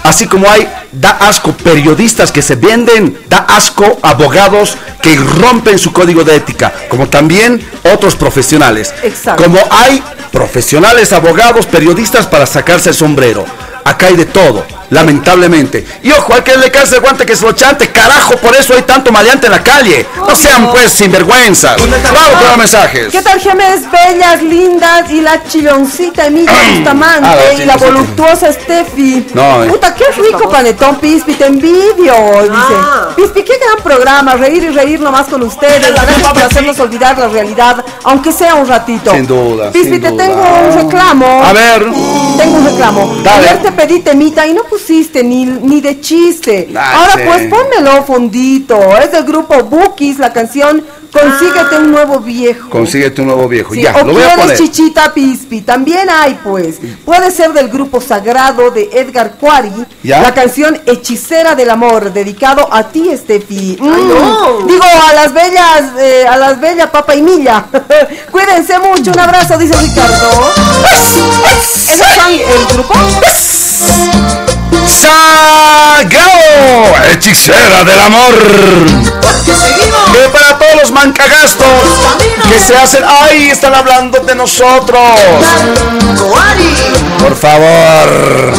Así 0.04 0.28
como 0.28 0.50
hay, 0.50 0.68
da 0.92 1.12
asco 1.12 1.52
periodistas 1.54 2.32
que 2.32 2.42
se 2.42 2.56
venden, 2.56 3.18
da 3.28 3.40
asco 3.40 4.00
abogados 4.02 4.78
que 5.02 5.16
rompen 5.16 5.78
su 5.78 5.94
código 5.94 6.24
de 6.24 6.36
ética, 6.36 6.74
como 6.90 7.08
también 7.08 7.62
otros 7.94 8.16
profesionales. 8.16 8.94
Exacto. 9.04 9.44
Como 9.44 9.60
hay 9.70 10.02
profesionales, 10.32 11.14
abogados, 11.14 11.66
periodistas 11.66 12.28
para 12.28 12.46
sacarse 12.46 12.90
el 12.90 12.96
sombrero. 12.96 13.46
Acá 13.84 14.08
hay 14.08 14.16
de 14.16 14.26
todo, 14.26 14.66
lamentablemente. 14.90 15.86
Y 16.04 16.12
ojo, 16.12 16.34
al 16.34 16.44
que 16.44 16.58
le 16.58 16.72
calce 16.72 16.96
el 16.96 17.02
guante 17.02 17.26
que 17.26 17.36
se 17.36 17.46
lo 17.46 17.52
chante, 17.54 17.90
carajo, 17.92 18.36
por 18.38 18.56
eso 18.56 18.74
hay 18.74 18.84
tanto 18.84 19.12
maleante 19.12 19.48
en 19.48 19.52
la 19.54 19.64
calle. 19.64 20.06
No 20.18 20.36
sean 20.36 20.70
pues 20.72 20.92
sinvergüenzas. 20.92 21.78
Vamos 21.78 22.38
con 22.40 22.48
los 22.48 22.58
mensajes. 22.58 23.10
¿Qué 23.12 23.22
tal, 23.22 23.40
gemes 23.40 23.82
bellas, 23.92 24.42
lindas 24.42 25.10
y 25.12 25.22
la 25.22 25.44
chiloncita 25.44 26.28
Emilia 26.28 26.52
Bustamante 26.76 27.28
Ah, 27.28 27.54
y 27.54 27.66
la 27.66 27.78
voluptuosa 27.78 28.52
Steffi? 28.52 29.28
No, 29.34 29.64
eh. 29.64 29.68
Puta, 29.68 29.94
qué 29.96 30.06
rico 30.22 30.50
panetón, 30.50 30.98
Pispi, 30.98 31.34
te 31.34 31.46
envidio. 31.46 32.14
Dice, 32.44 32.76
Pispi, 33.16 33.44
qué 33.44 33.54
gran 33.58 33.84
programa, 33.84 34.36
reír 34.36 34.64
y 34.64 34.70
reír 34.70 35.00
nomás 35.00 35.28
con 35.28 35.42
ustedes. 35.44 35.92
Gracias 35.94 36.22
por 36.28 36.42
hacernos 36.42 36.80
olvidar 36.80 37.18
la 37.18 37.28
realidad, 37.28 37.84
aunque 38.04 38.32
sea 38.32 38.56
un 38.56 38.68
ratito. 38.68 39.12
Sin 39.12 39.28
duda, 39.28 39.72
Pispi, 39.72 39.92
sin 39.94 40.02
te 40.02 40.10
duda. 40.10 40.26
tengo 40.26 40.44
un 40.68 40.76
reclamo. 40.76 41.44
A 41.44 41.54
ver. 41.54 41.84
Tengo 42.38 42.58
un 42.58 42.66
reclamo. 42.66 43.16
Dale. 43.24 43.50
Ayer 43.50 43.62
te 43.62 43.72
pedí 43.72 44.00
temita 44.00 44.46
y 44.48 44.54
no 44.54 44.64
pusiste 44.80 45.24
ni, 45.24 45.46
ni 45.46 45.82
de 45.82 46.00
chiste. 46.00 46.68
Ay, 46.70 46.76
Ahora 46.76 47.14
sí. 47.14 47.22
pues 47.26 47.48
pónmelo 47.48 48.04
fondito. 48.04 48.98
Es 48.98 49.12
del 49.12 49.24
grupo 49.24 49.64
Bookies, 49.64 50.20
la 50.20 50.32
canción 50.32 50.84
consíguete 51.12 51.78
un 51.78 51.92
nuevo 51.92 52.20
viejo. 52.20 52.70
Consíguete 52.70 53.22
un 53.22 53.28
nuevo 53.28 53.48
viejo. 53.48 53.74
Sí, 53.74 53.82
ya, 53.82 53.96
o 53.96 54.06
lo 54.06 54.14
voy 54.14 54.24
a 54.24 54.36
poner. 54.36 54.58
chichita 54.58 55.14
pispi, 55.14 55.62
también 55.62 56.10
hay 56.10 56.40
pues. 56.44 56.78
Puede 57.06 57.32
ser 57.32 57.52
del 57.54 57.70
grupo 57.70 58.00
sagrado 58.00 58.72
de 58.72 58.90
Edgar 58.94 59.36
Cuari, 59.40 59.72
¿Ya? 60.04 60.22
la 60.22 60.34
canción 60.34 60.80
Hechicera 60.86 61.56
del 61.56 61.70
Amor, 61.70 62.14
dedicado 62.14 62.68
a 62.72 62.84
ti, 62.84 63.10
Estefi. 63.10 63.78
Mm, 63.80 63.86
no. 63.86 64.58
Digo, 64.68 64.84
a 65.10 65.14
las 65.14 65.34
bellas, 65.34 65.84
eh, 66.00 66.26
a 66.28 66.38
las 66.38 66.60
bellas 66.60 66.90
Papa 66.90 67.16
y 67.16 67.22
Milla. 67.22 67.66
Cuídense 68.32 68.80
mucho, 68.80 69.12
un 69.12 69.20
abrazo, 69.20 69.58
dice 69.58 69.76
Ricardo. 69.76 70.30
¿Esos 71.92 72.08
son 72.08 72.32
el 72.34 72.74
grupo? 72.74 72.94
¡Sagrado! 74.90 76.30
Hechicera 77.12 77.84
del 77.84 78.00
amor. 78.00 78.36
Que 80.12 80.30
para 80.30 80.58
todos 80.58 80.76
los 80.82 80.92
mancagastos 80.92 81.68
que 82.50 82.60
se 82.60 82.76
hacen. 82.76 83.04
¡Ay! 83.06 83.50
Están 83.50 83.76
hablando 83.76 84.20
de 84.20 84.36
nosotros. 84.36 85.00
Por 87.20 87.36
favor. 87.36 88.54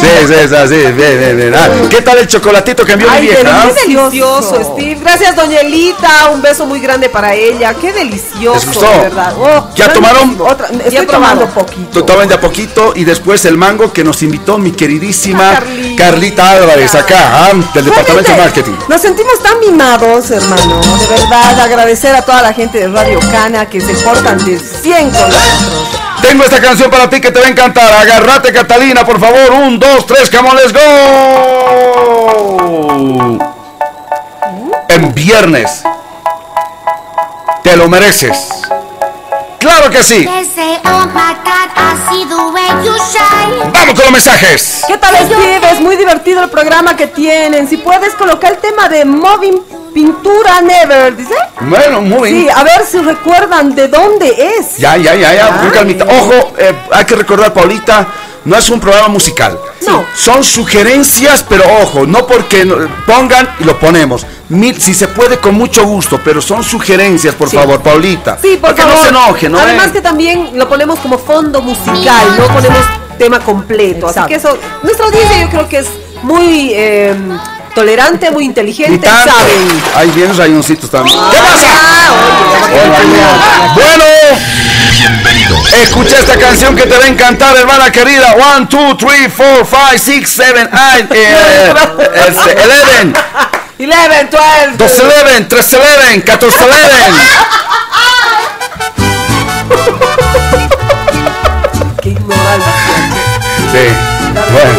Sí, 0.01 0.27
sí, 0.27 0.35
es 0.35 0.53
así. 0.53 0.75
Bien, 0.75 1.19
bien, 1.19 1.37
bien. 1.37 1.55
Ah, 1.55 1.69
¿Qué 1.89 2.03
tal 2.03 2.19
el 2.19 2.27
chocolatito 2.27 2.85
que 2.85 2.93
envió 2.93 3.09
mi 3.11 3.17
Ay, 3.17 3.23
vieja? 3.23 3.43
ah? 3.47 3.69
qué 3.69 3.81
delicioso, 3.87 4.75
Steve. 4.75 4.99
Gracias, 5.01 5.37
doña 5.37 5.61
Elita. 5.61 6.31
Un 6.33 6.43
beso 6.43 6.67
muy 6.67 6.81
grande 6.81 7.09
para 7.09 7.35
ella. 7.35 7.75
Qué 7.75 7.93
delicioso, 7.93 8.55
¿Les 8.55 8.67
gustó? 8.67 8.91
de 8.91 8.99
verdad. 8.99 9.35
Oh, 9.39 9.69
¿Ya 9.75 9.93
tomaron? 9.93 10.37
Otra, 10.41 10.69
Ya 10.71 10.79
estoy 10.85 10.99
he 10.99 11.07
tomando 11.07 11.47
poquito. 11.49 12.05
Tomaban 12.05 12.29
de 12.29 12.35
a 12.35 12.41
poquito 12.41 12.93
y 12.95 13.05
después 13.05 13.45
el 13.45 13.57
mango 13.57 13.93
que 13.93 14.05
nos 14.05 14.23
invitó 14.23 14.59
mi 14.59 14.73
queridísima 14.73 15.55
Carlita. 15.55 16.05
Carlita 16.05 16.51
Álvarez 16.53 16.95
acá, 16.95 17.19
ah, 17.33 17.51
del 17.75 17.85
departamento 17.85 18.31
de 18.33 18.37
marketing. 18.39 18.73
Nos 18.89 19.01
sentimos 19.01 19.43
tan 19.43 19.59
mimados, 19.61 20.31
hermano. 20.31 20.81
De 20.81 21.07
verdad, 21.09 21.61
agradecer 21.61 22.15
a 22.15 22.23
toda 22.23 22.43
la 22.43 22.53
gente 22.53 22.79
de 22.79 22.89
Radio 22.89 23.19
Cana 23.31 23.67
que 23.67 23.81
se 23.81 23.95
portan 24.05 24.43
de 24.45 24.59
100 24.59 25.11
con 25.11 25.21
nosotros. 25.21 25.89
Tengo 26.23 26.45
esta 26.45 26.61
canción 26.61 26.91
para 26.91 27.09
ti 27.09 27.21
que 27.21 27.31
te 27.31 27.41
va 27.41 27.47
a 27.47 27.51
encantar. 27.51 27.93
Agárrate, 27.93 28.53
Catalina, 28.53 29.05
por 29.05 29.19
favor. 29.19 29.53
Un, 29.53 29.79
dos, 29.79 30.07
tres, 30.07 30.31
come 30.31 30.49
on, 30.49 30.57
let's 30.57 30.73
go. 30.73 30.81
En 34.89 35.15
viernes. 35.15 35.83
Te 37.63 37.77
lo 37.77 37.89
mereces. 37.89 38.37
Claro 39.61 39.91
que 39.91 40.03
sí. 40.03 40.27
Vamos 43.73 43.95
con 43.95 44.05
los 44.05 44.11
mensajes. 44.11 44.85
¿Qué 44.89 44.97
tal, 44.97 45.15
Steve? 45.17 45.61
Es 45.71 45.81
muy 45.81 45.97
divertido 45.97 46.43
el 46.43 46.49
programa 46.49 46.97
que 46.97 47.09
tienen. 47.09 47.69
Si 47.69 47.77
puedes 47.77 48.15
colocar 48.15 48.53
el 48.53 48.59
tema 48.59 48.89
de 48.89 49.05
Moving 49.05 49.61
Pintura 49.93 50.63
Never, 50.63 51.15
¿dice? 51.15 51.35
Bueno, 51.61 52.01
muy 52.01 52.31
Sí, 52.31 52.49
a 52.49 52.65
ver 52.65 52.87
si 52.87 52.99
recuerdan 53.01 53.75
de 53.75 53.89
dónde 53.89 54.35
es. 54.59 54.79
Ya, 54.79 54.97
ya, 54.97 55.15
ya, 55.15 55.35
ya. 55.35 55.49
Ojo, 56.09 56.55
eh, 56.57 56.75
hay 56.93 57.05
que 57.05 57.17
recordar, 57.17 57.53
Paulita, 57.53 58.07
no 58.45 58.57
es 58.57 58.71
un 58.71 58.81
programa 58.81 59.09
musical. 59.09 59.59
No. 59.87 60.05
Son 60.15 60.43
sugerencias, 60.45 61.45
pero 61.49 61.65
ojo, 61.83 62.07
no 62.07 62.27
porque 62.27 62.65
pongan 63.07 63.49
y 63.59 63.65
lo 63.65 63.79
ponemos. 63.79 64.27
Mil- 64.49 64.81
si 64.81 64.95
se 64.95 65.09
puede, 65.09 65.39
con 65.39 65.55
mucho 65.55 65.85
gusto, 65.85 66.21
pero 66.25 66.41
son 66.41 66.65
sugerencias, 66.65 67.35
por 67.35 67.49
favor, 67.51 67.81
Paulita. 67.81 68.39
Sí, 68.41 68.59
por 68.61 68.61
Para 68.61 68.75
que 68.75 68.83
favor. 68.83 68.97
no 68.97 69.03
se 69.03 69.09
enoje, 69.11 69.49
¿no? 69.49 69.59
Además 69.61 69.89
eh? 69.89 69.93
que 69.93 70.01
también 70.01 70.51
lo 70.59 70.69
ponemos 70.69 70.99
como 71.01 71.19
fondo 71.19 71.61
musical, 71.63 72.37
no 72.39 72.47
ponemos 72.49 72.79
tema 73.19 73.39
completo. 73.41 74.09
Así 74.09 74.21
que 74.27 74.35
eso, 74.37 74.57
nuestra 74.83 75.07
audiencia 75.07 75.41
yo 75.43 75.51
creo 75.51 75.69
que 75.69 75.79
es 75.79 75.89
muy 76.23 76.73
eh, 76.75 77.15
tolerante, 77.85 78.31
muy 78.31 78.45
inteligente, 78.45 79.07
tanto. 79.09 79.33
saben. 79.33 79.83
Hay 79.97 80.11
bien 80.11 80.37
rayoncitos 80.37 80.91
también. 80.91 81.17
¿Qué 81.31 81.39
Ah, 81.39 81.43
pasa? 81.49 81.67
Hola, 82.75 82.99
Bueno, 83.75 84.05
Bienvenido. 84.99 85.57
escucha 85.83 86.19
esta 86.19 86.37
canción 86.37 86.77
que 86.77 86.83
te 86.83 86.99
va 86.99 87.05
a 87.05 87.09
encantar, 87.09 87.57
hermana 87.57 87.91
querida. 87.91 88.35
One, 88.35 88.67
two, 88.67 88.97
three, 88.99 89.31
four, 89.31 89.65
five, 89.67 89.99
six, 89.99 90.29
seven, 90.31 90.69
eight, 90.95 91.11
eh, 91.15 91.73
este, 92.29 92.63
eleven. 92.63 93.15
11, 93.79 94.29
12. 94.31 94.77
2 94.77 94.93
11, 95.01 95.45
3 95.49 95.75
11, 95.75 96.23
14 96.23 96.65
11. 96.65 96.81
Qué 102.03 102.11
inmoral. 102.11 102.61
Sí. 103.73 103.85
Bueno. 104.53 104.71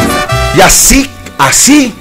Y 0.56 0.62
así, 0.62 1.10
así 1.40 1.96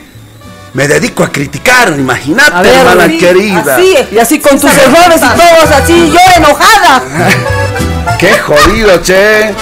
me 0.75 0.87
dedico 0.89 1.25
a 1.25 1.29
criticar, 1.33 1.89
imagínate, 1.99 2.63
ver, 2.69 2.75
hermana 2.75 3.09
querida. 3.09 3.77
Así, 3.77 3.95
y 4.13 4.19
así 4.19 4.39
con 4.41 4.59
tus 4.59 4.71
Sabe 4.71 4.83
errores 4.85 5.21
y 5.21 5.39
todos 5.39 5.71
así, 5.83 6.13
yo 6.13 6.37
enojada. 6.37 7.03
Qué 8.19 8.39
jodido, 8.39 8.99
che. 9.03 9.53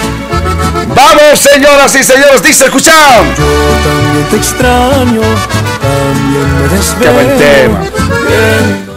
Vamos, 0.87 1.39
señoras 1.39 1.93
y 1.95 2.03
señores, 2.03 2.41
dice, 2.43 2.65
escuchad. 2.65 2.93
También 3.21 4.25
te 4.29 4.35
extraño, 4.37 5.21
también 5.81 6.61
me 6.61 6.67
desvelo. 6.69 7.01
Qué 7.01 7.09
buen 7.09 7.37
tema. 7.37 7.79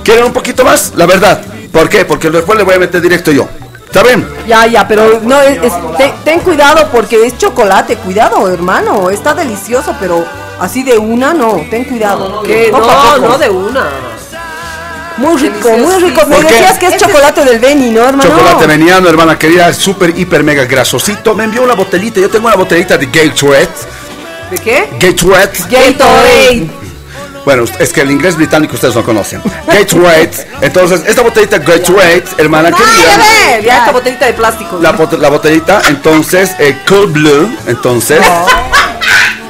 ¿Quieren 0.05 0.25
un 0.25 0.33
poquito 0.33 0.65
más? 0.65 0.93
La 0.97 1.07
verdad. 1.07 1.41
¿Por 1.73 1.89
qué? 1.89 2.05
Porque 2.05 2.29
después 2.31 2.59
le 2.59 2.65
voy 2.65 2.75
a 2.75 2.79
meter 2.79 3.01
directo 3.01 3.31
yo. 3.31 3.49
¿Está 3.87 4.03
bien? 4.03 4.27
Ya, 4.47 4.67
ya, 4.67 4.87
pero 4.89 5.21
no, 5.23 5.41
es- 5.43 5.63
es- 5.63 5.97
ten, 5.99 6.13
ten 6.25 6.41
cuidado 6.41 6.89
porque 6.91 7.27
es 7.27 7.37
chocolate, 7.39 7.97
cuidado, 7.97 8.51
hermano, 8.51 9.11
está 9.11 9.35
delicioso, 9.35 9.95
pero 10.01 10.25
así 10.63 10.83
de 10.83 10.97
una 10.99 11.35
no, 11.35 11.61
ten 11.71 11.85
cuidado. 11.85 12.43
No, 12.43 13.19
no 13.19 13.39
de 13.39 13.51
una. 13.51 13.91
Muy 15.19 15.37
rico, 15.37 15.69
muy 15.77 16.03
rico. 16.03 16.27
Me 16.27 16.41
decías 16.43 16.79
que 16.79 16.87
es 16.87 16.95
Este- 16.95 17.07
chocolate 17.07 17.45
del 17.45 17.59
Beni, 17.59 17.91
¿no, 17.91 18.09
hermano? 18.09 18.31
Chocolate 18.31 18.67
veniano, 18.67 19.09
hermana 19.09 19.39
querida, 19.39 19.73
súper, 19.75 20.19
hiper, 20.19 20.43
mega 20.43 20.65
grasosito. 20.65 21.35
Me 21.35 21.45
envió 21.45 21.63
una 21.63 21.75
botellita. 21.75 22.19
Yo 22.19 22.31
tengo 22.31 22.47
una 22.47 22.57
botellita 22.57 22.97
de 22.97 23.07
Gatorade. 23.07 23.69
¿De 24.51 24.59
qué? 24.59 24.89
Gatorade. 24.99 25.53
Gatorade. 25.71 26.71
Bueno, 27.45 27.65
es 27.79 27.93
que 27.93 28.01
el 28.01 28.11
inglés 28.11 28.37
británico 28.37 28.75
ustedes 28.75 28.95
no 28.95 29.05
conocen. 29.05 29.43
Gatorade. 29.67 30.31
Entonces, 30.63 31.03
esta 31.07 31.23
botellita 31.23 31.59
Gatorade, 31.59 32.25
hermana 32.39 32.71
ya 32.71 32.77
querida. 32.77 33.17
ve, 33.59 33.63
ya 33.67 33.79
esta 33.81 33.93
botellita 33.93 34.27
de 34.27 34.33
plástico. 34.33 34.79
La, 34.81 34.97
bot- 34.97 35.19
la 35.19 35.29
botellita, 35.29 35.83
entonces, 35.89 36.53
eh, 36.59 36.79
Cold 36.89 37.13
Blue, 37.13 37.55
entonces, 37.67 38.21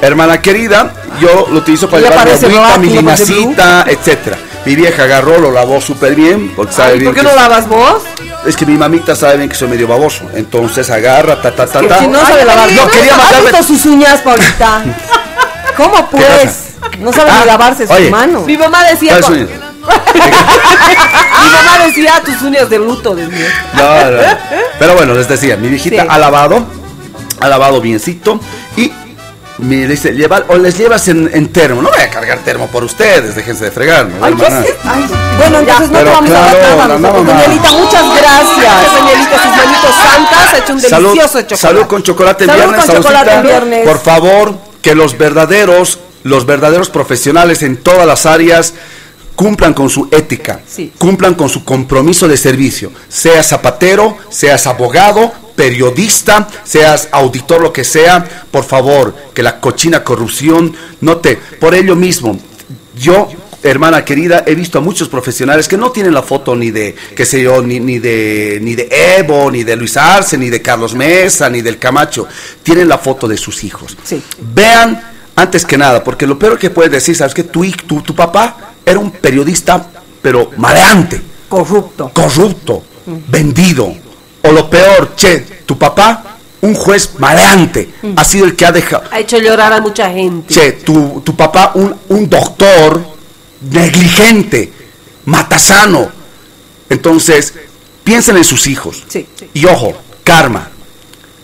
hermana 0.01 0.41
querida, 0.41 0.91
yo 1.19 1.47
lo 1.51 1.57
utilizo 1.59 1.89
para 1.89 2.03
llevar 2.09 2.27
agüita, 2.27 2.77
mi 2.77 2.89
limacita, 2.89 3.85
etcétera. 3.87 4.37
Mi 4.65 4.75
vieja 4.75 5.03
agarró, 5.03 5.39
lo 5.39 5.51
lavó 5.51 5.81
súper 5.81 6.15
bien, 6.15 6.53
porque 6.55 6.73
sabe 6.73 6.93
Ay, 6.93 6.99
bien 6.99 7.13
¿Por 7.13 7.15
qué 7.21 7.27
que 7.29 7.35
no 7.35 7.41
lavas 7.41 7.67
vos? 7.67 8.01
es 8.45 8.55
que 8.55 8.65
mi 8.65 8.77
mamita 8.77 9.13
sabe 9.15 9.37
bien 9.37 9.49
que 9.49 9.55
soy 9.55 9.67
medio 9.67 9.87
baboso. 9.87 10.23
Entonces 10.33 10.89
agarra, 10.89 11.41
ta, 11.41 11.53
ta, 11.53 11.65
ta, 11.67 11.81
ta. 11.85 11.99
si 11.99 12.07
no 12.07 12.19
sabe 12.25 12.45
lavar. 12.45 12.71
No, 12.71 12.87
quería 12.87 13.11
¿Has 13.13 13.17
mandarme. 13.17 13.49
visto 13.51 13.63
sus 13.63 13.85
uñas, 13.85 14.21
Paulita? 14.21 14.83
¿Cómo 15.77 16.07
pues? 16.09 16.69
No 16.99 17.11
sabe 17.11 17.31
Ah, 17.31 17.39
ni 17.41 17.45
lavarse 17.47 17.87
sus 17.87 17.95
oye. 17.95 18.09
manos. 18.09 18.45
Mi 18.45 18.57
mamá 18.57 18.83
decía. 18.85 19.19
Mi 19.83 21.49
mamá 21.49 21.85
decía 21.85 22.21
tus 22.25 22.41
uñas 22.41 22.69
de 22.69 22.79
luto, 22.79 23.15
decía. 23.15 23.47
No, 23.73 24.11
no. 24.11 24.17
Pero 24.79 24.93
bueno, 24.95 25.13
les 25.13 25.27
decía, 25.27 25.57
mi 25.57 25.67
viejita 25.69 26.03
Sí. 26.03 26.07
ha 26.09 26.17
lavado, 26.17 26.65
ha 27.39 27.47
lavado 27.49 27.81
biencito 27.81 28.39
y 28.77 28.91
Me 29.63 29.87
dice, 29.87 30.11
llevar, 30.11 30.45
o 30.49 30.57
les 30.57 30.77
llevas 30.77 31.07
en, 31.07 31.29
en 31.33 31.47
termo. 31.51 31.81
No 31.81 31.89
voy 31.89 32.01
a 32.01 32.09
cargar 32.09 32.39
termo 32.39 32.67
por 32.67 32.83
ustedes, 32.83 33.35
déjense 33.35 33.65
de 33.65 33.71
fregar, 33.71 34.07
¿no? 34.07 34.25
Ay, 34.25 34.33
¿qué 34.33 34.43
hermana? 34.45 34.65
es? 34.65 34.75
Ay, 34.83 35.05
bueno, 35.37 35.59
entonces 35.59 35.89
no 35.89 35.97
te 35.99 36.03
vamos 36.05 36.29
a 36.29 36.33
dar 36.33 36.99
nada. 36.99 37.45
Elita, 37.45 37.71
muchas 37.71 38.03
gracias. 38.19 38.73
Elita, 39.13 39.43
sus 39.43 39.57
manitos 39.57 39.95
santas, 39.95 40.53
ha 40.53 40.57
hecho 40.57 40.73
un 40.73 40.81
Salud, 40.81 41.07
delicioso 41.09 41.41
chocolate. 41.41 41.57
salud 41.57 41.81
con 41.87 42.03
chocolate 42.03 42.43
en 42.43 42.49
Salud 42.49 42.63
viernes, 42.63 42.85
con 42.85 42.95
chocolate 42.97 43.31
en 43.33 43.43
viernes. 43.43 43.87
Por 43.87 43.99
favor, 43.99 44.57
que 44.81 44.95
los 44.95 45.17
verdaderos, 45.17 45.99
los 46.23 46.45
verdaderos 46.45 46.89
profesionales 46.89 47.63
en 47.63 47.77
todas 47.77 48.05
las 48.05 48.25
áreas 48.25 48.73
cumplan 49.35 49.73
con 49.73 49.89
su 49.89 50.09
ética, 50.11 50.59
cumplan 50.97 51.35
con 51.35 51.49
su 51.49 51.63
compromiso 51.63 52.27
de 52.27 52.37
servicio, 52.37 52.91
seas 53.09 53.47
zapatero, 53.47 54.17
seas 54.29 54.67
abogado, 54.67 55.31
periodista, 55.55 56.47
seas 56.63 57.09
auditor, 57.11 57.61
lo 57.61 57.73
que 57.73 57.83
sea, 57.83 58.23
por 58.51 58.63
favor, 58.63 59.15
que 59.33 59.43
la 59.43 59.59
cochina 59.59 60.03
corrupción 60.03 60.73
no 61.01 61.17
te, 61.17 61.35
por 61.37 61.73
ello 61.75 61.95
mismo, 61.95 62.39
yo 62.95 63.27
hermana 63.63 64.03
querida, 64.03 64.43
he 64.45 64.55
visto 64.55 64.77
a 64.77 64.81
muchos 64.81 65.07
profesionales 65.07 65.67
que 65.69 65.77
no 65.77 65.91
tienen 65.91 66.13
la 66.13 66.21
foto 66.21 66.53
ni 66.55 66.69
de, 66.69 66.95
qué 67.15 67.25
sé 67.25 67.41
yo, 67.41 67.61
ni, 67.61 67.79
ni 67.79 67.97
de 67.99 68.59
ni 68.61 68.75
de 68.75 68.89
Evo, 69.17 69.49
ni 69.49 69.63
de 69.63 69.75
Luis 69.77 69.95
Arce, 69.95 70.37
ni 70.37 70.49
de 70.49 70.61
Carlos 70.61 70.93
Mesa, 70.95 71.49
ni 71.49 71.61
del 71.61 71.77
Camacho. 71.79 72.27
Tienen 72.61 72.89
la 72.89 72.97
foto 72.97 73.25
de 73.25 73.37
sus 73.37 73.63
hijos. 73.63 73.95
Vean, 74.53 75.01
antes 75.35 75.65
que 75.65 75.77
nada, 75.77 76.03
porque 76.03 76.27
lo 76.27 76.37
peor 76.37 76.59
que 76.59 76.71
puedes 76.71 76.91
decir, 76.91 77.15
¿sabes 77.15 77.33
que 77.33 77.43
tu, 77.45 77.63
hij- 77.63 77.81
tu, 77.87 78.01
tu 78.01 78.13
papá 78.13 78.73
era 78.85 78.99
un 78.99 79.11
periodista, 79.11 79.87
pero 80.21 80.51
maleante. 80.57 81.21
Corrupto. 81.47 82.11
Corrupto, 82.13 82.83
vendido. 83.29 83.95
O 84.43 84.51
lo 84.51 84.69
peor, 84.69 85.15
che, 85.15 85.39
tu 85.65 85.77
papá, 85.77 86.37
un 86.61 86.75
juez 86.75 87.11
maleante, 87.19 87.93
ha 88.15 88.23
sido 88.23 88.45
el 88.45 88.55
que 88.55 88.65
ha 88.65 88.71
dejado... 88.71 89.03
Ha 89.11 89.19
hecho 89.19 89.37
llorar 89.37 89.73
a 89.73 89.81
mucha 89.81 90.09
gente. 90.09 90.53
Che, 90.53 90.71
tu, 90.73 91.21
tu 91.25 91.35
papá, 91.35 91.71
un, 91.75 91.95
un 92.09 92.29
doctor 92.29 93.01
negligente, 93.61 94.71
matasano. 95.25 96.09
Entonces, 96.89 97.53
piensen 98.03 98.37
en 98.37 98.43
sus 98.43 98.67
hijos. 98.67 99.03
Y 99.53 99.65
ojo, 99.65 99.93
karma. 100.23 100.69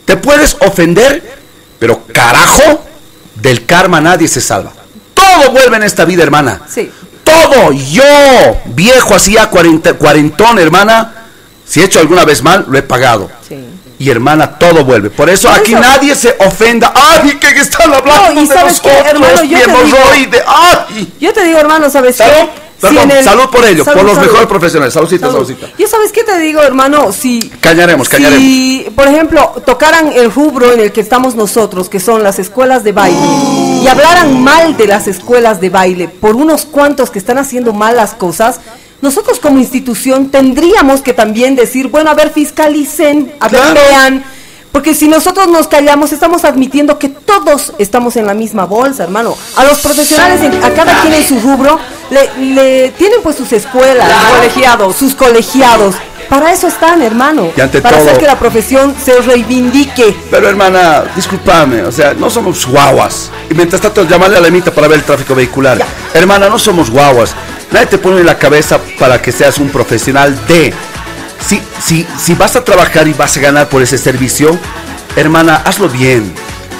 Te 0.05 0.17
puedes 0.17 0.57
ofender, 0.61 1.39
pero 1.79 2.03
carajo, 2.13 2.83
del 3.35 3.65
karma 3.65 4.01
nadie 4.01 4.27
se 4.27 4.41
salva. 4.41 4.73
Todo 5.13 5.51
vuelve 5.51 5.77
en 5.77 5.83
esta 5.83 6.05
vida, 6.05 6.23
hermana. 6.23 6.61
Sí. 6.67 6.89
Todo. 7.23 7.71
Yo, 7.71 8.03
viejo, 8.65 9.15
cuarenta- 9.51 9.93
cuarentón, 9.93 10.59
hermana, 10.59 11.18
si 11.69 11.79
he 11.81 11.83
hecho 11.85 11.99
alguna 11.99 12.25
vez 12.25 12.41
mal, 12.41 12.65
lo 12.67 12.77
he 12.77 12.81
pagado. 12.81 13.29
Y 13.99 14.09
hermana, 14.09 14.57
todo 14.57 14.83
vuelve. 14.85 15.09
Por 15.09 15.29
eso 15.29 15.49
aquí 15.49 15.73
eso- 15.73 15.81
nadie 15.81 16.15
se 16.15 16.35
ofenda. 16.39 16.91
¡Ay, 16.95 17.31
que 17.37 17.47
están 17.49 17.93
hablando 17.93 18.33
No, 18.33 18.41
y 18.41 18.47
de 18.47 18.53
sabes 18.55 18.79
qué, 18.79 18.87
nosotros, 18.89 19.13
hermano, 19.13 19.43
yo 19.43 19.57
te 19.59 19.71
digo-. 19.71 19.87
Yo 21.19 21.33
te 21.33 21.43
digo, 21.43 21.59
hermano, 21.59 21.89
¿sabes 21.89 22.17
qué? 22.17 22.23
Si 22.23 22.81
Perdón, 22.87 23.11
el- 23.11 23.23
salud 23.25 23.49
por 23.51 23.65
ello, 23.65 23.83
Salud, 23.83 23.97
por 23.97 24.05
los 24.05 24.15
salud. 24.15 24.27
mejores 24.29 24.47
profesionales. 24.47 24.93
Saludcita, 24.93 25.27
Salud. 25.27 25.45
saludcita. 25.45 25.67
Yo 25.77 25.85
sabes 25.85 26.13
qué 26.13 26.23
te 26.23 26.39
digo, 26.39 26.61
hermano, 26.61 27.11
si 27.11 27.49
Cañaremos, 27.59 28.07
cañaremos. 28.07 28.41
si, 28.41 28.87
por 28.95 29.05
ejemplo, 29.09 29.61
tocaran 29.65 30.13
el 30.13 30.31
rubro 30.31 30.71
en 30.71 30.79
el 30.79 30.93
que 30.93 31.01
estamos 31.01 31.35
nosotros, 31.35 31.89
que 31.89 31.99
son 31.99 32.23
las 32.23 32.39
escuelas 32.39 32.85
de 32.85 32.93
baile, 32.93 33.19
y 33.83 33.87
hablaran 33.89 34.41
mal 34.41 34.77
de 34.77 34.87
las 34.87 35.07
escuelas 35.09 35.59
de 35.59 35.69
baile 35.69 36.07
por 36.07 36.37
unos 36.37 36.63
cuantos 36.65 37.09
que 37.09 37.19
están 37.19 37.37
haciendo 37.37 37.73
mal 37.73 37.97
las 37.97 38.13
cosas, 38.13 38.61
nosotros 39.01 39.39
como 39.39 39.59
institución 39.59 40.29
tendríamos 40.29 41.01
que 41.01 41.13
también 41.13 41.55
decir, 41.55 41.87
bueno, 41.87 42.09
a 42.09 42.13
ver, 42.13 42.31
fiscalicen, 42.31 43.31
a 43.39 43.47
ver, 43.47 43.61
vean. 43.73 44.23
Porque 44.71 44.93
si 44.93 45.07
nosotros 45.07 45.47
nos 45.47 45.67
callamos, 45.67 46.11
estamos 46.13 46.45
admitiendo 46.45 46.99
que 46.99 47.09
todos 47.09 47.73
estamos 47.79 48.15
en 48.17 48.27
la 48.27 48.35
misma 48.35 48.65
bolsa, 48.65 49.03
hermano. 49.03 49.35
A 49.55 49.63
los 49.63 49.79
profesionales, 49.79 50.41
a 50.63 50.69
cada 50.73 51.01
quien 51.01 51.13
en 51.15 51.27
su 51.27 51.39
rubro, 51.39 51.79
le, 52.11 52.53
le 52.53 52.89
tienen 52.91 53.19
pues 53.23 53.35
sus 53.35 53.51
escuelas, 53.51 54.07
colegiados, 54.35 54.95
sus 54.95 55.15
colegiados. 55.15 55.95
Para 56.29 56.51
eso 56.53 56.67
están, 56.67 57.01
hermano. 57.01 57.49
Y 57.57 57.61
ante 57.61 57.81
para 57.81 57.97
todo- 57.97 58.07
hacer 58.09 58.19
que 58.19 58.27
la 58.27 58.37
profesión 58.37 58.93
se 59.03 59.19
reivindique. 59.21 60.15
Pero 60.29 60.47
hermana, 60.47 61.03
discúlpame, 61.15 61.81
o 61.81 61.91
sea, 61.91 62.13
no 62.13 62.29
somos 62.29 62.67
guaguas. 62.67 63.31
Y 63.49 63.55
mientras 63.55 63.81
tanto, 63.81 64.03
llamarle 64.03 64.37
a 64.37 64.41
la 64.41 64.49
emita 64.49 64.69
para 64.71 64.87
ver 64.87 64.99
el 64.99 65.03
tráfico 65.03 65.33
vehicular. 65.33 65.83
Hermana, 66.13 66.47
no 66.47 66.59
somos 66.59 66.91
guaguas. 66.91 67.33
Nadie 67.71 67.87
te 67.87 67.97
pone 67.97 68.19
en 68.19 68.25
la 68.25 68.37
cabeza 68.37 68.79
para 68.97 69.21
que 69.21 69.31
seas 69.31 69.57
un 69.59 69.69
profesional 69.69 70.37
de. 70.47 70.73
Si, 71.45 71.61
si, 71.83 72.07
si 72.17 72.35
vas 72.35 72.55
a 72.55 72.63
trabajar 72.63 73.07
y 73.07 73.13
vas 73.13 73.37
a 73.37 73.39
ganar 73.39 73.69
por 73.69 73.81
ese 73.81 73.97
servicio, 73.97 74.57
hermana, 75.15 75.61
hazlo 75.65 75.87
bien. 75.89 76.33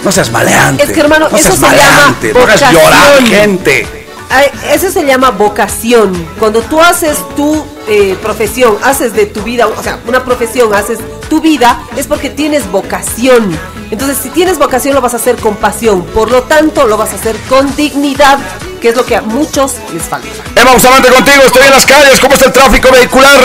No 0.03 0.11
seas 0.11 0.31
maleante. 0.31 0.83
Es 0.83 0.91
que, 0.91 0.99
hermano, 0.99 1.29
no 1.29 1.37
eso 1.37 1.55
seas 1.55 1.71
se 1.71 1.77
llama. 1.77 2.17
No 2.33 2.41
hagas 2.41 2.61
llorar 2.71 3.23
gente. 3.23 3.99
Ay, 4.29 4.47
Eso 4.71 4.91
se 4.91 5.05
llama 5.05 5.31
vocación. 5.31 6.13
Cuando 6.37 6.61
tú 6.61 6.79
haces 6.79 7.17
tu 7.35 7.65
eh, 7.87 8.15
profesión, 8.21 8.77
haces 8.83 9.13
de 9.13 9.25
tu 9.25 9.41
vida, 9.41 9.67
o 9.67 9.83
sea, 9.83 9.99
una 10.07 10.23
profesión, 10.23 10.73
haces 10.73 10.99
tu 11.29 11.41
vida, 11.41 11.81
es 11.97 12.05
porque 12.05 12.29
tienes 12.29 12.69
vocación. 12.71 13.57
Entonces, 13.89 14.19
si 14.21 14.29
tienes 14.29 14.59
vocación, 14.59 14.93
lo 14.93 15.01
vas 15.01 15.15
a 15.15 15.17
hacer 15.17 15.35
con 15.37 15.55
pasión. 15.55 16.03
Por 16.03 16.29
lo 16.31 16.43
tanto, 16.43 16.85
lo 16.85 16.95
vas 16.95 17.11
a 17.11 17.15
hacer 17.15 17.35
con 17.49 17.75
dignidad, 17.75 18.37
que 18.81 18.89
es 18.89 18.95
lo 18.95 19.05
que 19.05 19.15
a 19.15 19.21
muchos 19.21 19.73
les 19.93 20.03
falta. 20.03 20.27
Emma 20.55 20.71
Bustamante 20.73 21.09
contigo, 21.09 21.43
estoy 21.45 21.63
en 21.65 21.71
las 21.71 21.85
calles. 21.85 22.19
¿Cómo 22.19 22.33
está 22.33 22.45
el 22.45 22.53
tráfico 22.53 22.89
vehicular? 22.91 23.39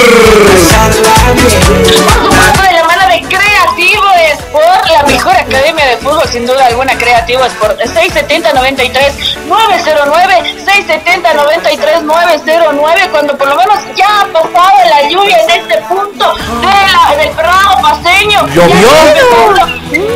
Vamos 2.06 2.62
de 2.62 2.72
la 2.72 2.84
mano 2.84 3.08
de 3.08 3.20
Creativo 3.28 4.04
Sport, 4.38 4.86
la 4.90 5.02
mejor 5.04 5.36
academia 5.36 5.84
de 5.86 5.96
fútbol, 5.98 6.26
sin 6.30 6.46
duda 6.46 6.66
alguna, 6.66 6.96
Creativo 6.96 7.44
Sport. 7.46 7.80
670-93-909, 7.80 10.64
670-93-909, 10.64 13.10
cuando 13.10 13.36
por 13.36 13.48
lo 13.48 13.56
menos 13.56 13.78
ya 13.96 14.20
ha 14.20 14.26
pasado 14.26 14.78
la 14.88 15.02
lluvia 15.08 15.36
en 15.42 15.50
este 15.62 15.78
punto 15.82 16.34
de 16.34 16.92
la- 16.92 17.16
del 17.16 17.30
Prado 17.30 17.78
paseño. 17.82 18.46
¿Llovió? 18.48 18.88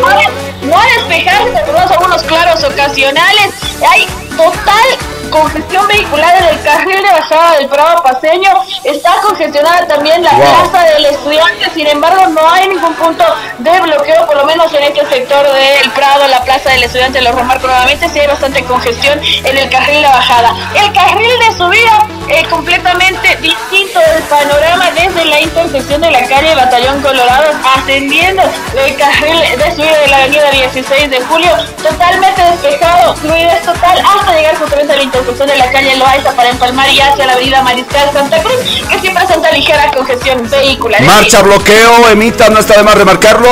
No 0.00 0.08
a- 0.08 0.30
no 0.62 0.78
a 0.78 0.84
despejarse, 0.96 1.60
tenemos 1.66 1.90
algunos 1.90 2.22
claros 2.22 2.62
ocasionales. 2.64 3.50
Hay 3.90 4.06
total 4.38 5.17
congestión 5.30 5.86
vehicular 5.86 6.34
en 6.36 6.44
el 6.56 6.62
carril 6.62 7.02
de 7.02 7.10
bajada 7.10 7.56
del 7.58 7.68
Prado 7.68 8.02
Paseño. 8.02 8.50
Está 8.84 9.12
congestionada 9.22 9.86
también 9.86 10.22
la 10.22 10.32
Wow. 10.32 10.70
plaza 10.70 10.84
del 10.94 11.06
estudiante, 11.06 11.70
sin 11.74 11.86
embargo 11.86 12.26
no 12.28 12.48
hay 12.50 12.68
ningún 12.68 12.94
punto 12.94 13.24
de 13.58 13.80
bloqueo, 13.80 14.26
por 14.26 14.36
lo 14.36 14.44
menos 14.44 14.72
en 14.74 14.82
este 14.84 15.04
sector 15.06 15.46
del 15.52 15.90
Prado, 15.92 16.26
la 16.28 16.42
plaza 16.44 16.70
del 16.70 16.82
estudiante, 16.84 17.20
lo 17.20 17.32
remarco 17.32 17.66
nuevamente, 17.66 18.08
sí 18.08 18.18
hay 18.20 18.26
bastante 18.26 18.62
congestión 18.64 19.20
en 19.22 19.58
el 19.58 19.68
carril 19.68 20.02
de 20.02 20.08
bajada. 20.08 20.54
El 20.74 20.92
carril 20.92 21.30
de 21.40 21.56
subida 21.56 22.06
es 22.28 22.46
completamente 22.48 23.36
distinto 23.36 23.98
del 23.98 24.22
panorama 24.24 24.90
desde 24.92 25.24
la 25.24 25.40
intersección 25.40 26.00
de 26.02 26.10
la 26.10 26.22
calle 26.26 26.54
Batallón 26.54 27.00
Colorado, 27.02 27.50
ascendiendo 27.76 28.42
del 28.74 28.96
carril 28.96 29.40
de 29.58 29.70
subida 29.74 29.98
de 29.98 30.08
la 30.08 30.16
avenida 30.18 30.50
16 30.50 31.10
de 31.10 31.20
julio, 31.22 31.50
totalmente 31.82 32.42
despejado, 32.42 33.16
fluidez 33.16 33.62
total, 33.62 33.98
hasta 33.98 34.34
llegar 34.34 34.56
justamente 34.56 34.92
a 34.92 34.96
la 34.96 35.02
intersección 35.18 35.48
de 35.48 35.56
la 35.56 35.70
calle 35.70 35.96
Loaiza 35.96 36.32
para 36.32 36.50
empalmar 36.50 36.88
y 36.90 37.00
hacia 37.00 37.26
la 37.26 37.32
avenida 37.32 37.62
Mariscal 37.62 38.10
Santa 38.12 38.40
Cruz, 38.42 38.54
que 38.88 38.98
sí 39.00 39.08
presenta 39.10 39.50
ligera 39.52 39.90
congestión 39.90 40.48
vehicular. 40.50 41.02
Marcha, 41.02 41.42
bloqueo, 41.42 42.08
Emita, 42.08 42.48
no 42.48 42.60
está 42.60 42.76
de 42.76 42.82
más 42.84 42.94
remarcarlo. 42.94 43.48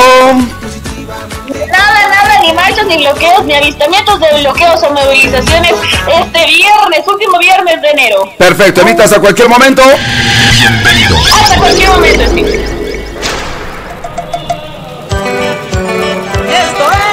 Nada, 1.69 2.07
nada, 2.09 2.39
ni 2.41 2.53
marchas, 2.53 2.85
ni 2.85 2.97
bloqueos, 2.97 3.45
ni 3.45 3.55
avistamientos 3.55 4.19
de 4.19 4.39
bloqueos 4.41 4.81
o 4.83 4.89
movilizaciones 4.91 5.73
este 6.07 6.45
viernes, 6.45 7.01
último 7.07 7.37
viernes 7.39 7.81
de 7.81 7.89
enero. 7.89 8.31
Perfecto, 8.37 8.81
Emita, 8.81 9.03
hasta 9.03 9.19
cualquier 9.19 9.49
momento. 9.49 9.83
Hasta 11.41 11.57
cualquier 11.57 11.89
momento, 11.89 12.23
sí. 12.33 12.45
Esto 16.49 16.91
es 16.91 17.06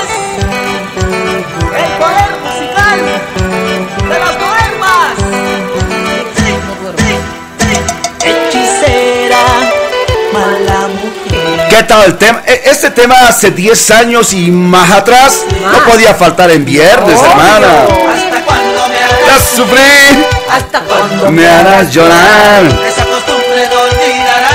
¿Qué 11.77 11.83
tal 11.83 12.05
el 12.05 12.17
tema? 12.19 12.41
E- 12.47 12.63
Este 12.67 12.89
tema 12.93 13.17
hace 13.29 13.51
10 13.51 13.91
años 13.91 14.33
y 14.33 14.49
más 14.53 14.93
atrás 14.93 15.41
no 15.61 15.79
podía 15.91 16.15
faltar 16.15 16.49
en 16.53 16.65
viernes, 16.65 17.21
hermana. 17.21 17.87
Hasta 18.13 18.45
cuando 18.45 18.89
me 18.89 18.97
harás 18.97 19.43
sufrí, 19.57 20.25
hasta 20.49 20.81
cuando 20.83 21.31
me 21.33 21.49
harás 21.49 21.91
llorar. 21.93 22.63
esa 22.65 23.05
costumbre 23.05 23.69
no 23.73 23.81
olvidarás. 23.81 24.53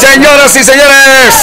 Señoras 0.00 0.54
y 0.54 0.64
señores, 0.64 1.34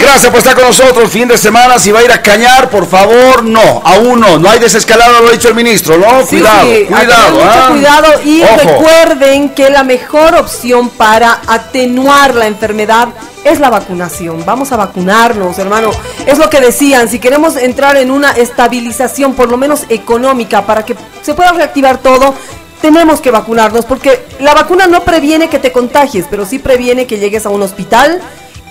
Gracias 0.00 0.30
por 0.30 0.38
estar 0.38 0.54
con 0.54 0.64
nosotros. 0.64 1.10
Fin 1.10 1.28
de 1.28 1.36
semana, 1.36 1.78
si 1.78 1.90
va 1.90 2.00
a 2.00 2.04
ir 2.04 2.12
a 2.12 2.22
cañar, 2.22 2.70
por 2.70 2.86
favor, 2.86 3.42
no. 3.44 3.82
Aún 3.84 4.20
no. 4.20 4.38
No 4.38 4.48
hay 4.48 4.58
desescalada, 4.58 5.20
lo 5.20 5.28
ha 5.28 5.32
dicho 5.32 5.48
el 5.48 5.54
ministro, 5.54 5.98
¿no? 5.98 6.20
Sí, 6.24 6.36
cuidado, 6.36 6.66
sí, 6.66 6.84
cuidado. 6.86 7.34
mucho 7.34 7.44
¿ah? 7.44 7.68
cuidado 7.70 8.22
y 8.24 8.42
Ojo. 8.42 8.56
recuerden 8.56 9.48
que 9.50 9.70
la 9.70 9.82
mejor 9.82 10.36
opción 10.36 10.90
para 10.90 11.40
atenuar 11.46 12.34
la 12.34 12.46
enfermedad 12.46 13.08
es 13.44 13.60
la 13.60 13.70
vacunación. 13.70 14.44
Vamos 14.44 14.70
a 14.72 14.76
vacunarnos, 14.76 15.58
hermano. 15.58 15.90
Es 16.26 16.38
lo 16.38 16.48
que 16.48 16.60
decían, 16.60 17.08
si 17.08 17.18
queremos 17.18 17.56
entrar 17.56 17.96
en 17.96 18.10
una 18.10 18.32
estabilización, 18.32 19.34
por 19.34 19.50
lo 19.50 19.56
menos 19.56 19.84
económica, 19.88 20.64
para 20.64 20.84
que 20.84 20.96
se 21.22 21.34
pueda 21.34 21.52
reactivar 21.52 21.98
todo, 21.98 22.34
tenemos 22.80 23.20
que 23.20 23.30
vacunarnos, 23.30 23.84
porque 23.84 24.24
la 24.38 24.54
vacuna 24.54 24.86
no 24.86 25.02
previene 25.02 25.48
que 25.48 25.58
te 25.58 25.72
contagies, 25.72 26.26
pero 26.30 26.46
sí 26.46 26.58
previene 26.58 27.06
que 27.06 27.18
llegues 27.18 27.44
a 27.46 27.50
un 27.50 27.62
hospital 27.62 28.20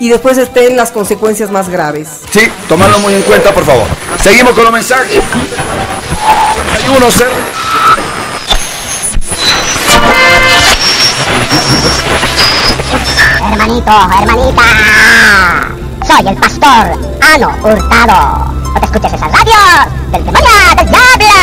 y 0.00 0.08
después 0.08 0.38
estén 0.38 0.76
las 0.76 0.90
consecuencias 0.90 1.50
más 1.50 1.68
graves. 1.68 2.08
Sí, 2.30 2.50
tomarlo 2.68 2.98
muy 3.00 3.14
en 3.14 3.22
cuenta, 3.22 3.52
por 3.52 3.64
favor. 3.64 3.86
Seguimos 4.22 4.52
con 4.52 4.64
los 4.64 4.72
mensajes. 4.72 5.22
Hay 6.74 6.88
uno, 6.96 7.06
cero. 7.10 7.30
Hermanito, 13.50 13.92
hermanita. 14.20 14.62
Soy 16.06 16.28
el 16.28 16.36
pastor 16.36 16.98
Ano 17.34 17.54
Hurtado. 17.62 18.52
No 18.62 18.80
te 18.80 18.86
escuches 18.86 19.12
esas 19.12 19.32
radios 19.32 20.12
del 20.12 20.24
demonio, 20.24 20.48
del 20.76 20.88
diablo, 20.88 21.34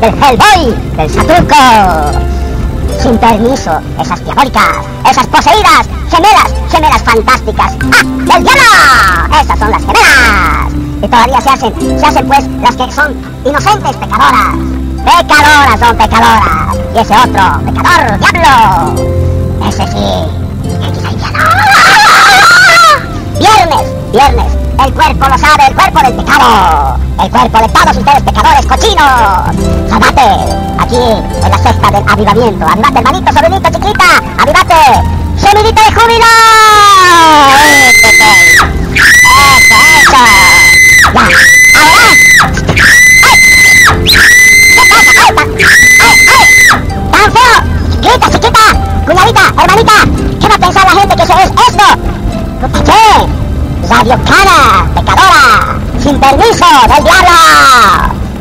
del 0.00 0.14
Hellboy, 0.22 0.74
del 0.96 1.10
Saturco. 1.10 2.33
Sin 3.02 3.18
permiso, 3.18 3.80
esas 4.00 4.24
diabólicas, 4.24 4.62
esas 5.10 5.26
poseídas, 5.26 5.88
gemelas, 6.10 6.52
gemelas 6.70 7.02
fantásticas. 7.02 7.72
¡Ah! 7.92 8.02
¡Del 8.02 8.44
diablo! 8.44 9.40
Esas 9.40 9.58
son 9.58 9.70
las 9.70 9.82
gemelas. 9.82 10.72
Y 11.02 11.08
todavía 11.08 11.40
se 11.40 11.50
hacen, 11.50 12.00
se 12.00 12.06
hacen 12.06 12.26
pues 12.26 12.46
las 12.62 12.76
que 12.76 12.92
son 12.92 13.14
inocentes 13.44 13.96
pecadoras. 13.96 14.56
Pecadoras 15.04 15.80
son 15.80 15.96
pecadoras. 15.96 16.76
Y 16.94 16.98
ese 16.98 17.14
otro, 17.14 17.60
pecador, 17.66 18.18
diablo. 18.18 19.14
Ese 19.68 19.86
sí, 19.88 20.44
Viernes, 23.38 24.12
viernes. 24.12 24.63
El 24.82 24.92
cuerpo 24.92 25.28
lo 25.28 25.38
sabe, 25.38 25.66
el 25.68 25.74
cuerpo 25.74 26.00
del 26.00 26.14
pecado. 26.14 26.98
El 27.22 27.30
cuerpo 27.30 27.58
de 27.58 27.68
todos 27.68 27.96
ustedes 27.96 28.22
pecadores 28.22 28.66
cochinos. 28.66 29.88
Salvate. 29.88 30.22
Aquí 30.78 30.96
en 30.96 31.50
la 31.50 31.58
cesta 31.58 31.90
del 31.90 32.08
avivamiento. 32.08 32.66
Avivate, 32.66 32.98
hermanito, 32.98 33.32
sobrinito, 33.32 33.70
chiquita. 33.70 34.04
Avivate. 34.38 34.74
Gemidita 35.38 35.82
de 35.82 35.92
júbilo. 35.94 36.26
Eso, 39.46 39.76
eso. 40.00 40.24
Ya. 41.14 42.33
¿Qué? 54.04 54.10
Radio 54.10 54.24
Cana, 54.24 54.86
pecadora, 54.94 55.78
sin 56.02 56.20
permiso 56.20 56.66
del 56.88 57.04
diablo. 57.04 57.30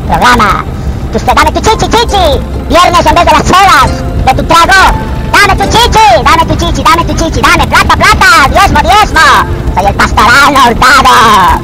Programa, 0.08 0.66
que 1.10 1.18
usted 1.18 1.34
dame 1.34 1.52
tu 1.54 1.62
chichi, 1.62 1.88
chichi, 1.88 2.42
viernes 2.68 3.06
en 3.06 3.16
vez 3.16 3.26
de 3.26 3.32
las 3.32 3.44
chelas, 3.44 4.26
de 4.26 4.34
tu 4.34 4.44
trago. 4.44 4.92
Dame 5.32 5.56
tu 5.56 5.64
chichi, 5.72 6.24
dame 6.24 6.46
tu 6.46 6.56
chichi, 6.56 6.84
dame 6.84 7.06
tu 7.06 7.14
chichi, 7.14 7.42
dame 7.42 7.66
plata, 7.68 7.96
plata, 7.96 8.50
diezmo, 8.50 8.80
diezmo. 8.82 9.22
Soy 9.74 9.86
el 9.86 9.94
pastorano 9.96 10.60
hurtado. 10.68 11.62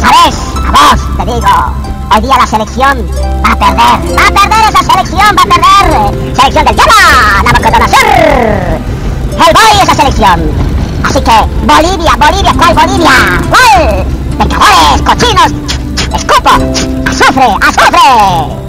¿Sabes? 0.00 0.36
A 0.64 0.70
vos 0.70 1.00
te 1.16 1.24
digo, 1.24 1.74
hoy 2.14 2.20
día 2.20 2.36
la 2.38 2.46
selección 2.46 3.08
va 3.44 3.52
a 3.52 3.56
perder. 3.56 4.18
Va 4.18 4.26
a 4.28 4.32
perder 4.40 4.68
esa 4.68 4.82
selección, 4.84 5.36
va 5.36 5.42
a 5.42 5.46
perder. 5.46 6.36
Selección 6.36 6.64
del 6.64 6.76
diablo, 6.76 7.42
Nabucodonosor. 7.42 8.06
Hellboy 9.36 9.82
esa 9.82 9.94
selección. 9.96 10.61
Así 11.04 11.20
que, 11.20 11.32
Bolivia, 11.66 12.16
Bolivia, 12.16 12.52
¿cuál 12.56 12.74
Bolivia? 12.74 13.10
¿Cuál? 13.50 14.04
Pecadores, 14.38 15.02
cochinos, 15.02 15.52
escupo, 16.14 16.50
azufre, 17.08 17.48
azufre. 17.60 18.62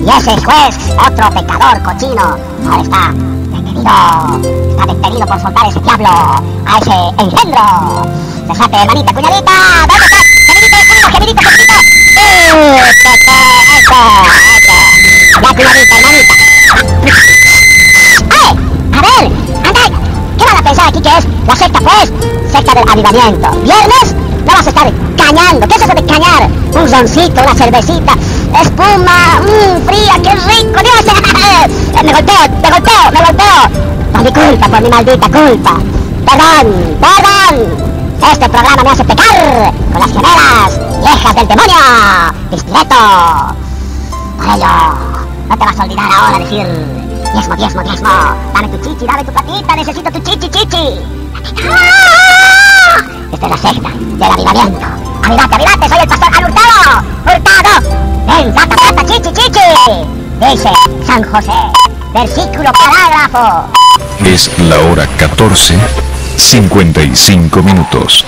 Y 0.00 0.08
ese 0.10 0.36
juez, 0.44 0.76
otro 1.06 1.30
pecador 1.30 1.82
cochino, 1.82 2.36
ahora 2.68 2.82
está 2.82 3.12
detenido. 3.50 3.92
Está 4.70 4.86
detenido 4.86 5.26
por 5.26 5.40
soltar 5.40 5.66
ese 5.68 5.80
diablo, 5.80 6.08
a 6.08 6.78
ese 6.78 6.96
engendro. 7.22 7.66
Dejate, 8.48 8.76
hermanita, 8.76 9.12
cuñadita, 9.12 9.52
¿dónde 9.88 10.04
estás? 10.04 10.26
Gemidito, 10.46 10.76
gemidito, 10.76 11.08
gemidito, 11.10 11.42
gemidito. 11.42 11.74
¡Eh, 12.20 12.82
que, 13.02 13.12
que, 13.18 13.36
eso, 13.78 13.98
eso. 14.56 14.76
Ya, 15.42 15.48
cuñadita, 15.54 15.94
hermanita. 15.96 16.34
¿Qué 20.68 20.74
van 20.74 20.88
a 20.88 20.88
pensar 20.88 20.88
aquí 20.88 21.00
que 21.00 21.18
es 21.18 21.46
la 21.46 21.56
secta, 21.56 21.80
pues? 21.80 22.12
Secta 22.52 22.74
del 22.74 22.88
avivamiento. 22.88 23.50
¿Viernes? 23.62 24.14
No 24.46 24.52
vas 24.52 24.66
a 24.66 24.70
estar 24.70 24.92
cañando. 25.16 25.68
¿Qué 25.68 25.74
es 25.74 25.82
eso 25.82 25.94
de 25.94 26.04
cañar? 26.04 26.50
Un 26.72 26.92
roncito, 26.92 27.40
una 27.42 27.54
cervecita, 27.54 28.12
espuma, 28.60 29.40
mmm, 29.40 29.86
fría, 29.86 30.14
qué 30.22 30.30
rico, 30.30 30.80
Dios. 30.80 31.04
Eh, 31.98 32.04
me 32.04 32.12
golpeo, 32.12 32.34
me 32.62 32.70
golpeo, 32.70 33.10
me 33.12 33.18
golpeo. 33.18 34.12
Por 34.12 34.22
mi 34.22 34.32
culpa, 34.32 34.68
por 34.68 34.80
mi 34.82 34.88
maldita 34.88 35.28
culpa. 35.28 35.78
Perdón, 36.24 36.96
perdón. 37.00 37.88
Este 38.30 38.48
programa 38.48 38.82
me 38.84 38.90
hace 38.90 39.04
pecar 39.04 39.72
con 39.92 40.00
las 40.00 40.12
gemelas 40.12 40.80
viejas 41.00 41.34
del 41.34 41.48
demonio. 41.48 41.76
Discreto. 42.50 42.96
Por 44.36 44.46
ello, 44.46 44.66
no 45.48 45.58
te 45.58 45.64
vas 45.64 45.80
a 45.80 45.82
olvidar 45.82 46.08
ahora 46.12 46.38
decir 46.38 47.07
diezmo, 47.32 47.56
diezmo, 47.56 47.82
diezmo. 47.82 48.08
Dame 48.54 48.68
tu 48.68 48.78
chichi, 48.80 49.06
dame 49.06 49.24
tu 49.24 49.32
platita, 49.32 49.74
necesito 49.76 50.10
tu 50.10 50.20
chichi, 50.22 50.48
chichi. 50.50 51.00
¡Ah! 51.70 53.02
Esta 53.32 53.46
es 53.46 53.50
la 53.52 53.58
secta 53.58 53.90
del 53.90 54.22
avivamiento. 54.22 54.86
Avivate, 55.22 55.54
avivate, 55.54 55.88
soy 55.88 55.98
el 56.00 56.08
pastor 56.08 56.34
al 56.34 56.44
hurtado. 56.44 57.04
Hurtado. 57.24 57.72
Ven, 58.26 58.52
plata, 58.52 58.76
plata, 58.76 59.04
chichi, 59.04 59.32
chichi. 59.32 59.68
Dice 60.40 60.70
San 61.06 61.22
José. 61.24 61.52
Versículo 62.14 62.70
parágrafo. 62.72 63.68
Es 64.24 64.50
la 64.58 64.78
hora 64.78 65.06
14, 65.18 65.78
55 66.36 67.62
minutos. 67.62 68.24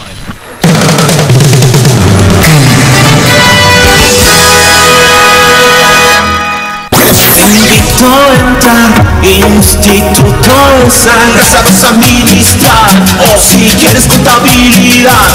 Invito 7.50 8.06
a 8.06 8.32
entrar, 8.34 8.90
Instituto 9.22 10.54
de 10.78 10.90
Sangre, 10.90 11.42
sabes 11.50 11.82
administrar. 11.84 12.90
O 13.26 13.38
si 13.40 13.58
quieres 13.76 14.06
contabilidad, 14.06 15.34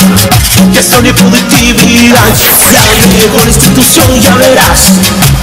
gestión 0.74 1.05
y 1.05 1.13
productividad, 1.13 2.30
la 2.72 2.84
mejor 3.18 3.47
institución 3.47 4.22
ya 4.22 4.36
verás. 4.36 4.91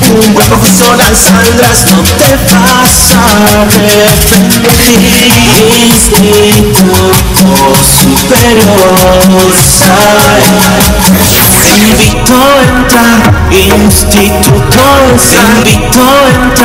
Un 0.01 0.35
buen 0.35 0.49
profesional 0.49 1.15
saldrás, 1.17 1.85
no 1.87 2.03
te 2.03 2.37
vas 2.37 3.13
a 3.13 3.23
arrepentir. 3.63 5.23
Instituto 5.93 6.83
Superior 7.83 8.93
Te 11.19 11.39
a 12.33 12.63
entrar, 12.63 13.21
Instituto 13.51 14.83
de 15.09 15.19
Sangre. 15.19 15.71
Invito 15.73 16.03
a 16.03 16.29
entrar, 16.29 16.62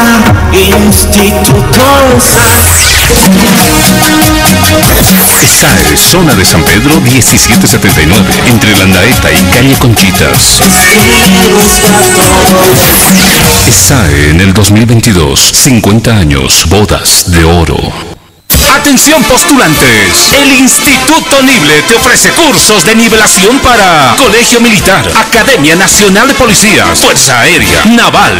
Instituto 0.53 1.83
de 5.39 5.47
SAE, 5.47 5.97
zona 5.97 6.35
de 6.35 6.45
San 6.45 6.63
Pedro 6.63 6.99
1779, 7.01 8.33
entre 8.47 8.75
Landaeta 8.77 9.31
y 9.31 9.43
Calle 9.53 9.75
Conchitas. 9.79 10.61
SAE 13.71 14.29
en 14.31 14.41
el 14.41 14.53
2022, 14.53 15.39
50 15.39 16.11
años, 16.11 16.65
bodas 16.69 17.31
de 17.31 17.43
oro. 17.43 17.77
Atención 18.75 19.21
postulantes, 19.23 20.31
el 20.33 20.53
Instituto 20.59 21.41
Nible 21.41 21.81
te 21.83 21.95
ofrece 21.95 22.31
cursos 22.31 22.85
de 22.85 22.95
nivelación 22.95 23.59
para 23.59 24.15
Colegio 24.17 24.61
Militar, 24.61 25.05
Academia 25.15 25.75
Nacional 25.75 26.27
de 26.27 26.33
Policías, 26.33 26.99
Fuerza 26.99 27.39
Aérea, 27.39 27.85
Naval, 27.85 28.33